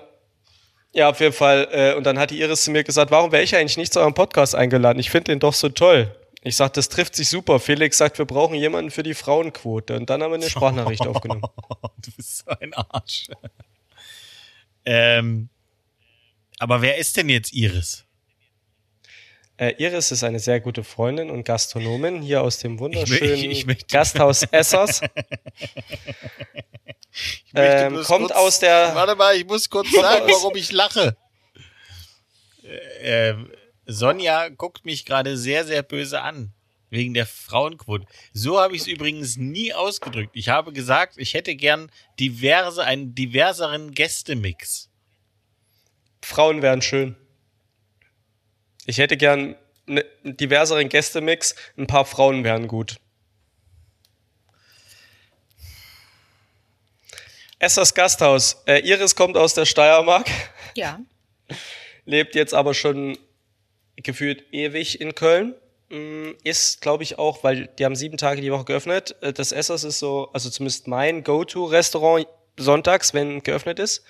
Ja, 0.94 1.11
auf 1.11 1.18
jeden 1.18 1.33
Fall. 1.33 1.68
Äh, 1.72 1.94
und 1.96 2.04
dann 2.04 2.18
hat 2.18 2.30
die 2.30 2.40
Iris 2.40 2.64
zu 2.64 2.70
mir 2.70 2.85
gesagt, 2.85 3.11
warum 3.11 3.33
wäre 3.33 3.42
ich 3.42 3.54
eigentlich 3.57 3.76
nicht 3.76 3.92
zu 3.92 4.00
eurem 4.00 4.14
Podcast 4.14 4.54
eingeladen? 4.54 5.00
Ich 5.00 5.11
finde 5.11 5.33
den 5.33 5.40
doch 5.40 5.52
so 5.52 5.68
toll. 5.68 6.14
Ich 6.42 6.57
sag, 6.57 6.72
das 6.74 6.88
trifft 6.88 7.16
sich 7.16 7.28
super. 7.28 7.59
Felix 7.59 7.98
sagt, 7.98 8.18
wir 8.18 8.26
brauchen 8.26 8.54
jemanden 8.54 8.92
für 8.92 9.02
die 9.02 9.14
Frauenquote. 9.14 9.96
Und 9.96 10.09
dann 10.09 10.22
haben 10.22 10.30
wir 10.30 10.37
eine 10.37 10.48
Sprachnachricht 10.48 11.04
aufgenommen. 11.07 11.42
du 11.98 12.11
bist 12.16 12.44
so 12.44 12.50
ein 12.61 12.72
Arsch. 12.74 13.26
ähm, 14.85 15.48
aber 16.61 16.80
wer 16.80 16.96
ist 16.98 17.16
denn 17.16 17.28
jetzt 17.28 17.52
Iris? 17.52 18.04
Äh, 19.56 19.74
Iris 19.78 20.10
ist 20.10 20.24
eine 20.24 20.40
sehr 20.40 20.58
gute 20.60 20.82
Freundin 20.82 21.30
und 21.30 21.44
Gastronomin 21.44 22.22
hier 22.22 22.42
aus 22.42 22.58
dem 22.58 22.78
wunderschönen 22.80 23.34
Ich 23.34 23.44
ich 23.60 23.66
möchte- 23.66 23.86
Gasthaus 23.86 24.42
Essers. 24.44 25.00
Ich 27.16 27.52
möchte 27.52 27.76
Ähm, 27.84 27.92
bloß 27.92 28.06
kommt 28.08 28.34
aus 28.34 28.58
der- 28.58 28.92
Warte 28.96 29.14
mal, 29.14 29.36
ich 29.36 29.46
muss 29.46 29.70
kurz 29.70 29.88
sagen, 29.92 30.26
warum 30.28 30.56
ich 30.56 30.72
lache. 30.72 31.16
Äh, 32.64 33.28
äh, 33.30 33.36
Sonja 33.86 34.48
guckt 34.48 34.84
mich 34.84 35.04
gerade 35.04 35.36
sehr, 35.36 35.64
sehr 35.64 35.84
böse 35.84 36.20
an. 36.22 36.52
Wegen 36.90 37.14
der 37.14 37.26
Frauenquote. 37.26 38.04
So 38.32 38.58
habe 38.60 38.74
ich 38.74 38.82
es 38.82 38.88
übrigens 38.88 39.36
nie 39.36 39.72
ausgedrückt. 39.72 40.30
Ich 40.34 40.48
habe 40.48 40.72
gesagt, 40.72 41.14
ich 41.16 41.34
hätte 41.34 41.54
gern 41.54 41.88
diverse, 42.18 42.82
einen 42.82 43.14
diverseren 43.14 43.92
Gästemix. 43.92 44.90
Frauen 46.20 46.62
wären 46.62 46.82
schön. 46.82 47.14
Ich 48.87 48.99
hätte 48.99 49.16
gern 49.16 49.57
ne- 49.87 50.05
einen 50.25 50.37
diverseren 50.37 50.88
Gästemix. 50.88 51.55
Ein 51.77 51.87
paar 51.87 52.05
Frauen 52.05 52.44
wären 52.44 52.68
gut. 52.68 52.97
Essers 57.59 57.94
Gasthaus. 57.94 58.62
Äh, 58.66 58.81
Iris 58.81 59.14
kommt 59.16 59.37
aus 59.37 59.55
der 59.55 59.64
Steiermark, 59.64 60.29
Ja. 60.75 61.01
lebt 62.05 62.35
jetzt 62.35 62.53
aber 62.53 62.75
schon 62.75 63.16
gefühlt 63.97 64.44
ewig 64.53 65.01
in 65.01 65.14
Köln. 65.14 65.55
Mm, 65.88 66.33
Ist, 66.42 66.81
glaube 66.83 67.03
ich, 67.05 67.18
auch, 67.18 67.42
weil 67.44 67.68
die 67.79 67.85
haben 67.85 67.97
sieben 67.97 68.16
Tage 68.18 68.40
die 68.40 68.53
Woche 68.53 68.64
geöffnet. 68.64 69.16
Äh, 69.23 69.33
Das 69.33 69.53
Essers 69.53 69.85
ist 69.85 69.99
so, 69.99 70.29
also 70.33 70.51
zumindest 70.51 70.88
mein 70.88 71.23
Go-To-Restaurant 71.25 72.27
sonntags, 72.59 73.14
wenn 73.14 73.42
geöffnet 73.42 73.79
ist. 73.79 74.05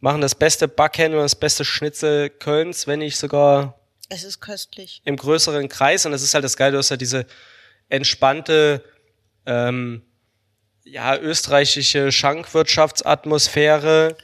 Machen 0.00 0.20
das 0.20 0.34
beste 0.36 0.68
Backend 0.68 1.14
und 1.14 1.20
das 1.20 1.34
beste 1.34 1.64
Schnitzel 1.64 2.30
Kölns, 2.30 2.86
wenn 2.86 3.00
nicht 3.00 3.16
sogar 3.16 3.77
Es 4.08 4.24
ist 4.24 4.40
köstlich. 4.40 5.02
im 5.04 5.16
größeren 5.16 5.68
Kreis. 5.68 6.06
Und 6.06 6.12
das 6.12 6.22
ist 6.22 6.32
halt 6.34 6.44
das 6.44 6.56
Geile, 6.56 6.72
du 6.72 6.78
hast 6.78 6.90
ja 6.90 6.96
diese 6.96 7.26
entspannte, 7.88 8.84
ähm, 9.46 10.02
ja, 10.84 11.16
österreichische 11.18 12.12
Schankwirtschaftsatmosphäre 12.12 14.16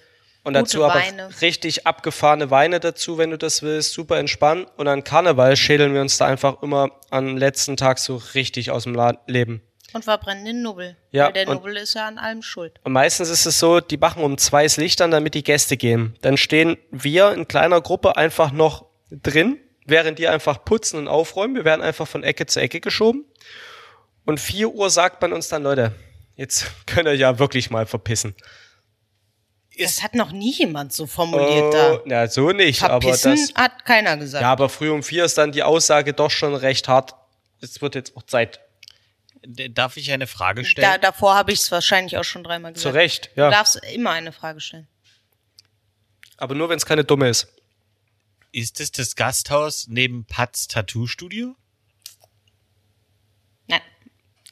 und 0.44 0.53
Gute 0.55 0.64
dazu 0.64 0.85
aber 0.85 1.01
Weine. 1.01 1.29
richtig 1.40 1.87
abgefahrene 1.87 2.51
Weine 2.51 2.81
dazu, 2.81 3.18
wenn 3.18 3.31
du 3.31 3.38
das 3.38 3.62
willst. 3.62 3.92
Super 3.94 4.18
entspannt. 4.18 4.68
Und 4.77 4.88
an 4.88 5.05
Karneval 5.05 5.57
schädeln 5.57 5.94
wir 5.94 6.03
uns 6.03 6.18
da 6.18 6.27
einfach 6.27 6.62
immer 6.62 6.90
am 7.11 7.37
letzten 7.37 7.77
Tag 7.77 7.99
so 7.99 8.16
richtig 8.35 8.70
aus 8.70 8.85
dem 8.85 8.94
Leben. 9.27 9.62
Und 9.94 10.05
verbrennen 10.05 10.44
den 10.44 10.62
Nubbel. 10.62 10.97
Ja, 11.12 11.27
Weil 11.27 11.33
der 11.33 11.47
Nubbel 11.47 11.77
ist 11.77 11.94
ja 11.94 12.07
an 12.07 12.18
allem 12.18 12.42
schuld. 12.42 12.79
Und 12.83 12.92
meistens 12.92 13.31
ist 13.31 13.47
es 13.47 13.59
so, 13.59 13.81
die 13.81 13.97
machen 13.97 14.23
um 14.23 14.37
zwei 14.37 14.64
das 14.64 14.77
Licht 14.77 15.01
an, 15.01 15.12
damit 15.12 15.35
die 15.35 15.44
Gäste 15.44 15.77
gehen. 15.77 16.16
Dann 16.20 16.37
stehen 16.37 16.77
wir 16.90 17.33
in 17.33 17.49
kleiner 17.49 17.81
Gruppe 17.81 18.16
einfach 18.16 18.53
noch 18.53 18.87
drin, 19.11 19.59
während 19.85 20.18
die 20.18 20.29
einfach 20.29 20.64
putzen 20.64 20.99
und 20.99 21.09
aufräumen. 21.09 21.55
Wir 21.57 21.64
werden 21.64 21.83
einfach 21.83 22.09
von 22.09 22.23
Ecke 22.23 22.47
zu 22.47 22.61
Ecke 22.61 22.81
geschoben. 22.81 23.25
Und 24.25 24.40
4 24.40 24.70
Uhr 24.70 24.90
sagt 24.90 25.20
man 25.20 25.33
uns 25.33 25.49
dann, 25.49 25.62
Leute, 25.62 25.92
jetzt 26.37 26.66
könnt 26.87 27.07
ihr 27.07 27.14
ja 27.14 27.38
wirklich 27.38 27.70
mal 27.70 27.87
verpissen. 27.87 28.35
Das 29.79 30.03
hat 30.05 30.14
noch 30.14 30.31
nie 30.31 30.53
jemand 30.53 30.92
so 30.92 31.07
formuliert 31.07 31.75
da. 31.75 31.94
Oh, 31.94 32.01
na, 32.05 32.29
so 32.29 32.51
nicht, 32.53 32.83
aber 32.83 33.01
Verpissen 33.03 33.33
das. 33.33 33.55
hat 33.61 33.85
keiner 33.85 34.16
gesagt. 34.16 34.42
Ja, 34.42 34.53
aber 34.53 34.68
früh 34.68 34.88
um 34.90 35.03
vier 35.03 35.25
ist 35.25 35.37
dann 35.37 35.51
die 35.51 35.64
Aussage 35.64 36.12
doch 36.12 36.31
schon 36.31 36.55
recht 36.55 36.87
hart. 36.87 37.14
Es 37.61 37.83
wird 37.83 37.97
jetzt 37.97 38.16
auch 38.16 38.23
Zeit. 38.23 38.61
Darf 39.47 39.97
ich 39.97 40.11
eine 40.12 40.27
Frage 40.29 40.62
da, 40.62 40.68
stellen? 40.68 41.01
davor 41.03 41.35
habe 41.35 41.53
ich 41.53 41.61
es 41.61 41.73
wahrscheinlich 41.73 42.16
auch 42.16 42.25
schon 42.25 42.44
dreimal 42.44 42.73
Zu 42.73 42.79
gesagt. 42.88 42.94
Recht, 42.94 43.31
Du 43.35 43.40
ja. 43.40 43.51
darfst 43.51 43.77
immer 43.92 44.11
eine 44.11 44.33
Frage 44.33 44.61
stellen. 44.61 44.87
Aber 46.37 46.55
nur, 46.55 46.68
wenn 46.68 46.77
es 46.77 46.87
keine 46.87 47.05
dumme 47.05 47.29
ist. 47.29 47.49
Ist 48.54 48.78
es 48.78 48.92
das 48.92 49.16
Gasthaus 49.16 49.88
neben 49.88 50.26
Patz 50.26 50.68
Tattoo 50.68 51.08
Studio? 51.08 51.56
Nein. 53.66 53.80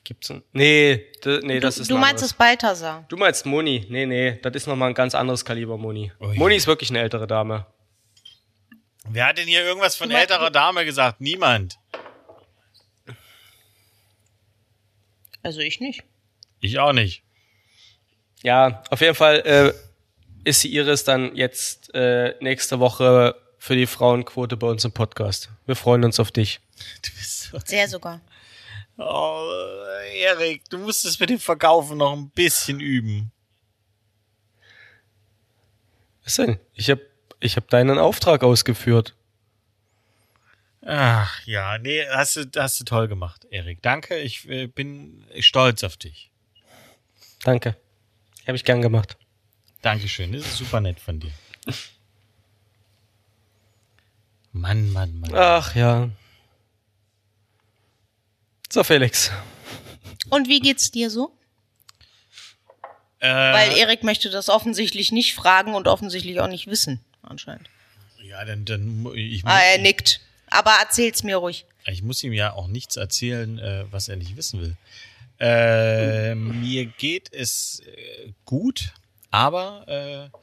Gibt's 0.02 0.28
ein. 0.28 0.42
Nee, 0.52 1.06
d- 1.24 1.38
nee, 1.44 1.60
das 1.60 1.78
ist 1.78 1.88
du 1.88 1.94
ein 1.94 2.00
meinst 2.00 2.24
es 2.24 2.32
Balthasar. 2.32 3.04
Du 3.08 3.16
meinst 3.16 3.46
Moni? 3.46 3.86
Nee, 3.88 4.06
nee, 4.06 4.40
das 4.42 4.54
ist 4.56 4.66
nochmal 4.66 4.88
ein 4.88 4.94
ganz 4.94 5.14
anderes 5.14 5.44
Kaliber, 5.44 5.78
Moni. 5.78 6.10
Ui. 6.18 6.36
Moni 6.36 6.56
ist 6.56 6.66
wirklich 6.66 6.90
eine 6.90 6.98
ältere 7.00 7.28
Dame. 7.28 7.64
Wer 9.04 9.26
hat 9.26 9.38
denn 9.38 9.46
hier 9.46 9.62
irgendwas 9.64 9.94
von 9.94 10.10
älterer 10.10 10.50
Dame 10.50 10.84
gesagt? 10.84 11.20
Niemand. 11.20 11.78
Also 15.44 15.60
ich 15.60 15.78
nicht. 15.78 16.02
Ich 16.60 16.78
auch 16.80 16.92
nicht. 16.92 17.22
Ja, 18.42 18.82
auf 18.90 19.00
jeden 19.00 19.14
Fall 19.14 19.40
äh, 19.46 19.72
ist 20.42 20.64
die 20.64 20.74
Iris 20.74 21.04
dann 21.04 21.36
jetzt 21.36 21.94
äh, 21.94 22.34
nächste 22.40 22.80
Woche 22.80 23.36
für 23.62 23.76
die 23.76 23.86
Frauenquote 23.86 24.56
bei 24.56 24.66
uns 24.66 24.84
im 24.84 24.90
Podcast. 24.90 25.48
Wir 25.66 25.76
freuen 25.76 26.02
uns 26.02 26.18
auf 26.18 26.32
dich. 26.32 26.58
Du 27.00 27.12
bist 27.12 27.42
so. 27.42 27.60
Sehr 27.64 27.86
sogar. 27.86 28.20
Oh, 28.98 29.48
Erik, 30.16 30.68
du 30.68 30.78
musst 30.78 31.04
es 31.04 31.20
mit 31.20 31.30
dem 31.30 31.38
Verkaufen 31.38 31.98
noch 31.98 32.12
ein 32.12 32.28
bisschen 32.30 32.80
üben. 32.80 33.30
Was 36.24 36.34
denn? 36.34 36.58
Ich 36.74 36.90
hab, 36.90 36.98
ich 37.38 37.54
hab 37.54 37.68
deinen 37.68 38.00
Auftrag 38.00 38.42
ausgeführt. 38.42 39.14
Ach 40.84 41.46
ja, 41.46 41.78
nee, 41.78 42.04
hast 42.08 42.34
du, 42.34 42.50
hast 42.56 42.80
du 42.80 42.84
toll 42.84 43.06
gemacht, 43.06 43.46
Erik. 43.48 43.80
Danke, 43.80 44.18
ich 44.18 44.48
äh, 44.48 44.66
bin 44.66 45.24
stolz 45.38 45.84
auf 45.84 45.96
dich. 45.96 46.32
Danke. 47.44 47.76
Habe 48.44 48.56
ich 48.56 48.64
gern 48.64 48.82
gemacht. 48.82 49.16
Dankeschön, 49.82 50.32
das 50.32 50.46
ist 50.46 50.56
super 50.56 50.80
nett 50.80 50.98
von 50.98 51.20
dir. 51.20 51.30
Mann, 54.52 54.92
Mann, 54.92 55.18
Mann. 55.20 55.34
Ach 55.34 55.74
ja. 55.74 56.10
So, 58.70 58.84
Felix. 58.84 59.30
Und 60.30 60.48
wie 60.48 60.60
geht's 60.60 60.90
dir 60.90 61.10
so? 61.10 61.32
Äh, 63.18 63.28
Weil 63.28 63.76
Erik 63.76 64.02
möchte 64.02 64.30
das 64.30 64.48
offensichtlich 64.48 65.12
nicht 65.12 65.34
fragen 65.34 65.74
und 65.74 65.86
offensichtlich 65.88 66.40
auch 66.40 66.48
nicht 66.48 66.66
wissen, 66.66 67.00
anscheinend. 67.22 67.68
ja, 68.22 68.44
dann, 68.44 68.64
dann 68.64 69.06
ich, 69.14 69.44
Ah, 69.44 69.60
er 69.60 69.78
nickt. 69.78 70.20
Aber 70.50 70.72
erzähl's 70.80 71.22
mir 71.22 71.36
ruhig. 71.36 71.64
ich 71.86 72.02
muss 72.02 72.22
ihm 72.22 72.32
ja 72.32 72.52
auch 72.52 72.66
nichts 72.66 72.96
erzählen, 72.96 73.58
äh, 73.58 73.84
was 73.90 74.08
er 74.08 74.16
nicht 74.16 74.36
wissen 74.36 74.60
will. 74.60 74.76
Äh, 75.38 76.34
mir 76.36 76.86
geht 76.86 77.32
es 77.32 77.80
äh, 77.86 78.32
gut, 78.44 78.92
aber 79.30 79.86
äh, 80.32 80.38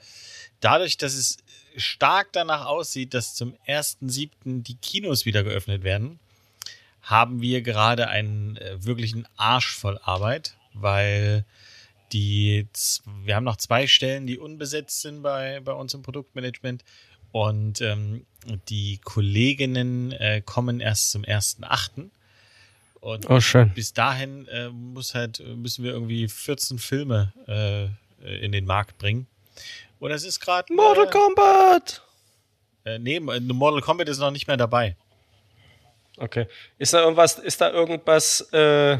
dadurch, 0.61 0.97
dass 0.97 1.13
es 1.13 1.37
stark 1.79 2.29
danach 2.33 2.65
aussieht, 2.65 3.13
dass 3.13 3.35
zum 3.35 3.53
1.7. 3.67 4.63
die 4.63 4.75
Kinos 4.75 5.25
wieder 5.25 5.43
geöffnet 5.43 5.83
werden, 5.83 6.19
haben 7.01 7.41
wir 7.41 7.61
gerade 7.61 8.07
einen 8.07 8.57
äh, 8.57 8.83
wirklichen 8.83 9.27
Arsch 9.37 9.73
voll 9.75 9.99
Arbeit, 10.03 10.55
weil 10.73 11.45
die, 12.11 12.67
wir 13.23 13.35
haben 13.35 13.43
noch 13.43 13.57
zwei 13.57 13.87
Stellen, 13.87 14.27
die 14.27 14.37
unbesetzt 14.37 15.01
sind 15.01 15.21
bei, 15.21 15.59
bei 15.59 15.73
uns 15.73 15.93
im 15.93 16.01
Produktmanagement 16.01 16.83
und 17.31 17.81
ähm, 17.81 18.25
die 18.69 18.99
Kolleginnen 19.03 20.11
äh, 20.13 20.41
kommen 20.43 20.79
erst 20.79 21.11
zum 21.11 21.23
1.8. 21.23 22.09
Und 23.01 23.29
Oh, 23.29 23.39
schön. 23.39 23.71
bis 23.73 23.93
dahin 23.93 24.47
äh, 24.47 24.69
muss 24.69 25.15
halt, 25.15 25.39
müssen 25.55 25.83
wir 25.83 25.91
irgendwie 25.91 26.27
14 26.27 26.79
Filme 26.79 27.33
äh, 27.47 28.43
in 28.43 28.51
den 28.51 28.65
Markt 28.65 28.97
bringen. 28.97 29.27
Und 29.99 30.12
es 30.12 30.23
ist 30.23 30.39
gerade. 30.39 30.73
Mortal 30.73 31.09
Kombat! 31.09 32.01
Äh, 32.85 32.99
nee, 32.99 33.17
äh, 33.17 33.39
Mortal 33.39 33.81
Kombat 33.81 34.09
ist 34.09 34.19
noch 34.19 34.31
nicht 34.31 34.47
mehr 34.47 34.57
dabei. 34.57 34.95
Okay. 36.17 36.47
Ist 36.77 36.93
da 36.93 37.01
irgendwas, 37.01 37.39
ist 37.39 37.62
da 37.62 37.71
irgendwas, 37.71 38.41
äh, 38.51 38.97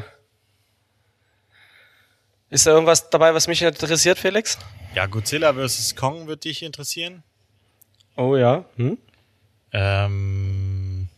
ist 2.48 2.66
da 2.66 2.72
irgendwas 2.72 3.10
dabei, 3.10 3.34
was 3.34 3.46
mich 3.46 3.62
interessiert, 3.62 4.18
Felix? 4.18 4.58
Ja, 4.94 5.06
Godzilla 5.06 5.52
vs. 5.52 5.94
Kong 5.96 6.26
wird 6.26 6.44
dich 6.44 6.62
interessieren. 6.62 7.22
Oh 8.16 8.36
ja. 8.36 8.64
Hm? 8.76 8.98
Ähm, 9.72 11.08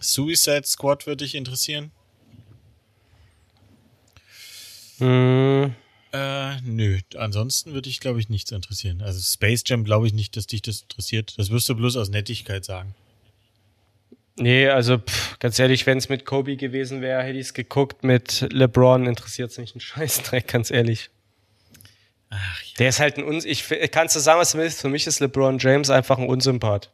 Suicide 0.00 0.64
Squad 0.64 1.06
wird 1.06 1.22
dich 1.22 1.34
interessieren. 1.34 1.90
Hm. 4.98 5.74
Äh, 6.12 6.60
nö. 6.62 6.98
Ansonsten 7.16 7.74
würde 7.74 7.90
ich, 7.90 8.00
glaube 8.00 8.20
ich, 8.20 8.28
nichts 8.28 8.50
interessieren. 8.50 9.02
Also 9.02 9.20
Space 9.20 9.62
Jam 9.66 9.84
glaube 9.84 10.06
ich 10.06 10.12
nicht, 10.12 10.36
dass 10.36 10.46
dich 10.46 10.62
das 10.62 10.82
interessiert. 10.82 11.34
Das 11.38 11.50
wirst 11.50 11.68
du 11.68 11.74
bloß 11.74 11.96
aus 11.96 12.08
Nettigkeit 12.08 12.64
sagen. 12.64 12.94
Nee, 14.36 14.68
also 14.68 14.98
pff, 14.98 15.38
ganz 15.40 15.58
ehrlich, 15.58 15.86
wenn 15.86 15.98
es 15.98 16.08
mit 16.08 16.24
Kobe 16.24 16.56
gewesen 16.56 17.02
wäre, 17.02 17.22
hätte 17.22 17.38
ich 17.38 17.48
es 17.48 17.54
geguckt. 17.54 18.04
Mit 18.04 18.46
LeBron 18.52 19.06
interessiert 19.06 19.50
es 19.50 19.58
mich 19.58 19.74
ein 19.74 19.80
Scheißdreck, 19.80 20.46
ganz 20.46 20.70
ehrlich. 20.70 21.10
Ach 22.30 22.62
ja. 22.62 22.74
Der 22.78 22.88
ist 22.90 23.00
halt 23.00 23.18
ein 23.18 23.24
Uns. 23.24 23.44
Ich 23.44 23.64
kannst 23.90 24.14
du 24.14 24.20
sagen, 24.20 24.40
was 24.40 24.52
du 24.52 24.58
willst. 24.58 24.80
Für 24.80 24.88
mich 24.88 25.06
ist 25.06 25.20
LeBron 25.20 25.58
James 25.58 25.90
einfach 25.90 26.18
ein 26.18 26.28
Unsympath. 26.28 26.90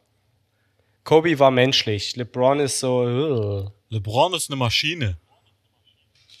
Kobe 1.03 1.37
war 1.37 1.51
menschlich. 1.51 2.15
LeBron 2.15 2.59
ist 2.59 2.79
so. 2.79 3.03
Uh. 3.03 3.71
LeBron 3.89 4.33
ist 4.33 4.49
eine 4.49 4.57
Maschine. 4.57 5.17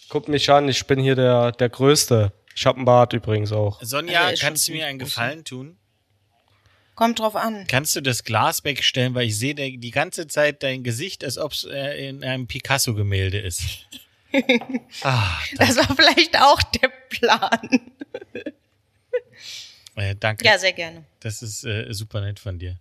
Guck 0.09 0.27
mich 0.27 0.49
an, 0.49 0.69
ich 0.69 0.85
bin 0.85 0.99
hier 0.99 1.15
der, 1.15 1.51
der 1.51 1.69
Größte. 1.69 2.31
Ich 2.55 2.65
hab 2.65 2.77
einen 2.77 2.85
Bart 2.85 3.13
übrigens 3.13 3.51
auch. 3.51 3.81
Sonja, 3.83 4.25
Also 4.27 4.41
kannst 4.41 4.67
du 4.67 4.71
mir 4.71 4.87
einen 4.87 4.97
gut. 4.99 5.09
Gefallen 5.09 5.43
tun? 5.43 5.77
Kommt 6.95 7.19
drauf 7.19 7.35
an. 7.35 7.65
Kannst 7.67 7.95
du 7.97 8.01
das 8.01 8.23
Glas 8.23 8.63
wegstellen, 8.63 9.13
weil 9.15 9.27
ich 9.27 9.37
sehe 9.37 9.53
die 9.53 9.91
ganze 9.91 10.27
Zeit 10.27 10.63
dein 10.63 10.81
Gesicht, 10.83 11.25
als 11.25 11.37
ob 11.37 11.51
es 11.51 11.65
äh, 11.65 12.07
in 12.07 12.23
einem 12.23 12.47
Picasso-Gemälde 12.47 13.37
ist. 13.39 13.63
ah, 15.03 15.37
Das 15.57 15.75
war 15.75 15.93
vielleicht 15.95 16.39
auch 16.41 16.61
der 16.63 16.87
Plan. 17.09 17.91
äh, 19.95 20.15
danke. 20.17 20.45
Ja, 20.45 20.57
sehr 20.57 20.73
gerne. 20.73 21.03
Das 21.19 21.41
ist 21.41 21.65
äh, 21.65 21.91
super 21.93 22.21
nett 22.21 22.39
von 22.39 22.59
dir. 22.59 22.77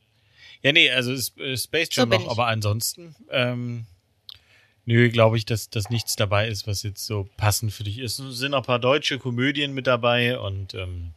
Ja, 0.63 0.73
nee, 0.73 0.91
also 0.91 1.13
ist, 1.13 1.37
äh, 1.39 1.57
Space 1.57 1.89
So 1.93 2.03
Jam 2.03 2.11
bin 2.11 2.21
noch, 2.21 2.27
ich. 2.27 2.31
aber 2.31 2.47
ansonsten, 2.47 3.15
ähm, 3.31 3.87
nö, 4.87 5.09
glaube 5.11 5.37
ich, 5.39 5.45
dass, 5.47 5.71
dass 5.71 5.91
nichts 5.91 6.17
dabei 6.17 6.49
ist, 6.49 6.67
was 6.67 6.83
jetzt 6.83 7.05
so 7.07 7.29
passend 7.37 7.73
für 7.73 7.85
dich 7.85 7.99
ist. 7.99 8.19
Es 8.19 8.39
sind 8.39 8.51
noch 8.53 8.59
ein 8.59 8.65
paar 8.65 8.79
deutsche 8.79 9.19
Komödien 9.19 9.73
mit 9.75 9.87
dabei 9.87 10.39
und 10.39 10.75
ähm, 10.75 11.13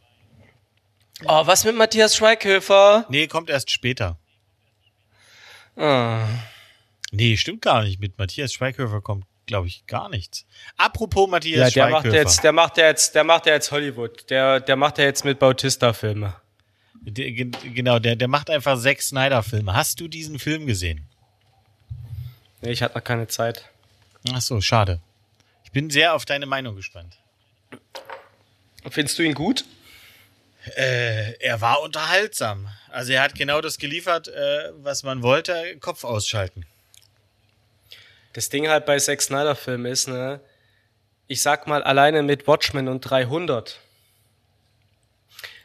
Oh, 1.24 1.46
was 1.46 1.64
mit 1.64 1.74
Matthias 1.76 2.16
Schweighöfer? 2.16 3.04
nee, 3.08 3.26
kommt 3.26 3.50
erst 3.50 3.70
später. 3.72 4.16
Ah. 5.76 6.26
Nee, 7.10 7.36
stimmt 7.36 7.62
gar 7.62 7.82
nicht. 7.84 8.00
Mit 8.00 8.18
Matthias 8.18 8.52
Schweighöfer 8.52 9.00
kommt, 9.00 9.24
glaube 9.46 9.66
ich, 9.68 9.86
gar 9.86 10.08
nichts. 10.08 10.46
Apropos 10.76 11.24
Ja, 11.26 11.30
Matthias 11.30 11.72
der 11.72 11.88
macht 11.88 12.02
Schweighöfer. 12.02 12.16
jetzt, 12.22 12.44
der 12.44 12.52
macht 12.52 12.76
ja 12.78 12.86
jetzt, 12.86 13.14
der 13.14 13.24
macht 13.24 13.46
ja 13.46 13.54
jetzt 13.54 13.70
Hollywood. 13.72 14.28
Der, 14.30 14.60
der 14.60 14.76
macht 14.76 14.98
ja 14.98 15.04
jetzt 15.04 15.24
mit 15.24 15.38
Bautista 15.38 15.92
Filme. 15.92 16.34
Der, 17.00 17.30
gen- 17.32 17.52
genau, 17.74 17.98
der, 17.98 18.16
der 18.16 18.28
macht 18.28 18.50
einfach 18.50 18.78
Zack 18.78 19.00
Snyder-Filme. 19.00 19.72
Hast 19.74 20.00
du 20.00 20.08
diesen 20.08 20.38
Film 20.38 20.66
gesehen? 20.66 21.08
Nee, 22.60 22.70
ich 22.70 22.82
hatte 22.82 22.96
noch 22.96 23.04
keine 23.04 23.28
Zeit. 23.28 23.64
Ach 24.32 24.40
so, 24.40 24.60
schade. 24.60 25.00
Ich 25.64 25.72
bin 25.72 25.90
sehr 25.90 26.14
auf 26.14 26.24
deine 26.24 26.46
Meinung 26.46 26.76
gespannt. 26.76 27.16
Findest 28.90 29.18
du 29.18 29.22
ihn 29.22 29.34
gut? 29.34 29.64
Äh, 30.76 31.34
er 31.40 31.60
war 31.60 31.82
unterhaltsam. 31.82 32.68
Also 32.90 33.12
er 33.12 33.22
hat 33.22 33.34
genau 33.34 33.60
das 33.60 33.78
geliefert, 33.78 34.28
äh, 34.28 34.72
was 34.82 35.02
man 35.02 35.22
wollte, 35.22 35.76
Kopf 35.80 36.04
ausschalten. 36.04 36.66
Das 38.32 38.48
Ding 38.48 38.68
halt 38.68 38.86
bei 38.86 38.98
Zack 38.98 39.22
Snyder 39.22 39.54
Filmen 39.54 39.86
ist, 39.86 40.08
ne, 40.08 40.40
ich 41.26 41.42
sag 41.42 41.66
mal, 41.66 41.82
alleine 41.82 42.22
mit 42.22 42.46
Watchmen 42.46 42.88
und 42.88 43.00
300 43.02 43.78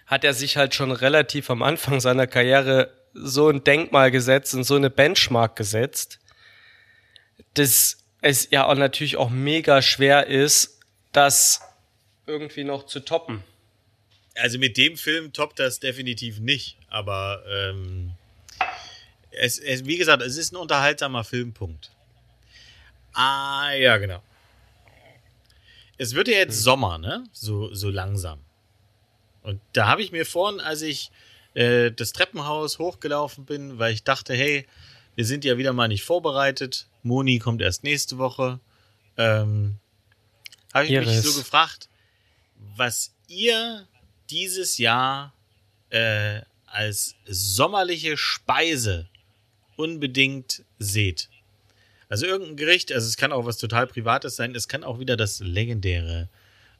hat 0.06 0.24
er 0.24 0.34
sich 0.34 0.58
halt 0.58 0.76
schon 0.76 0.92
relativ 0.92 1.50
am 1.50 1.64
Anfang 1.64 2.00
seiner 2.00 2.28
Karriere 2.28 2.92
so 3.14 3.50
ein 3.50 3.64
Denkmal 3.64 4.12
gesetzt 4.12 4.54
und 4.54 4.64
so 4.64 4.76
eine 4.76 4.90
Benchmark 4.90 5.56
gesetzt, 5.56 6.20
dass 7.54 7.98
es 8.22 8.50
ja 8.52 8.66
auch 8.66 8.76
natürlich 8.76 9.18
auch 9.18 9.30
mega 9.30 9.82
schwer 9.82 10.28
ist, 10.28 10.80
das 11.12 11.62
irgendwie 12.26 12.64
noch 12.64 12.86
zu 12.86 13.00
toppen. 13.02 13.44
Also 14.36 14.58
mit 14.58 14.78
dem 14.78 14.98
Film 14.98 15.34
toppt 15.34 15.60
das 15.60 15.80
definitiv 15.80 16.40
nicht, 16.40 16.78
aber 16.90 17.44
ähm, 17.48 18.14
es, 19.32 19.60
es, 19.60 19.86
wie 19.86 19.98
gesagt, 19.98 20.24
es 20.24 20.38
ist 20.38 20.54
ein 20.54 20.56
unterhaltsamer 20.56 21.24
Filmpunkt. 21.24 21.92
Ah, 23.14 23.72
ja, 23.74 23.98
genau. 23.98 24.24
Es 25.98 26.16
wird 26.16 26.28
ja 26.28 26.38
jetzt 26.38 26.62
Sommer, 26.64 26.98
ne? 26.98 27.24
So, 27.32 27.74
so 27.74 27.90
langsam. 27.90 28.40
Und 29.44 29.62
da 29.74 29.88
habe 29.88 30.02
ich 30.02 30.12
mir 30.12 30.26
vorhin, 30.26 30.60
als 30.60 30.82
ich 30.82 31.12
äh, 31.54 31.92
das 31.92 32.14
Treppenhaus 32.14 32.80
hochgelaufen 32.80 33.46
bin, 33.46 33.78
weil 33.78 33.94
ich 33.94 34.04
dachte, 34.04 34.34
hey, 34.34 34.66
wir 35.16 35.26
sind 35.26 35.46
ja 35.46 35.58
wieder 35.58 35.74
mal 35.74 35.88
nicht 35.88 36.04
vorbereitet. 36.04 36.88
Moni 37.04 37.40
kommt 37.40 37.62
erst 37.62 37.84
nächste 37.84 38.18
Woche. 38.18 38.60
Ähm, 39.18 39.78
habe 40.74 40.86
ich 40.86 40.92
mich 40.92 41.08
Iris. 41.08 41.24
so 41.24 41.40
gefragt, 41.40 41.90
was 42.76 43.14
ihr 43.28 43.88
dieses 44.30 44.78
Jahr 44.78 45.34
äh, 45.90 46.42
als 46.66 47.16
sommerliche 47.28 48.18
Speise 48.18 49.08
unbedingt 49.76 50.64
seht. 50.80 51.30
Also 52.10 52.26
irgendein 52.26 52.58
Gericht, 52.58 52.92
also 52.92 53.08
es 53.08 53.18
kann 53.18 53.32
auch 53.32 53.46
was 53.46 53.58
total 53.58 53.88
Privates 53.88 54.36
sein, 54.36 54.56
es 54.56 54.68
kann 54.68 54.84
auch 54.84 55.00
wieder 55.00 55.18
das 55.18 55.40
legendäre 55.40 56.30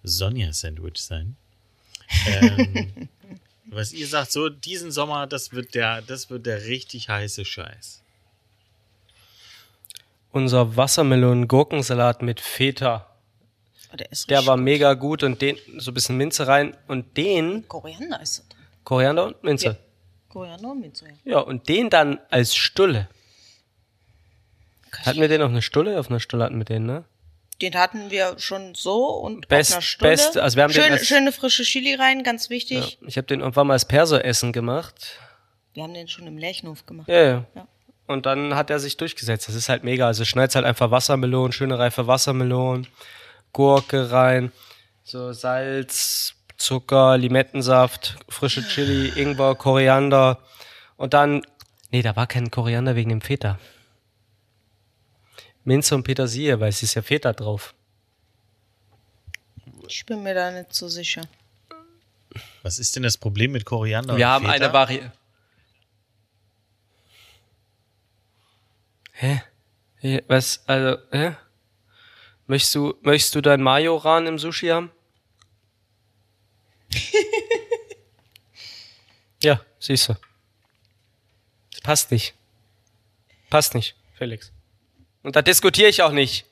Sonja-Sandwich 0.04 1.00
sein. 1.02 1.36
Ähm, 2.28 3.10
was 3.66 3.94
ihr 3.94 4.08
sagt, 4.08 4.32
so 4.32 4.50
diesen 4.50 4.92
Sommer, 4.92 5.28
das 5.28 5.52
wird 5.52 5.76
der, 5.76 6.02
das 6.02 6.30
wird 6.30 6.46
der 6.46 6.66
richtig 6.66 7.10
heiße 7.10 7.46
Scheiß. 7.46 8.03
Unser 10.34 10.76
Wassermelonen-Gurkensalat 10.76 12.22
mit 12.22 12.42
Feta, 12.42 13.08
Oh, 13.94 13.96
der 13.96 14.12
ist 14.12 14.30
der 14.32 14.46
war 14.48 14.56
gut. 14.56 14.64
mega 14.66 14.94
gut 14.96 15.22
und 15.24 15.42
den, 15.42 15.56
so 15.78 15.92
ein 15.92 15.94
bisschen 15.94 16.18
Minze 16.18 16.48
rein 16.48 16.76
und 16.88 17.16
den, 17.16 17.68
Koriander 17.68 18.20
ist 18.22 18.40
da 18.40 18.44
drin. 18.56 18.66
Koriander 18.84 19.26
und 19.28 19.44
Minze. 19.44 19.66
Ja. 19.68 19.76
Koriander 20.30 20.74
mit 20.74 20.98
so. 20.98 21.06
Ja, 21.26 21.38
und 21.40 21.70
den 21.70 21.92
dann 21.92 22.20
als 22.32 22.56
Stulle. 22.56 23.08
Hatten 25.06 25.22
wir 25.22 25.28
den 25.28 25.42
auf 25.44 25.52
einer 25.52 25.62
Stulle? 25.62 26.00
Auf 26.00 26.10
einer 26.10 26.20
Stulle 26.20 26.44
hatten 26.46 26.58
wir 26.58 26.66
den, 26.66 26.86
ne? 26.88 27.04
Den 27.62 27.76
hatten 27.76 28.10
wir 28.10 28.40
schon 28.40 28.74
so 28.76 29.06
und 29.06 29.48
Best- 29.48 29.72
auf 29.72 29.76
einer 29.78 29.82
Stulle. 29.84 30.10
best- 30.12 30.38
also 30.38 30.56
wir 30.58 30.64
haben 30.64 30.74
den 30.74 30.82
schöne, 30.82 30.94
als- 30.96 31.08
schöne 31.08 31.32
frische 31.32 31.64
Chili 31.64 31.94
rein, 31.94 32.24
ganz 32.24 32.46
Ja. 32.46 32.50
wichtig. 32.50 32.98
Ich 33.06 33.18
habe 33.18 33.28
den 33.28 33.42
irgendwann 33.42 33.68
mal 33.68 33.74
als 33.74 33.86
Perso-Essen 33.86 34.52
gemacht. 34.54 35.20
Wir 35.76 35.84
haben 35.84 35.94
den 35.94 36.08
schon 36.08 36.26
im 36.26 36.38
Lerchenhof 36.40 36.86
gemacht. 36.88 37.08
Ja, 37.08 37.22
ja. 37.24 37.46
Ja. 37.56 37.68
Und 38.06 38.26
dann 38.26 38.56
hat 38.56 38.70
er 38.70 38.80
sich 38.80 38.98
durchgesetzt. 38.98 39.48
Das 39.48 39.56
ist 39.56 39.70
halt 39.70 39.84
mega. 39.84 40.08
Also 40.08 40.26
schneidest 40.26 40.56
halt 40.56 40.66
einfach 40.66 40.92
Wassermelonen, 40.92 41.54
schöne 41.54 41.80
reife 41.80 42.08
Wassermelonen, 42.08 42.88
Gurke 43.54 44.12
rein, 44.12 44.52
so 45.04 45.32
Salz, 45.32 46.36
Zucker, 46.58 47.18
Limettensaft, 47.18 48.18
frische 48.30 48.68
Chili, 48.68 49.10
Ingwer, 49.20 49.56
Koriander 49.56 50.40
und 50.98 51.14
dann, 51.14 51.42
nee, 51.92 52.02
da 52.02 52.16
war 52.16 52.28
kein 52.28 52.52
Koriander 52.52 52.96
wegen 52.96 53.10
dem 53.10 53.22
Feta. 53.22 53.60
Minze 55.64 55.96
und 55.96 56.04
Petersilie, 56.04 56.60
weil 56.60 56.70
es 56.70 56.84
ist 56.84 56.94
ja 56.96 57.02
Feta 57.02 57.32
drauf. 57.32 57.74
Ich 59.88 60.06
bin 60.06 60.24
mir 60.24 60.34
da 60.34 60.52
nicht 60.52 60.74
so 60.74 60.88
sicher. 60.88 61.22
Was 62.64 62.80
ist 62.80 62.96
denn 62.96 63.04
das 63.04 63.18
Problem 63.18 63.52
mit 63.52 63.66
Koriander? 63.66 64.18
Wir 64.18 64.26
und 64.26 64.32
haben 64.32 64.46
Feta? 64.46 64.56
eine 64.56 64.74
Variante. 64.74 65.12
Hä? 69.14 69.42
Was? 70.28 70.64
Also, 70.68 70.98
hä? 71.12 71.36
Möchtest 72.48 72.76
du, 72.76 72.94
möchtest 73.02 73.36
du 73.36 73.42
dein 73.42 73.62
Majoran 73.62 74.28
im 74.28 74.38
Sushi 74.38 74.68
haben? 74.68 74.92
ja, 79.44 79.62
siehst 79.80 80.10
du. 80.10 80.16
Passt 81.84 82.12
nicht. 82.12 82.34
Passt 83.50 83.76
nicht, 83.76 83.96
Felix. 84.18 84.52
Und 85.22 85.36
da 85.36 85.42
diskutiere 85.42 85.90
ich 85.90 86.02
auch 86.02 86.12
nicht. 86.12 86.46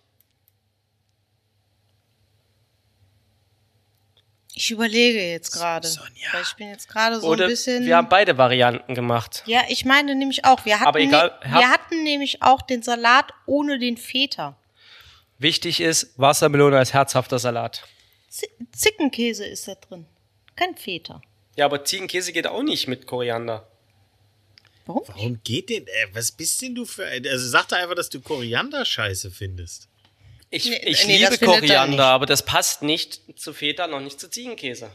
Ich 4.64 4.70
überlege 4.70 5.20
jetzt 5.28 5.54
gerade. 5.54 5.88
Sonja. 5.88 6.28
Weil 6.34 6.44
ich 6.44 6.54
bin 6.54 6.68
jetzt 6.70 6.88
gerade 6.88 7.20
so 7.20 7.26
Oder 7.28 7.46
ein 7.46 7.50
bisschen. 7.50 7.84
wir 7.84 7.98
haben 7.98 8.10
beide 8.10 8.38
Varianten 8.38 8.94
gemacht. 8.94 9.42
ja, 9.48 9.64
ich 9.70 9.86
meine 9.86 10.14
nämlich 10.14 10.46
auch. 10.46 10.66
Wir 10.66 10.76
hatten, 10.76 10.88
Aber 10.88 11.00
egal, 11.00 11.30
ne- 11.44 11.52
wir 11.60 11.68
hatten 11.72 12.04
nämlich 12.04 12.44
auch 12.44 12.62
den 12.62 12.84
Salat 12.84 13.32
ohne 13.48 13.80
den 13.80 13.98
Feta. 13.98 14.56
Wichtig 15.40 15.82
ist 15.82 16.14
Wassermelone 16.18 16.78
als 16.78 16.94
herzhafter 16.94 17.40
Salat. 17.40 17.82
Z 18.30 18.48
Zickenkäse 18.72 19.46
ist 19.48 19.68
da 19.68 19.74
drin. 19.74 20.06
Kein 20.56 20.78
Feta. 20.78 21.24
Ja, 21.56 21.66
aber 21.66 21.84
Ziegenkäse 21.84 22.32
geht 22.32 22.46
auch 22.46 22.62
nicht 22.62 22.88
mit 22.88 23.08
Koriander. 23.08 23.68
Warum? 24.86 25.02
Warum 25.08 25.40
geht 25.44 25.72
denn, 25.72 25.88
äh, 25.88 26.08
was 26.14 26.32
bist 26.32 26.62
denn 26.62 26.76
du 26.76 26.86
für, 26.86 27.06
ein- 27.08 27.26
also 27.26 27.50
sag 27.50 27.68
doch 27.70 27.78
einfach, 27.78 27.96
dass 27.96 28.10
du 28.10 28.22
Koriander 28.22 28.86
scheiße 28.86 29.32
findest. 29.32 29.88
Ich, 30.54 30.66
Nee, 30.70 30.76
ich 30.86 31.08
nee, 31.08 31.22
das 31.22 31.32
liebe 31.40 31.46
er. 31.52 31.60
Koriander, 31.60 32.06
aber 32.08 32.26
das 32.26 32.44
passt 32.46 32.82
nicht 32.84 33.22
zu 33.40 33.54
Feta, 33.54 33.88
noch 33.88 34.02
nicht 34.02 34.20
zu 34.20 34.30
Ziegenkäse. 34.30 34.92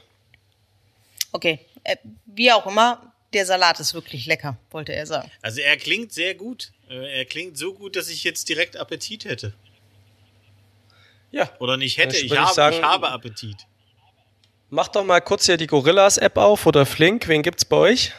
Okay. 1.32 1.60
Äh, 1.82 1.96
wie 2.26 2.52
auch 2.52 2.66
immer, 2.66 3.12
der 3.32 3.46
Salat 3.46 3.80
ist 3.80 3.94
wirklich 3.94 4.26
lecker, 4.26 4.58
wollte 4.70 4.94
er 4.94 5.06
sagen. 5.06 5.30
Also 5.42 5.60
er 5.62 5.76
klingt 5.78 6.12
sehr 6.12 6.34
gut. 6.34 6.72
Äh, 6.90 7.18
Er 7.20 7.24
klingt 7.24 7.56
so 7.58 7.72
gut, 7.74 7.96
dass 7.96 8.08
ich 8.10 8.22
jetzt 8.22 8.48
direkt 8.48 8.76
Appetit 8.76 9.24
hätte. 9.24 9.54
Ja. 11.32 11.50
Oder 11.58 11.76
nicht 11.76 11.98
hätte, 11.98 12.16
ich 12.16 12.26
ich 12.32 12.36
habe, 12.38 12.54
sagen- 12.54 12.76
ich 12.76 12.82
habe 12.82 13.08
Appetit. 13.10 13.66
Mach 14.70 14.88
doch 14.88 15.04
mal 15.04 15.20
kurz 15.20 15.46
hier 15.46 15.56
die 15.56 15.66
Gorillas-App 15.66 16.36
auf 16.36 16.66
oder 16.66 16.86
Flink. 16.86 17.28
Wen 17.28 17.42
gibt's 17.42 17.64
bei 17.64 17.76
euch? 17.76 18.12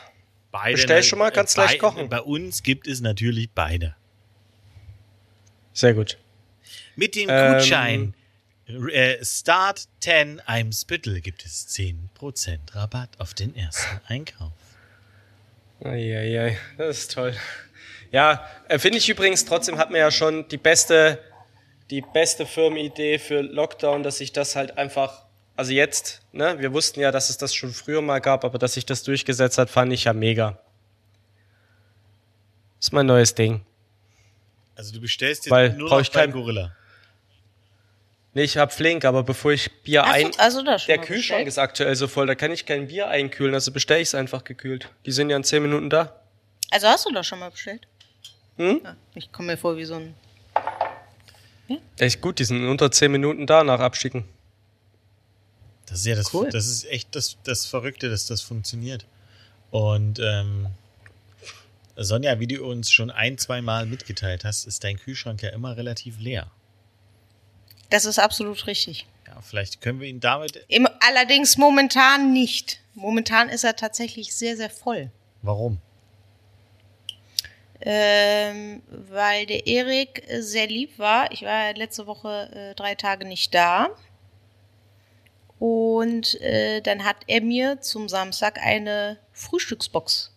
Beide. 0.52 0.74
Bestell 0.74 1.04
schon 1.04 1.20
mal, 1.20 1.30
kannst 1.32 1.56
bei, 1.56 1.68
gleich 1.68 1.80
kochen. 1.80 2.10
Bei 2.10 2.22
uns 2.22 2.64
gibt 2.64 2.88
es 2.88 3.00
natürlich 3.02 3.50
beide. 3.54 3.96
Sehr 5.74 5.94
gut. 5.94 6.18
Mit 6.98 7.16
dem 7.16 7.30
Ähm. 7.30 7.54
Gutschein 7.54 8.14
äh, 8.92 9.24
Start 9.24 9.88
10 10.02 10.42
Eimsbüttel 10.42 11.22
gibt 11.22 11.46
es 11.46 11.70
10% 11.70 12.76
Rabatt 12.76 13.12
auf 13.20 13.34
den 13.34 13.56
ersten 13.56 14.02
Einkauf. 14.08 14.52
Eieiei, 15.80 16.58
das 16.78 16.98
ist 16.98 17.12
toll. 17.14 17.34
Ja, 18.12 18.46
äh, 18.68 18.80
finde 18.80 18.98
ich 18.98 19.08
übrigens, 19.08 19.46
trotzdem 19.46 19.78
hat 19.78 19.92
man 19.92 20.00
ja 20.00 20.12
schon 20.12 20.48
die 20.50 20.58
beste, 20.58 21.20
die 21.92 22.02
beste 22.02 22.46
Firmenidee 22.46 23.20
für 23.20 23.42
Lockdown, 23.42 24.02
dass 24.04 24.18
sich 24.18 24.34
das 24.34 24.56
halt 24.56 24.78
einfach, 24.78 25.26
also 25.56 25.72
jetzt, 25.72 26.22
ne, 26.32 26.58
wir 26.60 26.74
wussten 26.74 27.00
ja, 27.00 27.12
dass 27.12 27.30
es 27.30 27.38
das 27.38 27.54
schon 27.54 27.72
früher 27.72 28.02
mal 28.02 28.20
gab, 28.20 28.44
aber 28.44 28.58
dass 28.58 28.74
sich 28.74 28.86
das 28.86 29.04
durchgesetzt 29.04 29.58
hat, 29.58 29.70
fand 29.70 29.94
ich 29.94 30.06
ja 30.06 30.14
mega. 30.14 30.60
Ist 32.80 32.92
mein 32.92 33.06
neues 33.06 33.36
Ding. 33.36 33.62
Also 34.76 34.94
du 34.94 35.02
bestellst 35.02 35.46
jetzt 35.46 35.52
Weil 35.52 35.74
nur 35.74 35.90
noch 35.90 36.02
ich 36.02 36.12
kein- 36.12 36.32
Gorilla. 36.32 36.76
Nee, 38.38 38.44
ich 38.44 38.56
hab 38.60 38.72
Flink, 38.72 39.04
aber 39.04 39.24
bevor 39.24 39.52
ich 39.52 39.72
Bier 39.82 40.04
Ach 40.04 40.12
ein... 40.14 40.30
also 40.38 40.62
Der 40.62 40.78
Kühlschrank 40.78 41.08
bestellt? 41.18 41.48
ist 41.48 41.58
aktuell 41.58 41.96
so 41.96 42.08
voll, 42.08 42.28
da 42.28 42.36
kann 42.36 42.52
ich 42.52 42.68
kein 42.68 42.86
Bier 42.86 43.08
einkühlen, 43.08 43.56
also 43.56 43.72
bestelle 43.72 44.00
ich 44.00 44.10
es 44.10 44.14
einfach 44.14 44.44
gekühlt. 44.44 44.92
Die 45.08 45.12
sind 45.12 45.32
ja 45.32 45.38
in 45.38 45.44
10 45.44 45.64
Minuten 45.64 45.90
da. 45.90 46.22
Also 46.70 46.86
hast 46.86 47.08
du 47.08 47.12
das 47.12 47.26
schon 47.26 47.40
mal 47.40 47.50
bestellt? 47.50 47.88
Hm? 48.58 48.82
Ja, 48.84 48.96
ich 49.16 49.32
komme 49.32 49.54
mir 49.54 49.58
vor 49.58 49.76
wie 49.76 49.86
so 49.86 49.96
ein. 49.96 50.14
Echt 51.98 52.22
gut, 52.22 52.38
die 52.38 52.44
sind 52.44 52.58
in 52.58 52.70
unter 52.70 52.92
10 52.92 53.12
Minuten 53.12 53.48
da 53.48 53.64
nach 53.64 53.80
Abschicken. 53.80 54.24
Das 55.88 56.02
ist 56.02 56.06
ja 56.06 56.14
das, 56.14 56.32
Cool. 56.32 56.48
das 56.52 56.68
ist 56.68 56.86
echt 56.92 57.16
das, 57.16 57.38
das 57.44 57.66
Verrückte, 57.66 58.08
dass 58.08 58.28
das 58.28 58.44
funktioniert. 58.44 59.08
Und 59.72 60.20
ähm, 60.20 60.68
Sonja, 61.96 62.40
wie 62.40 62.46
du 62.46 62.64
uns 62.64 62.92
schon 62.92 63.10
ein, 63.10 63.40
zwei 63.40 63.64
Mal 63.64 63.88
mitgeteilt 63.88 64.46
hast, 64.46 64.68
ist 64.68 64.84
dein 64.84 65.00
Kühlschrank 65.00 65.42
ja 65.42 65.50
immer 65.50 65.76
relativ 65.76 66.20
leer. 66.20 66.52
Das 67.90 68.06
ist 68.06 68.20
absolut 68.20 68.68
richtig. 68.68 69.06
Ja, 69.28 69.40
vielleicht 69.42 69.82
können 69.82 70.00
wir 70.00 70.08
ihn 70.08 70.20
damit. 70.20 70.66
Im, 70.68 70.88
allerdings 71.00 71.58
momentan 71.58 72.34
nicht. 72.34 72.82
Momentan 72.96 73.50
ist 73.50 73.64
er 73.64 73.76
tatsächlich 73.76 74.36
sehr, 74.36 74.58
sehr 74.58 74.70
voll. 74.70 75.12
Warum? 75.42 75.80
Ähm, 77.80 78.82
weil 78.90 79.46
der 79.46 79.68
Erik 79.68 80.24
sehr 80.40 80.68
lieb 80.68 80.98
war. 80.98 81.32
Ich 81.32 81.44
war 81.44 81.74
letzte 81.74 82.08
Woche 82.08 82.50
äh, 82.54 82.76
drei 82.76 82.96
Tage 82.96 83.26
nicht 83.26 83.54
da. 83.54 83.90
Und 85.60 86.40
äh, 86.42 86.82
dann 86.82 87.04
hat 87.04 87.18
er 87.28 87.42
mir 87.42 87.82
zum 87.82 88.10
Samstag 88.10 88.60
eine 88.60 89.18
Frühstücksbox 89.32 90.32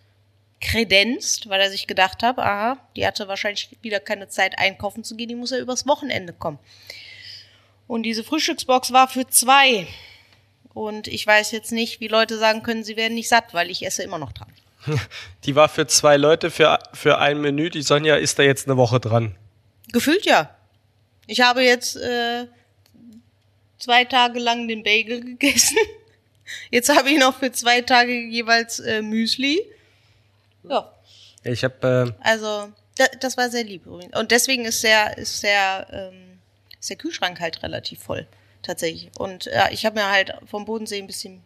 kredenzt, 0.61 1.49
weil 1.49 1.61
er 1.61 1.71
sich 1.71 1.87
gedacht 1.87 2.23
hat, 2.23 2.39
aha, 2.39 2.79
die 2.97 3.07
hatte 3.07 3.29
wahrscheinlich 3.29 3.77
wieder 3.83 4.01
keine 4.01 4.29
Zeit 4.29 4.59
einkaufen 4.59 5.05
zu 5.05 5.17
gehen, 5.17 5.29
die 5.29 5.35
muss 5.35 5.51
ja 5.51 5.59
übers 5.59 5.87
Wochenende 5.87 6.33
kommen. 6.33 6.59
Und 7.91 8.05
diese 8.05 8.23
Frühstücksbox 8.23 8.93
war 8.93 9.09
für 9.09 9.27
zwei. 9.27 9.89
Und 10.75 11.09
ich 11.09 11.27
weiß 11.27 11.51
jetzt 11.51 11.73
nicht, 11.73 11.99
wie 11.99 12.07
Leute 12.07 12.39
sagen 12.39 12.63
können, 12.63 12.85
sie 12.85 12.97
werden 12.97 13.15
nicht 13.15 13.29
satt, 13.29 13.53
weil 13.53 13.69
ich 13.69 13.85
esse 13.85 14.05
immer 14.05 14.17
noch 14.17 14.31
dran. 14.31 14.47
Die 15.45 15.57
war 15.57 15.69
für 15.69 15.89
zwei 15.89 16.17
Leute 16.17 16.53
für, 16.53 16.79
für 16.93 17.19
ein 17.19 17.41
Menü. 17.41 17.69
Die 17.69 17.83
Sonja 17.83 18.15
ist 18.15 18.39
da 18.39 18.45
jetzt 18.45 18.69
eine 18.69 18.77
Woche 18.77 19.01
dran. 19.01 19.35
Gefühlt 19.93 20.25
ja. 20.25 20.55
Ich 21.27 21.41
habe 21.41 21.65
jetzt 21.65 21.97
äh, 21.97 22.47
zwei 23.81 24.05
Tage 24.05 24.39
lang 24.39 24.69
den 24.69 24.85
Bagel 24.85 25.21
gegessen. 25.25 25.79
Jetzt 26.71 26.97
habe 26.97 27.11
ich 27.11 27.19
noch 27.19 27.41
für 27.41 27.51
zwei 27.51 27.81
Tage 27.81 28.13
jeweils 28.13 28.79
äh, 28.79 29.03
Müsli. 29.03 29.67
Ja, 30.63 30.93
Ich 31.43 31.65
habe 31.65 32.15
also 32.21 32.73
da, 32.97 33.07
das 33.19 33.37
war 33.37 33.51
sehr 33.51 33.65
lieb. 33.65 33.85
Und 33.89 34.31
deswegen 34.31 34.65
ist 34.65 34.85
der, 34.85 35.19
ist 35.19 35.43
der, 35.43 35.89
ähm, 35.91 36.30
ist 36.81 36.91
der 36.91 36.97
Kühlschrank 36.97 37.41
halt 37.41 37.63
relativ 37.63 38.03
voll. 38.03 38.27
Tatsächlich. 38.63 39.11
Und 39.19 39.47
ja, 39.47 39.69
ich 39.71 39.87
habe 39.87 39.99
mir 39.99 40.11
halt 40.11 40.33
vom 40.47 40.65
Bodensee 40.65 40.99
ein 40.99 41.07
bisschen 41.07 41.43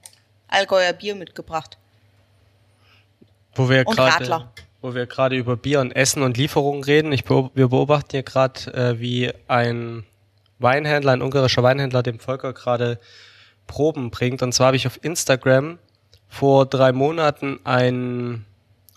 Allgäuer 0.48 0.92
Bier 0.92 1.14
mitgebracht. 1.14 1.76
wo 3.54 3.68
wir 3.68 3.84
gerade 3.84 4.48
wo 4.80 4.94
wir 4.94 5.06
gerade 5.06 5.36
über 5.36 5.56
Bier 5.56 5.80
und 5.80 5.92
Essen 5.92 6.22
und 6.22 6.36
Lieferungen 6.36 6.84
reden. 6.84 7.10
Ich 7.12 7.24
wir 7.28 7.68
beobachten 7.68 8.10
hier 8.10 8.22
gerade, 8.22 8.74
äh, 8.74 9.00
wie 9.00 9.32
ein 9.48 10.04
Weinhändler, 10.58 11.12
ein 11.12 11.22
ungarischer 11.22 11.62
Weinhändler, 11.62 12.02
dem 12.02 12.18
Volker 12.18 12.52
gerade 12.52 13.00
Proben 13.66 14.10
bringt. 14.10 14.42
Und 14.42 14.52
zwar 14.52 14.68
habe 14.68 14.76
ich 14.76 14.86
auf 14.86 15.02
Instagram 15.02 15.78
vor 16.28 16.66
drei 16.66 16.92
Monaten 16.92 17.60
ein 17.64 18.44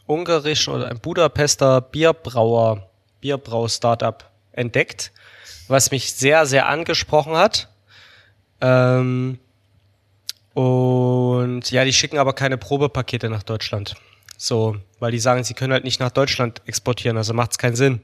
ungarischen 0.08 0.74
oder 0.74 0.90
ein 0.90 1.00
Budapester 1.00 1.80
Bierbrauer, 1.80 2.90
Bierbrau-Startup 3.22 4.30
entdeckt, 4.52 5.14
was 5.68 5.92
mich 5.92 6.14
sehr, 6.14 6.46
sehr 6.46 6.68
angesprochen 6.68 7.36
hat. 7.36 7.70
Ähm, 8.62 9.40
und 10.54 11.70
ja, 11.70 11.86
die 11.86 11.94
schicken 11.94 12.18
aber 12.18 12.34
keine 12.34 12.58
Probepakete 12.58 13.30
nach 13.30 13.44
Deutschland. 13.44 13.96
So, 14.38 14.76
weil 15.00 15.12
die 15.12 15.20
sagen, 15.20 15.44
sie 15.44 15.54
können 15.54 15.74
halt 15.74 15.84
nicht 15.84 16.00
nach 16.00 16.12
Deutschland 16.12 16.62
exportieren, 16.66 17.18
also 17.18 17.34
macht 17.34 17.52
es 17.52 17.58
keinen 17.58 17.76
Sinn. 17.76 18.02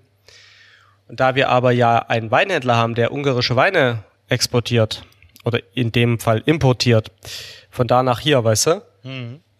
Und 1.08 1.20
da 1.20 1.36
wir 1.36 1.50
aber 1.50 1.72
ja 1.72 2.00
einen 2.00 2.32
Weinhändler 2.32 2.76
haben, 2.76 2.96
der 2.96 3.12
ungarische 3.12 3.56
Weine 3.56 4.04
exportiert, 4.30 5.06
oder 5.46 5.60
in 5.74 5.92
dem 5.92 6.20
Fall 6.20 6.42
importiert, 6.46 7.12
von 7.70 7.88
da 7.88 8.02
nach 8.04 8.20
hier, 8.20 8.44
weißt 8.44 8.68
du, 8.68 8.82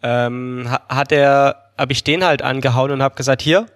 ähm, 0.02 0.66
ha- 0.68 0.82
hat 0.88 1.12
er, 1.12 1.70
habe 1.76 1.92
ich 1.92 2.02
den 2.02 2.24
halt 2.24 2.42
angehauen 2.42 2.90
und 2.90 3.02
habe 3.02 3.14
gesagt, 3.14 3.42
hier, 3.42 3.66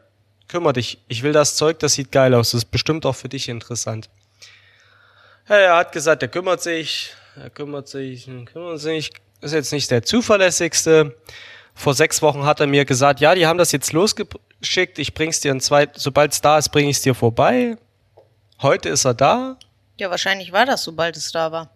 kümmer 0.49 0.73
dich, 0.73 0.99
ich 1.09 1.23
will 1.23 1.33
das 1.33 1.57
Zeug, 1.57 1.79
das 1.81 1.93
sieht 1.95 2.11
geil 2.11 2.35
aus, 2.35 2.53
das 2.53 2.63
ist 2.63 2.71
bestimmt 2.71 3.05
auch 3.05 3.15
für 3.15 3.29
dich 3.29 3.49
interessant. 3.49 4.09
Er 5.49 5.77
hat 5.77 5.93
gesagt, 5.93 6.23
er 6.23 6.29
kümmert 6.29 6.61
sich, 6.61 7.15
er 7.35 7.49
kümmert 7.49 7.89
sich, 7.89 8.29
er 8.29 8.45
kümmert 8.45 8.81
sich, 8.81 9.11
ist 9.41 9.55
jetzt 9.55 9.73
nicht 9.73 9.91
der 9.91 10.03
zuverlässigste. 10.03 11.17
Vor 11.75 11.95
sechs 11.95 12.21
Wochen 12.21 12.45
hat 12.45 12.61
er 12.61 12.67
mir 12.67 12.85
gesagt, 12.85 13.21
ja, 13.21 13.35
die 13.35 13.47
haben 13.47 13.57
das 13.57 13.73
jetzt 13.73 13.93
losgeschickt, 13.95 14.99
ich 14.99 15.15
bring's 15.15 15.41
dir 15.41 15.53
in 15.53 15.61
zwei, 15.61 15.89
sobald 15.95 16.33
es 16.33 16.43
da 16.43 16.59
ist, 16.59 16.69
bring 16.69 16.89
ich's 16.89 17.01
dir 17.01 17.15
vorbei. 17.15 17.79
Heute 18.61 18.91
ist 18.91 19.07
er 19.07 19.15
da. 19.15 19.57
Ja, 19.99 20.11
wahrscheinlich 20.11 20.53
war 20.53 20.65
das, 20.65 20.85
sobald 20.85 21.17
es 21.17 21.33
da 21.33 21.51
war. 21.51 21.71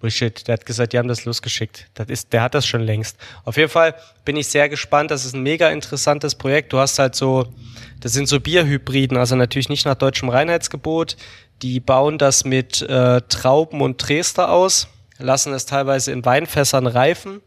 Bullshit, 0.00 0.48
der 0.48 0.54
hat 0.54 0.64
gesagt, 0.64 0.94
die 0.94 0.98
haben 0.98 1.08
das 1.08 1.26
losgeschickt. 1.26 1.88
Das 1.92 2.08
ist, 2.08 2.32
der 2.32 2.40
hat 2.40 2.54
das 2.54 2.66
schon 2.66 2.80
längst. 2.80 3.18
Auf 3.44 3.58
jeden 3.58 3.68
Fall 3.68 3.94
bin 4.24 4.36
ich 4.36 4.48
sehr 4.48 4.70
gespannt. 4.70 5.10
Das 5.10 5.26
ist 5.26 5.34
ein 5.34 5.42
mega 5.42 5.68
interessantes 5.68 6.34
Projekt. 6.34 6.72
Du 6.72 6.78
hast 6.78 6.98
halt 6.98 7.14
so, 7.14 7.52
das 8.00 8.14
sind 8.14 8.28
so 8.28 8.40
Bierhybriden, 8.40 9.18
also 9.18 9.36
natürlich 9.36 9.68
nicht 9.68 9.84
nach 9.84 9.94
deutschem 9.94 10.30
Reinheitsgebot. 10.30 11.18
Die 11.60 11.78
bauen 11.80 12.16
das 12.16 12.46
mit 12.46 12.80
äh, 12.80 13.20
Trauben 13.28 13.82
und 13.82 13.96
Dresder 13.98 14.50
aus, 14.50 14.88
lassen 15.18 15.52
es 15.52 15.66
teilweise 15.66 16.12
in 16.12 16.24
Weinfässern 16.24 16.86
reifen 16.86 17.42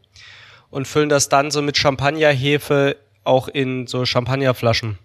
und 0.69 0.87
füllen 0.87 1.09
das 1.09 1.29
dann 1.29 1.49
so 1.49 1.63
mit 1.63 1.77
Champagnerhefe 1.77 2.97
auch 3.23 3.47
in 3.47 3.87
so 3.87 4.05
Champagnerflaschen. 4.05 4.99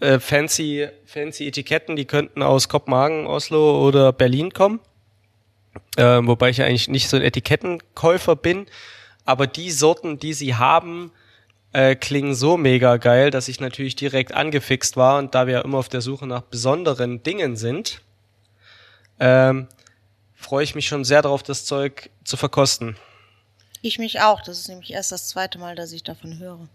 Äh, 0.00 0.20
fancy, 0.20 0.88
fancy 1.06 1.48
Etiketten, 1.48 1.96
die 1.96 2.04
könnten 2.04 2.42
aus 2.42 2.68
Kopenhagen, 2.68 3.26
Oslo 3.26 3.86
oder 3.86 4.12
Berlin 4.12 4.52
kommen. 4.52 4.80
Ähm, 5.96 6.26
wobei 6.28 6.50
ich 6.50 6.58
ja 6.58 6.66
eigentlich 6.66 6.88
nicht 6.88 7.08
so 7.08 7.16
ein 7.16 7.22
Etikettenkäufer 7.22 8.36
bin. 8.36 8.66
Aber 9.24 9.46
die 9.46 9.70
Sorten, 9.70 10.18
die 10.18 10.32
sie 10.32 10.54
haben, 10.54 11.12
äh, 11.72 11.96
klingen 11.96 12.34
so 12.34 12.56
mega 12.56 12.96
geil, 12.96 13.30
dass 13.30 13.48
ich 13.48 13.60
natürlich 13.60 13.96
direkt 13.96 14.32
angefixt 14.32 14.96
war. 14.96 15.18
Und 15.18 15.34
da 15.34 15.46
wir 15.46 15.54
ja 15.54 15.60
immer 15.62 15.78
auf 15.78 15.88
der 15.88 16.00
Suche 16.00 16.26
nach 16.26 16.42
besonderen 16.42 17.22
Dingen 17.22 17.56
sind, 17.56 18.00
ähm, 19.18 19.68
freue 20.34 20.64
ich 20.64 20.74
mich 20.74 20.86
schon 20.86 21.04
sehr 21.04 21.22
darauf, 21.22 21.42
das 21.42 21.64
Zeug 21.64 22.10
zu 22.24 22.36
verkosten. 22.36 22.96
Ich 23.82 23.98
mich 23.98 24.20
auch. 24.20 24.42
Das 24.42 24.58
ist 24.58 24.68
nämlich 24.68 24.92
erst 24.92 25.12
das 25.12 25.28
zweite 25.28 25.58
Mal, 25.58 25.74
dass 25.74 25.92
ich 25.92 26.04
davon 26.04 26.38
höre. 26.38 26.68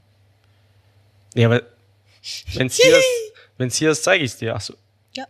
Ja, 1.34 1.48
aber 1.48 1.64
wenn's 2.54 2.76
hier 2.78 2.98
ist, 2.98 3.06
wenn's 3.58 3.76
hier 3.78 3.92
ist, 3.92 4.04
zeige 4.04 4.24
ich 4.24 4.36
dir. 4.36 4.56
Ach 4.56 4.62
so. 4.62 4.76
Ja. 5.16 5.26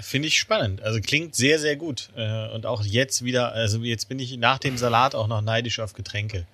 Finde 0.00 0.28
ich 0.28 0.38
spannend. 0.38 0.82
Also 0.82 1.00
klingt 1.00 1.34
sehr, 1.34 1.58
sehr 1.58 1.76
gut. 1.76 2.10
Äh, 2.16 2.48
Und 2.50 2.66
auch 2.66 2.82
jetzt 2.84 3.24
wieder, 3.24 3.52
also 3.52 3.78
jetzt 3.82 4.08
bin 4.08 4.18
ich 4.18 4.36
nach 4.36 4.58
dem 4.58 4.76
Salat 4.78 5.14
auch 5.14 5.26
noch 5.26 5.40
neidisch 5.40 5.80
auf 5.80 5.92
Getränke. 5.92 6.46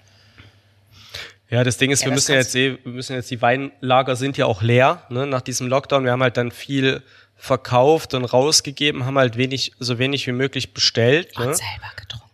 Ja, 1.50 1.62
das 1.62 1.76
Ding 1.76 1.90
ist, 1.90 2.00
Ja, 2.00 2.06
wir 2.06 2.14
müssen 2.14 2.32
jetzt 2.34 2.54
eh, 2.56 2.78
wir 2.82 2.92
müssen 2.92 3.14
jetzt, 3.14 3.30
die 3.30 3.40
Weinlager 3.40 4.16
sind 4.16 4.36
ja 4.36 4.46
auch 4.46 4.62
leer, 4.62 5.02
ne, 5.10 5.26
nach 5.26 5.42
diesem 5.42 5.68
Lockdown. 5.68 6.04
Wir 6.04 6.12
haben 6.12 6.22
halt 6.22 6.36
dann 6.36 6.50
viel 6.50 7.02
verkauft 7.36 8.14
und 8.14 8.24
rausgegeben, 8.24 9.04
haben 9.04 9.18
halt 9.18 9.36
wenig, 9.36 9.72
so 9.78 9.98
wenig 9.98 10.26
wie 10.26 10.32
möglich 10.32 10.72
bestellt, 10.72 11.36
Und 11.36 11.46
ne? 11.46 11.54
selber 11.54 11.92
getrunken. 11.96 12.30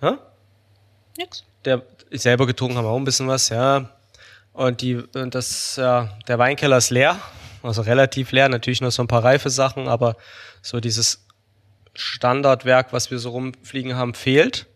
Hä? 0.00 0.10
Nix. 1.16 1.44
Der, 1.64 1.82
selber 2.10 2.46
getrunken 2.46 2.76
haben 2.76 2.84
wir 2.84 2.90
auch 2.90 2.96
ein 2.98 3.04
bisschen 3.04 3.26
was, 3.28 3.48
ja. 3.48 3.88
Und 4.52 4.82
die, 4.82 4.96
und 4.96 5.34
das, 5.34 5.76
ja, 5.76 6.16
der 6.28 6.38
Weinkeller 6.38 6.76
ist 6.76 6.90
leer, 6.90 7.18
also 7.62 7.82
relativ 7.82 8.32
leer, 8.32 8.48
natürlich 8.48 8.80
noch 8.80 8.90
so 8.90 9.02
ein 9.02 9.08
paar 9.08 9.24
reife 9.24 9.50
Sachen, 9.50 9.88
aber 9.88 10.16
so 10.60 10.80
dieses 10.80 11.24
Standardwerk, 11.94 12.92
was 12.92 13.10
wir 13.10 13.18
so 13.18 13.30
rumfliegen 13.30 13.96
haben, 13.96 14.14
fehlt. 14.14 14.66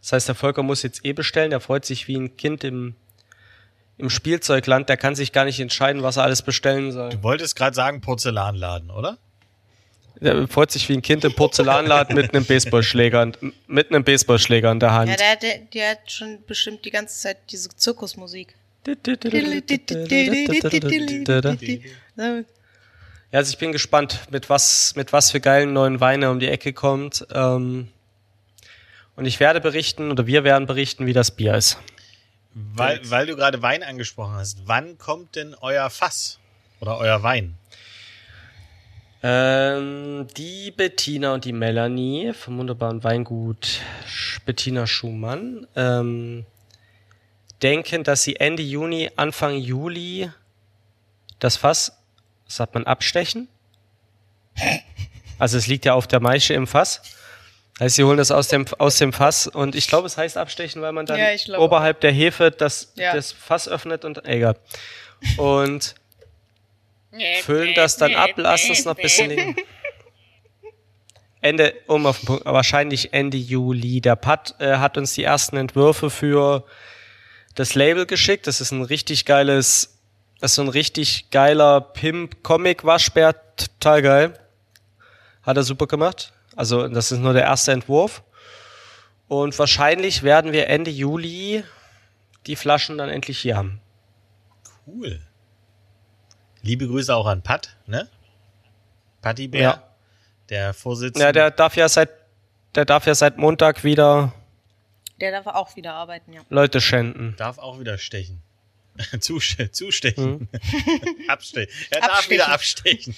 Das 0.00 0.12
heißt, 0.12 0.28
der 0.28 0.34
Volker 0.34 0.62
muss 0.62 0.82
jetzt 0.82 1.04
eh 1.04 1.12
bestellen. 1.12 1.50
Der 1.50 1.60
freut 1.60 1.84
sich 1.84 2.08
wie 2.08 2.16
ein 2.16 2.36
Kind 2.36 2.64
im, 2.64 2.94
im 3.96 4.10
Spielzeugland. 4.10 4.88
Der 4.88 4.96
kann 4.96 5.14
sich 5.14 5.32
gar 5.32 5.44
nicht 5.44 5.60
entscheiden, 5.60 6.02
was 6.02 6.16
er 6.16 6.24
alles 6.24 6.42
bestellen 6.42 6.92
soll. 6.92 7.10
Du 7.10 7.22
wolltest 7.22 7.56
gerade 7.56 7.74
sagen 7.74 8.00
Porzellanladen, 8.00 8.90
oder? 8.90 9.18
Der 10.20 10.48
freut 10.48 10.72
sich 10.72 10.88
wie 10.88 10.94
ein 10.94 11.02
Kind 11.02 11.24
im 11.24 11.32
Porzellanladen 11.32 12.16
mit 12.16 12.34
einem 12.34 12.44
Baseballschläger, 12.44 13.32
mit 13.68 13.90
einem 13.90 14.02
Baseballschläger 14.02 14.72
in 14.72 14.80
der 14.80 14.92
Hand. 14.92 15.10
Ja, 15.10 15.16
der, 15.16 15.36
der, 15.36 15.58
der 15.58 15.90
hat 15.90 16.10
schon 16.10 16.44
bestimmt 16.44 16.84
die 16.84 16.90
ganze 16.90 17.20
Zeit 17.20 17.38
diese 17.50 17.68
Zirkusmusik. 17.68 18.56
Ja, 23.30 23.38
also 23.38 23.50
ich 23.50 23.58
bin 23.58 23.72
gespannt, 23.72 24.20
mit 24.30 24.48
was, 24.48 24.94
mit 24.96 25.12
was 25.12 25.30
für 25.30 25.40
geilen 25.40 25.72
neuen 25.72 26.00
Weine 26.00 26.30
um 26.30 26.40
die 26.40 26.48
Ecke 26.48 26.72
kommt. 26.72 27.26
Ähm, 27.32 27.88
und 29.16 29.26
ich 29.26 29.40
werde 29.40 29.60
berichten, 29.60 30.10
oder 30.10 30.26
wir 30.26 30.44
werden 30.44 30.66
berichten, 30.66 31.06
wie 31.06 31.12
das 31.12 31.32
Bier 31.32 31.54
ist. 31.54 31.78
Weil, 32.54 33.00
weil 33.10 33.26
du 33.26 33.36
gerade 33.36 33.60
Wein 33.62 33.82
angesprochen 33.82 34.34
hast. 34.34 34.66
Wann 34.66 34.96
kommt 34.96 35.36
denn 35.36 35.54
euer 35.60 35.90
Fass? 35.90 36.38
Oder 36.80 36.98
euer 36.98 37.22
Wein? 37.22 37.58
Ähm, 39.22 40.28
die 40.36 40.70
Bettina 40.70 41.34
und 41.34 41.44
die 41.44 41.52
Melanie 41.52 42.32
vom 42.32 42.58
wunderbaren 42.58 43.02
Weingut 43.02 43.80
Bettina 44.46 44.86
Schumann 44.86 45.66
ähm, 45.74 46.46
denken, 47.62 48.04
dass 48.04 48.22
sie 48.22 48.36
Ende 48.36 48.62
Juni, 48.62 49.10
Anfang 49.16 49.56
Juli 49.56 50.30
das 51.38 51.56
Fass 51.56 51.92
sagt 52.46 52.74
man, 52.74 52.84
abstechen. 52.84 53.48
Also 55.38 55.56
es 55.58 55.66
liegt 55.66 55.84
ja 55.84 55.94
auf 55.94 56.06
der 56.06 56.20
Maische 56.20 56.54
im 56.54 56.66
Fass. 56.66 57.02
Heißt, 57.78 57.94
sie 57.94 58.02
holen 58.02 58.16
das 58.18 58.32
aus 58.32 58.48
dem, 58.48 58.66
aus 58.78 58.98
dem 58.98 59.12
Fass 59.12 59.46
und 59.46 59.76
ich 59.76 59.86
glaube, 59.86 60.06
es 60.06 60.16
heißt 60.16 60.36
abstechen, 60.36 60.82
weil 60.82 60.92
man 60.92 61.06
dann 61.06 61.18
Ja, 61.20 61.58
oberhalb 61.58 62.00
der 62.00 62.10
Hefe 62.10 62.50
das, 62.50 62.92
Ja. 62.96 63.14
das 63.14 63.30
Fass 63.30 63.68
öffnet 63.68 64.04
und 64.04 64.24
egal. 64.26 64.56
Und 65.36 65.94
füllen 67.42 67.74
das 67.74 67.96
dann 67.96 68.14
ab, 68.16 68.30
lassen 68.36 68.72
es 68.72 68.84
noch 68.84 68.96
ein 68.96 69.02
bisschen 69.02 69.30
liegen. 69.30 69.56
Ende, 71.40 71.72
um 71.86 72.04
auf 72.06 72.18
den 72.18 72.26
Punkt, 72.26 72.44
wahrscheinlich 72.46 73.12
Ende 73.12 73.36
Juli. 73.36 74.00
Der 74.00 74.16
Pat 74.16 74.56
äh, 74.58 74.76
hat 74.78 74.98
uns 74.98 75.14
die 75.14 75.22
ersten 75.22 75.56
Entwürfe 75.56 76.10
für 76.10 76.64
das 77.58 77.74
Label 77.74 78.06
geschickt. 78.06 78.46
Das 78.46 78.60
ist 78.60 78.70
ein 78.72 78.82
richtig 78.82 79.24
geiles 79.24 79.98
das 80.40 80.52
ist 80.52 80.54
so 80.56 80.62
ein 80.62 80.68
richtig 80.68 81.30
geiler 81.30 81.80
Pimp-Comic-Waschbär, 81.80 83.34
total 83.56 84.02
geil. 84.02 84.34
Hat 85.42 85.56
er 85.56 85.64
super 85.64 85.86
gemacht. 85.88 86.32
Also 86.54 86.86
das 86.86 87.10
ist 87.10 87.18
nur 87.18 87.32
der 87.32 87.42
erste 87.42 87.72
Entwurf. 87.72 88.22
Und 89.26 89.58
wahrscheinlich 89.58 90.22
werden 90.22 90.52
wir 90.52 90.68
Ende 90.68 90.90
Juli 90.90 91.64
die 92.46 92.56
Flaschen 92.56 92.98
dann 92.98 93.08
endlich 93.08 93.40
hier 93.40 93.56
haben. 93.56 93.80
Cool. 94.86 95.20
Liebe 96.62 96.86
Grüße 96.86 97.14
auch 97.14 97.26
an 97.26 97.42
Pat, 97.42 97.76
ne? 97.86 98.08
Patti 99.22 99.48
Bär, 99.48 99.60
Ja. 99.60 99.82
der 100.50 100.72
Vorsitzende. 100.72 101.26
Ja, 101.26 101.32
der 101.32 101.50
darf 101.50 101.76
ja 101.76 101.88
seit, 101.88 102.10
der 102.74 102.84
darf 102.84 103.06
ja 103.06 103.14
seit 103.14 103.38
Montag 103.38 103.82
wieder 103.82 104.32
Der 105.20 105.32
darf 105.32 105.46
auch 105.46 105.74
wieder 105.76 105.94
arbeiten, 105.94 106.32
ja. 106.32 106.42
Leute 106.48 106.80
schänden. 106.80 107.34
darf 107.36 107.58
auch 107.58 107.80
wieder 107.80 107.98
stechen. 107.98 108.42
Zuste 109.20 109.70
zustechen. 109.70 110.48
Hm. 110.50 111.18
Abstechen. 111.28 111.72
Er 111.90 112.00
darf 112.00 112.10
Abstechen. 112.10 112.30
wieder 112.32 112.48
abstechen. 112.48 113.16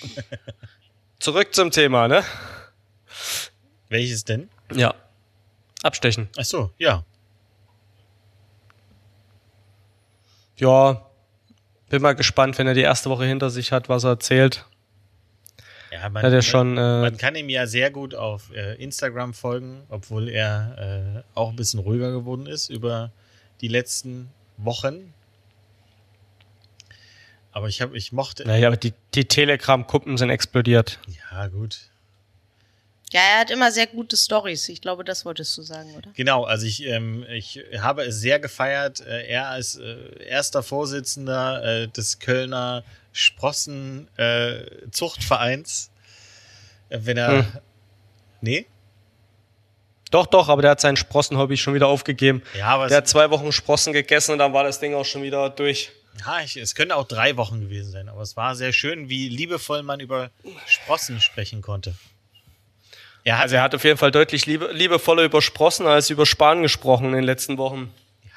Zurück 1.18 1.54
zum 1.54 1.70
Thema, 1.70 2.08
ne? 2.08 2.24
Welches 3.88 4.24
denn? 4.24 4.48
Ja. 4.72 4.94
Abstechen. 5.82 6.28
Ach 6.38 6.44
so, 6.44 6.70
ja. 6.78 7.04
Ja. 10.56 11.06
Bin 11.88 12.02
mal 12.02 12.14
gespannt, 12.14 12.56
wenn 12.58 12.66
er 12.66 12.74
die 12.74 12.82
erste 12.82 13.10
Woche 13.10 13.24
hinter 13.24 13.50
sich 13.50 13.72
hat, 13.72 13.88
was 13.88 14.04
er 14.04 14.10
erzählt. 14.10 14.64
Ja, 16.00 16.08
man, 16.08 16.22
Hat 16.22 16.32
er 16.32 16.42
schon, 16.42 16.78
äh, 16.78 17.00
man 17.02 17.16
kann 17.16 17.36
ihm 17.36 17.50
ja 17.50 17.66
sehr 17.66 17.90
gut 17.90 18.14
auf 18.14 18.50
äh, 18.54 18.74
Instagram 18.82 19.34
folgen, 19.34 19.82
obwohl 19.90 20.28
er 20.28 21.22
äh, 21.24 21.38
auch 21.38 21.50
ein 21.50 21.56
bisschen 21.56 21.80
ruhiger 21.80 22.10
geworden 22.10 22.46
ist 22.46 22.70
über 22.70 23.12
die 23.60 23.68
letzten 23.68 24.30
Wochen. 24.56 25.12
Aber 27.52 27.68
ich 27.68 27.82
habe, 27.82 27.96
ich 27.96 28.12
mochte. 28.12 28.46
Naja, 28.46 28.68
aber 28.68 28.76
die, 28.76 28.94
die 29.14 29.26
Telegram-Kuppen 29.26 30.16
sind 30.16 30.30
explodiert. 30.30 31.00
Ja, 31.30 31.48
gut. 31.48 31.89
Ja, 33.12 33.20
er 33.20 33.40
hat 33.40 33.50
immer 33.50 33.72
sehr 33.72 33.86
gute 33.88 34.16
Stories. 34.16 34.68
Ich 34.68 34.80
glaube, 34.80 35.02
das 35.04 35.24
wolltest 35.24 35.56
du 35.58 35.62
sagen, 35.62 35.94
oder? 35.96 36.10
Genau, 36.14 36.44
also 36.44 36.64
ich, 36.64 36.84
ähm, 36.84 37.24
ich 37.28 37.60
habe 37.78 38.04
es 38.04 38.20
sehr 38.20 38.38
gefeiert. 38.38 39.00
Äh, 39.00 39.26
er 39.26 39.48
als 39.48 39.76
äh, 39.76 40.24
erster 40.24 40.62
Vorsitzender 40.62 41.64
äh, 41.82 41.88
des 41.88 42.20
Kölner 42.20 42.84
Sprossen 43.12 44.06
äh, 44.16 44.62
Zuchtvereins. 44.92 45.90
Äh, 46.88 47.00
wenn 47.02 47.16
er. 47.16 47.38
Hm. 47.38 47.46
Nee? 48.42 48.66
Doch, 50.12 50.26
doch, 50.26 50.48
aber 50.48 50.62
der 50.62 50.72
hat 50.72 50.80
sein 50.80 50.96
Sprossenhobby 50.96 51.56
schon 51.56 51.74
wieder 51.74 51.88
aufgegeben. 51.88 52.42
Ja, 52.56 52.66
aber 52.68 52.88
Der 52.88 52.98
hat 52.98 53.08
zwei 53.08 53.30
Wochen 53.30 53.52
Sprossen 53.52 53.92
gegessen 53.92 54.32
und 54.32 54.38
dann 54.38 54.52
war 54.52 54.64
das 54.64 54.80
Ding 54.80 54.94
auch 54.94 55.04
schon 55.04 55.22
wieder 55.22 55.50
durch. 55.50 55.90
ja, 56.26 56.40
ich, 56.40 56.56
es 56.56 56.74
können 56.74 56.90
auch 56.92 57.06
drei 57.06 57.36
Wochen 57.36 57.60
gewesen 57.60 57.92
sein, 57.92 58.08
aber 58.08 58.22
es 58.22 58.36
war 58.36 58.56
sehr 58.56 58.72
schön, 58.72 59.08
wie 59.08 59.28
liebevoll 59.28 59.82
man 59.82 60.00
über 60.00 60.30
Sprossen 60.66 61.20
sprechen 61.20 61.62
konnte. 61.62 61.94
Er 63.24 63.36
hat, 63.36 63.42
Also 63.44 63.56
er 63.56 63.62
hat 63.62 63.74
auf 63.74 63.84
jeden 63.84 63.98
Fall 63.98 64.10
deutlich 64.10 64.46
liebe, 64.46 64.70
liebevoller 64.72 65.22
über 65.24 65.42
Sprossen 65.42 65.86
als 65.86 66.10
über 66.10 66.24
Span 66.26 66.62
gesprochen 66.62 67.06
in 67.06 67.12
den 67.12 67.24
letzten 67.24 67.58
Wochen. 67.58 67.92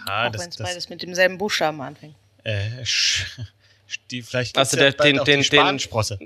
ja, 0.07 0.27
auch 0.27 0.33
wenn 0.33 0.49
es 0.49 0.57
beides 0.57 0.89
mit 0.89 1.01
demselben 1.01 1.37
Buchstaben 1.37 1.79
anfängt. 1.81 2.15
äh, 2.43 2.83
sch, 2.85 3.25
die, 4.11 4.21
vielleicht 4.21 4.57
Also 4.57 4.75
der- 4.77 4.87
ja 4.87 4.91
den- 4.91 5.15
den- 5.17 5.25
die 5.25 5.31
den- 5.31 5.43
Spansprosse. 5.43 6.19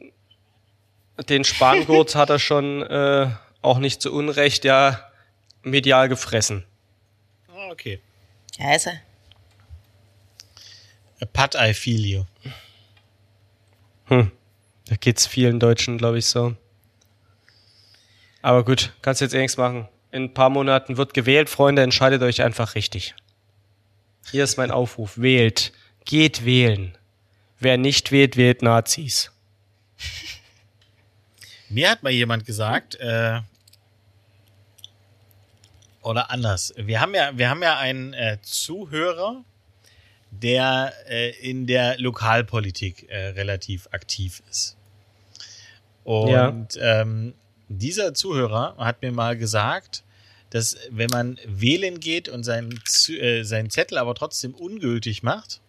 Den 1.30 1.44
Spangurt 1.44 2.16
hat 2.16 2.30
er 2.30 2.40
schon 2.40 2.82
äh, 2.84 3.30
auch 3.62 3.78
nicht 3.80 4.02
zu 4.02 4.12
Unrecht 4.14 4.66
ja 4.66 5.00
medial 5.64 6.10
gefressen. 6.10 6.64
Ah, 7.50 7.70
okay. 7.72 8.00
Ja, 8.58 8.76
ist 8.76 8.88
er. 8.88 9.00
Pat 11.34 11.56
I 11.56 11.74
feel 11.74 12.06
you. 12.06 12.24
Hm. 14.06 14.32
Da 14.88 14.96
geht's 14.96 15.26
vielen 15.28 15.60
Deutschen, 15.60 15.98
glaube 15.98 16.20
ich, 16.20 16.26
so. 16.28 16.56
Aber 18.42 18.64
gut, 18.64 18.94
kannst 19.02 19.22
jetzt 19.22 19.34
eh 19.34 19.40
nichts 19.40 19.58
machen. 19.58 19.88
In 20.12 20.26
ein 20.26 20.34
paar 20.34 20.50
Monaten 20.50 20.98
wird 20.98 21.14
gewählt, 21.14 21.50
Freunde, 21.50 21.82
entscheidet 21.82 22.22
euch 22.22 22.42
einfach 22.42 22.76
richtig. 22.76 23.16
Hier 24.32 24.44
ist 24.44 24.58
mein 24.58 24.72
Aufruf. 24.72 25.18
Wählt. 25.18 25.74
Geht 26.06 26.46
wählen. 26.46 26.98
Wer 27.60 27.78
nicht 27.78 28.12
wählt, 28.12 28.38
wählt 28.38 28.62
Nazis. 28.62 29.32
Mir 31.70 31.90
hat 31.90 32.04
mal 32.04 32.12
jemand 32.12 32.46
gesagt, 32.46 32.96
äh, 32.96 33.42
oder 36.02 36.32
anders. 36.32 36.74
Wir 36.78 37.02
haben 37.02 37.14
ja, 37.14 37.38
wir 37.38 37.50
haben 37.50 37.62
ja 37.62 37.78
einen 37.78 38.14
äh, 38.14 38.38
Zuhörer, 38.42 39.44
der 40.32 40.94
äh, 41.10 41.32
in 41.42 41.68
der 41.68 41.98
Lokalpolitik 42.00 43.10
äh, 43.10 43.28
relativ 43.30 43.88
aktiv 43.92 44.42
ist. 44.50 44.78
Und 46.06 46.70
ähm, 46.80 47.34
dieser 47.70 48.14
Zuhörer 48.14 48.76
hat 48.78 49.02
mir 49.02 49.12
mal 49.12 49.38
gesagt, 49.38 50.04
dass 50.50 50.78
wenn 50.90 51.10
man 51.12 51.38
wählen 51.46 52.00
geht 52.00 52.30
und 52.30 52.44
seinen, 52.44 52.80
äh, 53.10 53.44
seinen 53.44 53.70
Zettel 53.70 53.98
aber 53.98 54.16
trotzdem 54.16 54.54
ungültig 54.54 55.24
macht, 55.24 55.60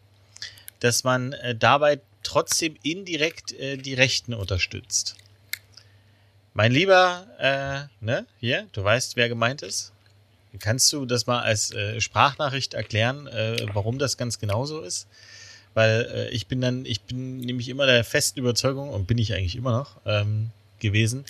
dass 0.81 1.03
man 1.05 1.33
äh, 1.33 1.57
dabei 1.57 2.01
trotzdem 2.23 2.77
indirekt 2.83 3.53
äh, 3.53 3.77
die 3.77 3.95
Rechten 3.95 4.35
unterstützt. 4.35 5.17
Mein 6.55 6.73
lieber, 6.73 7.27
äh, 7.39 8.05
ne, 8.05 8.27
hier, 8.41 8.67
du 8.73 8.83
weißt, 8.83 9.17
wer 9.17 9.29
gemeint 9.29 9.63
ist. 9.63 9.93
Kannst 10.61 10.93
du 10.93 11.05
das 11.05 11.27
mal 11.27 11.41
als 11.41 11.73
äh, 11.73 12.01
Sprachnachricht 12.01 12.75
erklären, 12.75 13.27
äh, 13.27 13.67
warum 13.75 13.99
das 13.99 14.17
ganz 14.17 14.39
genau 14.39 14.65
so 14.65 14.81
ist? 14.81 15.07
Weil 15.75 16.31
ich 16.33 16.49
bin 16.49 16.61
dann, 16.61 16.85
ich 16.87 17.03
bin 17.03 17.39
nämlich 17.39 17.69
immer 17.69 17.87
der 17.87 18.03
festen 18.03 18.41
Überzeugung 18.41 18.89
und 18.89 19.07
bin 19.07 19.19
ich 19.19 19.35
eigentlich 19.35 19.55
immer 19.55 19.71
noch 19.71 20.01
ähm, 20.07 20.51
gewesen, 20.81 21.25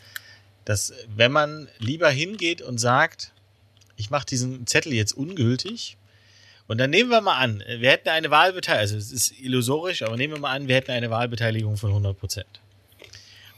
dass 0.69 0.93
wenn 1.17 1.33
man 1.33 1.67
lieber 1.79 2.11
hingeht 2.11 2.61
und 2.61 2.77
sagt, 2.77 3.33
ich 3.97 4.11
mache 4.11 4.27
diesen 4.27 4.67
Zettel 4.67 4.93
jetzt 4.93 5.13
ungültig, 5.13 5.97
und 6.67 6.77
dann 6.77 6.91
nehmen 6.91 7.09
wir 7.09 7.23
mal 7.23 7.39
an, 7.39 7.65
wir 7.67 7.91
hätten 7.91 8.11
eine 8.11 8.31
Wahlbeteiligung, 8.31 8.81
also 8.83 8.97
es 8.99 9.11
ist 9.11 9.41
illusorisch, 9.41 10.03
aber 10.03 10.19
nehmen 10.19 10.35
wir 10.35 10.41
mal 10.41 10.55
an, 10.55 10.69
wir 10.69 10.77
hätten 10.77 10.91
eine 10.91 11.09
Wahlbeteiligung 11.09 11.79
von 11.79 11.89
100 11.89 12.19
Prozent. 12.19 12.61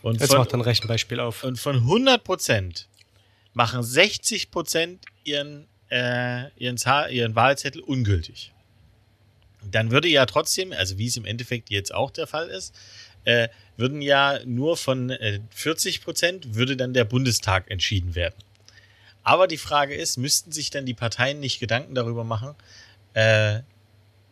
Und 0.03 0.21
Jetzt 0.21 0.31
von, 0.31 0.39
macht 0.39 0.55
ein 0.55 0.61
Rechenbeispiel 0.61 1.19
auf. 1.19 1.43
und 1.43 1.59
von 1.59 1.75
100 1.75 2.23
Prozent 2.23 2.87
machen 3.55 3.83
60 3.83 4.53
Prozent 4.53 5.05
ihren, 5.25 5.67
äh, 5.91 6.49
ihren, 6.57 6.79
Zahl, 6.79 7.13
ihren 7.13 7.35
Wahlzettel 7.35 7.83
ungültig. 7.83 8.53
Dann 9.69 9.91
würde 9.91 10.07
ja 10.07 10.25
trotzdem, 10.27 10.73
also 10.73 10.97
wie 10.97 11.09
es 11.09 11.17
im 11.17 11.25
Endeffekt 11.25 11.71
jetzt 11.71 11.93
auch 11.93 12.13
der 12.13 12.29
Fall 12.29 12.49
ist, 12.49 12.73
äh, 13.25 13.49
würden 13.77 14.03
ja 14.03 14.41
nur 14.45 14.77
von 14.77 15.11
äh, 15.11 15.41
40 15.51 16.03
Prozent 16.03 16.55
würde 16.55 16.77
dann 16.77 16.95
der 16.95 17.05
Bundestag 17.05 17.71
entschieden 17.71 18.15
werden. 18.15 18.35
Aber 19.23 19.47
die 19.47 19.59
Frage 19.59 19.95
ist, 19.95 20.17
müssten 20.17 20.53
sich 20.53 20.71
dann 20.71 20.87
die 20.87 20.95
Parteien 20.95 21.41
nicht 21.41 21.61
Gedanken 21.61 21.95
darüber 21.95 22.25
machen, 22.25 22.55
äh, 23.15 23.61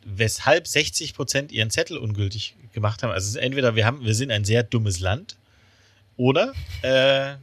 weshalb 0.04 0.66
60 0.66 1.14
Prozent 1.14 1.52
ihren 1.52 1.70
Zettel 1.70 1.98
ungültig 1.98 2.54
gemacht 2.72 3.02
haben? 3.02 3.10
Also 3.10 3.38
entweder 3.38 3.76
wir 3.76 3.84
haben, 3.84 4.04
wir 4.04 4.14
sind 4.14 4.30
ein 4.30 4.44
sehr 4.44 4.62
dummes 4.62 5.00
Land, 5.00 5.36
oder 6.18 6.52
äh, 6.82 7.36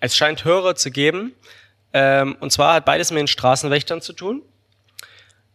es 0.00 0.16
scheint 0.16 0.44
Hörer 0.44 0.74
zu 0.74 0.90
geben. 0.90 1.32
Ähm, 1.92 2.36
und 2.40 2.50
zwar 2.52 2.74
hat 2.74 2.84
beides 2.84 3.10
mit 3.10 3.18
den 3.18 3.26
Straßenwächtern 3.26 4.00
zu 4.00 4.12
tun. 4.12 4.42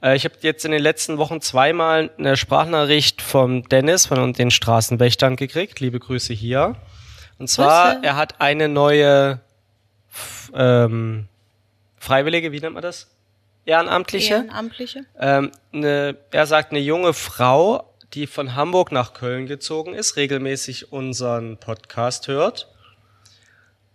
Äh, 0.01 0.15
ich 0.15 0.25
habe 0.25 0.35
jetzt 0.41 0.65
in 0.65 0.71
den 0.71 0.81
letzten 0.81 1.17
Wochen 1.17 1.41
zweimal 1.41 2.11
eine 2.17 2.37
Sprachnachricht 2.37 3.21
vom 3.21 3.67
Dennis 3.67 4.05
von 4.05 4.33
den 4.33 4.51
Straßenwächtern 4.51 5.35
gekriegt. 5.35 5.79
Liebe 5.79 5.99
Grüße 5.99 6.33
hier. 6.33 6.75
Und 7.39 7.49
zwar, 7.49 7.95
Grüße. 7.95 8.05
er 8.05 8.15
hat 8.15 8.41
eine 8.41 8.69
neue 8.69 9.41
ähm, 10.53 11.27
Freiwillige, 11.97 12.51
wie 12.51 12.59
nennt 12.59 12.73
man 12.73 12.83
das? 12.83 13.09
Ehrenamtliche. 13.65 14.35
Ehrenamtliche. 14.35 15.05
Ähm, 15.19 15.51
eine, 15.73 16.17
er 16.31 16.45
sagt, 16.45 16.71
eine 16.71 16.79
junge 16.79 17.13
Frau, 17.13 17.93
die 18.13 18.27
von 18.27 18.55
Hamburg 18.55 18.91
nach 18.91 19.13
Köln 19.13 19.47
gezogen 19.47 19.93
ist, 19.93 20.15
regelmäßig 20.15 20.91
unseren 20.91 21.57
Podcast 21.57 22.27
hört 22.27 22.67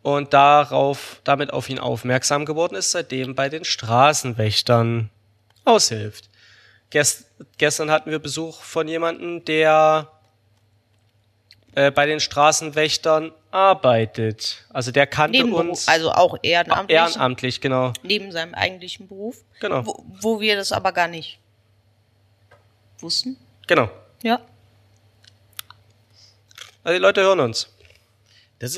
und 0.02 0.32
darauf, 0.32 1.20
damit 1.24 1.52
auf 1.52 1.68
ihn 1.68 1.78
aufmerksam 1.78 2.44
geworden 2.44 2.74
ist, 2.74 2.90
seitdem 2.90 3.34
bei 3.34 3.48
den 3.48 3.64
Straßenwächtern 3.64 5.10
aushilft. 5.64 6.30
Gest, 6.90 7.26
gestern 7.58 7.90
hatten 7.90 8.10
wir 8.10 8.18
Besuch 8.18 8.62
von 8.62 8.88
jemandem, 8.88 9.44
der 9.44 10.10
äh, 11.74 11.90
bei 11.90 12.06
den 12.06 12.20
Straßenwächtern 12.20 13.32
arbeitet. 13.50 14.64
Also 14.70 14.90
der 14.90 15.06
kannte 15.06 15.38
Nebenberuf, 15.38 15.68
uns 15.68 15.88
also 15.88 16.12
auch 16.12 16.36
ehrenamtlich, 16.42 16.96
ehrenamtlich, 16.96 17.60
genau. 17.60 17.92
neben 18.02 18.32
seinem 18.32 18.54
eigentlichen 18.54 19.08
Beruf. 19.08 19.38
Genau. 19.60 19.86
Wo, 19.86 20.04
wo 20.20 20.40
wir 20.40 20.56
das 20.56 20.72
aber 20.72 20.92
gar 20.92 21.08
nicht 21.08 21.38
wussten. 22.98 23.36
Genau. 23.66 23.90
Ja. 24.22 24.40
Also 26.82 26.96
die 26.96 27.02
Leute 27.02 27.22
hören 27.22 27.40
uns. 27.40 27.68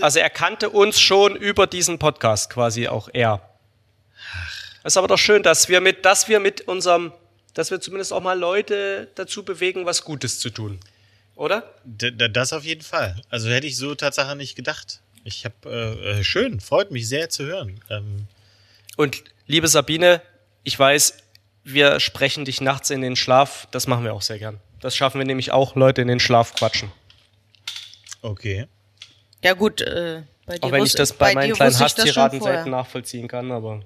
Also 0.00 0.20
er 0.20 0.30
kannte 0.30 0.70
uns 0.70 1.00
schon 1.00 1.34
über 1.34 1.66
diesen 1.66 1.98
Podcast 1.98 2.50
quasi 2.50 2.88
auch 2.88 3.08
er. 3.12 3.40
Es 4.84 4.92
ist 4.92 4.96
aber 4.96 5.08
doch 5.08 5.18
schön, 5.18 5.42
dass 5.42 5.68
wir 5.68 5.80
mit, 5.80 6.04
dass 6.04 6.28
wir 6.28 6.40
mit 6.40 6.62
unserem, 6.62 7.12
dass 7.54 7.70
wir 7.70 7.80
zumindest 7.80 8.12
auch 8.12 8.20
mal 8.20 8.38
Leute 8.38 9.08
dazu 9.14 9.44
bewegen, 9.44 9.86
was 9.86 10.04
Gutes 10.04 10.38
zu 10.38 10.50
tun. 10.50 10.78
Oder? 11.42 11.64
D 11.82 12.12
d- 12.12 12.28
das 12.28 12.52
auf 12.52 12.62
jeden 12.62 12.82
Fall. 12.82 13.20
Also 13.28 13.50
hätte 13.50 13.66
ich 13.66 13.76
so 13.76 13.96
Tatsache 13.96 14.36
nicht 14.36 14.54
gedacht. 14.54 15.00
Ich 15.24 15.44
habe 15.44 15.56
äh, 15.66 16.20
äh, 16.20 16.24
schön, 16.24 16.60
freut 16.60 16.92
mich 16.92 17.08
sehr 17.08 17.30
zu 17.30 17.44
hören. 17.44 17.80
Ähm, 17.90 18.28
Und 18.96 19.24
liebe 19.48 19.66
Sabine, 19.66 20.22
ich 20.62 20.78
weiß, 20.78 21.16
wir 21.64 21.98
sprechen 21.98 22.44
dich 22.44 22.60
nachts 22.60 22.90
in 22.90 23.00
den 23.00 23.16
Schlaf. 23.16 23.66
Das 23.72 23.88
machen 23.88 24.04
wir 24.04 24.14
auch 24.14 24.22
sehr 24.22 24.38
gern. 24.38 24.60
Das 24.78 24.94
schaffen 24.94 25.18
wir 25.18 25.24
nämlich 25.26 25.50
auch, 25.50 25.74
Leute 25.74 26.00
in 26.02 26.06
den 26.06 26.20
Schlaf 26.20 26.54
quatschen. 26.54 26.92
okay. 28.22 28.68
Ja 29.42 29.54
gut, 29.54 29.80
äh, 29.80 30.22
bei 30.46 30.58
dir 30.58 30.62
Auch 30.64 30.70
wenn 30.70 30.84
ich 30.84 30.94
das 30.94 31.12
bei, 31.12 31.34
meinen 31.34 31.48
dir 31.48 31.54
kleinen 31.56 31.76
Hasstiraden 31.76 32.40
selten 32.40 32.70
nachvollziehen 32.70 33.26
kann, 33.26 33.50
aber 33.50 33.80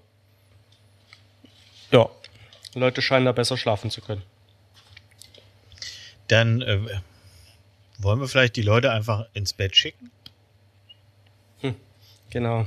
ja, 1.91 2.07
Leute 2.75 3.01
scheinen 3.01 3.25
da 3.25 3.33
besser 3.33 3.57
schlafen 3.57 3.91
zu 3.91 4.03
können. 4.03 4.23
Dann 6.29 6.61
äh, 6.61 6.79
wollen 8.03 8.21
wir 8.21 8.29
vielleicht 8.29 8.57
die 8.57 8.63
Leute 8.63 8.91
einfach 8.93 9.27
ins 9.33 9.53
Bett 9.53 9.77
schicken. 9.77 10.11
Genau. 12.31 12.67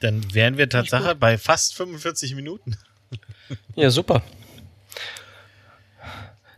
Dann 0.00 0.32
wären 0.32 0.56
wir 0.56 0.68
Tatsache 0.68 1.14
bei 1.14 1.36
fast 1.38 1.74
45 1.76 2.34
Minuten. 2.34 2.76
Ja, 3.74 3.90
super. 3.90 4.22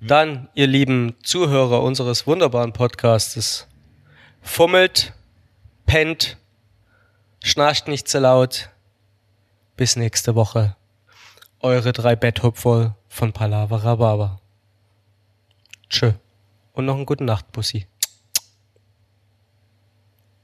Dann, 0.03 0.51
ihr 0.53 0.67
lieben 0.67 1.15
Zuhörer 1.23 1.83
unseres 1.83 2.27
wunderbaren 2.27 2.75
Podcastes, 2.75 3.67
fummelt, 4.43 5.15
pennt, 5.87 6.37
schnarcht 7.43 7.89
nicht 7.89 8.09
zu 8.09 8.19
laut. 8.19 8.69
Bis 9.77 9.97
nächste 9.97 10.35
Woche. 10.35 10.77
Eure 11.61 11.95
drei 11.95 12.15
Betthupferl 12.15 12.95
von 13.09 13.33
Palava 13.33 13.77
Rhabarber. 13.77 14.39
Tschö. 15.89 16.13
Und 16.73 16.87
noch 16.87 16.97
einen 16.97 17.07
guten 17.07 17.27
Nacht, 17.27 17.53
Bussi. 17.53 17.87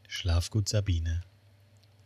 Schlaf 0.07 0.51
gut, 0.51 0.69
Sabine. 0.69 1.23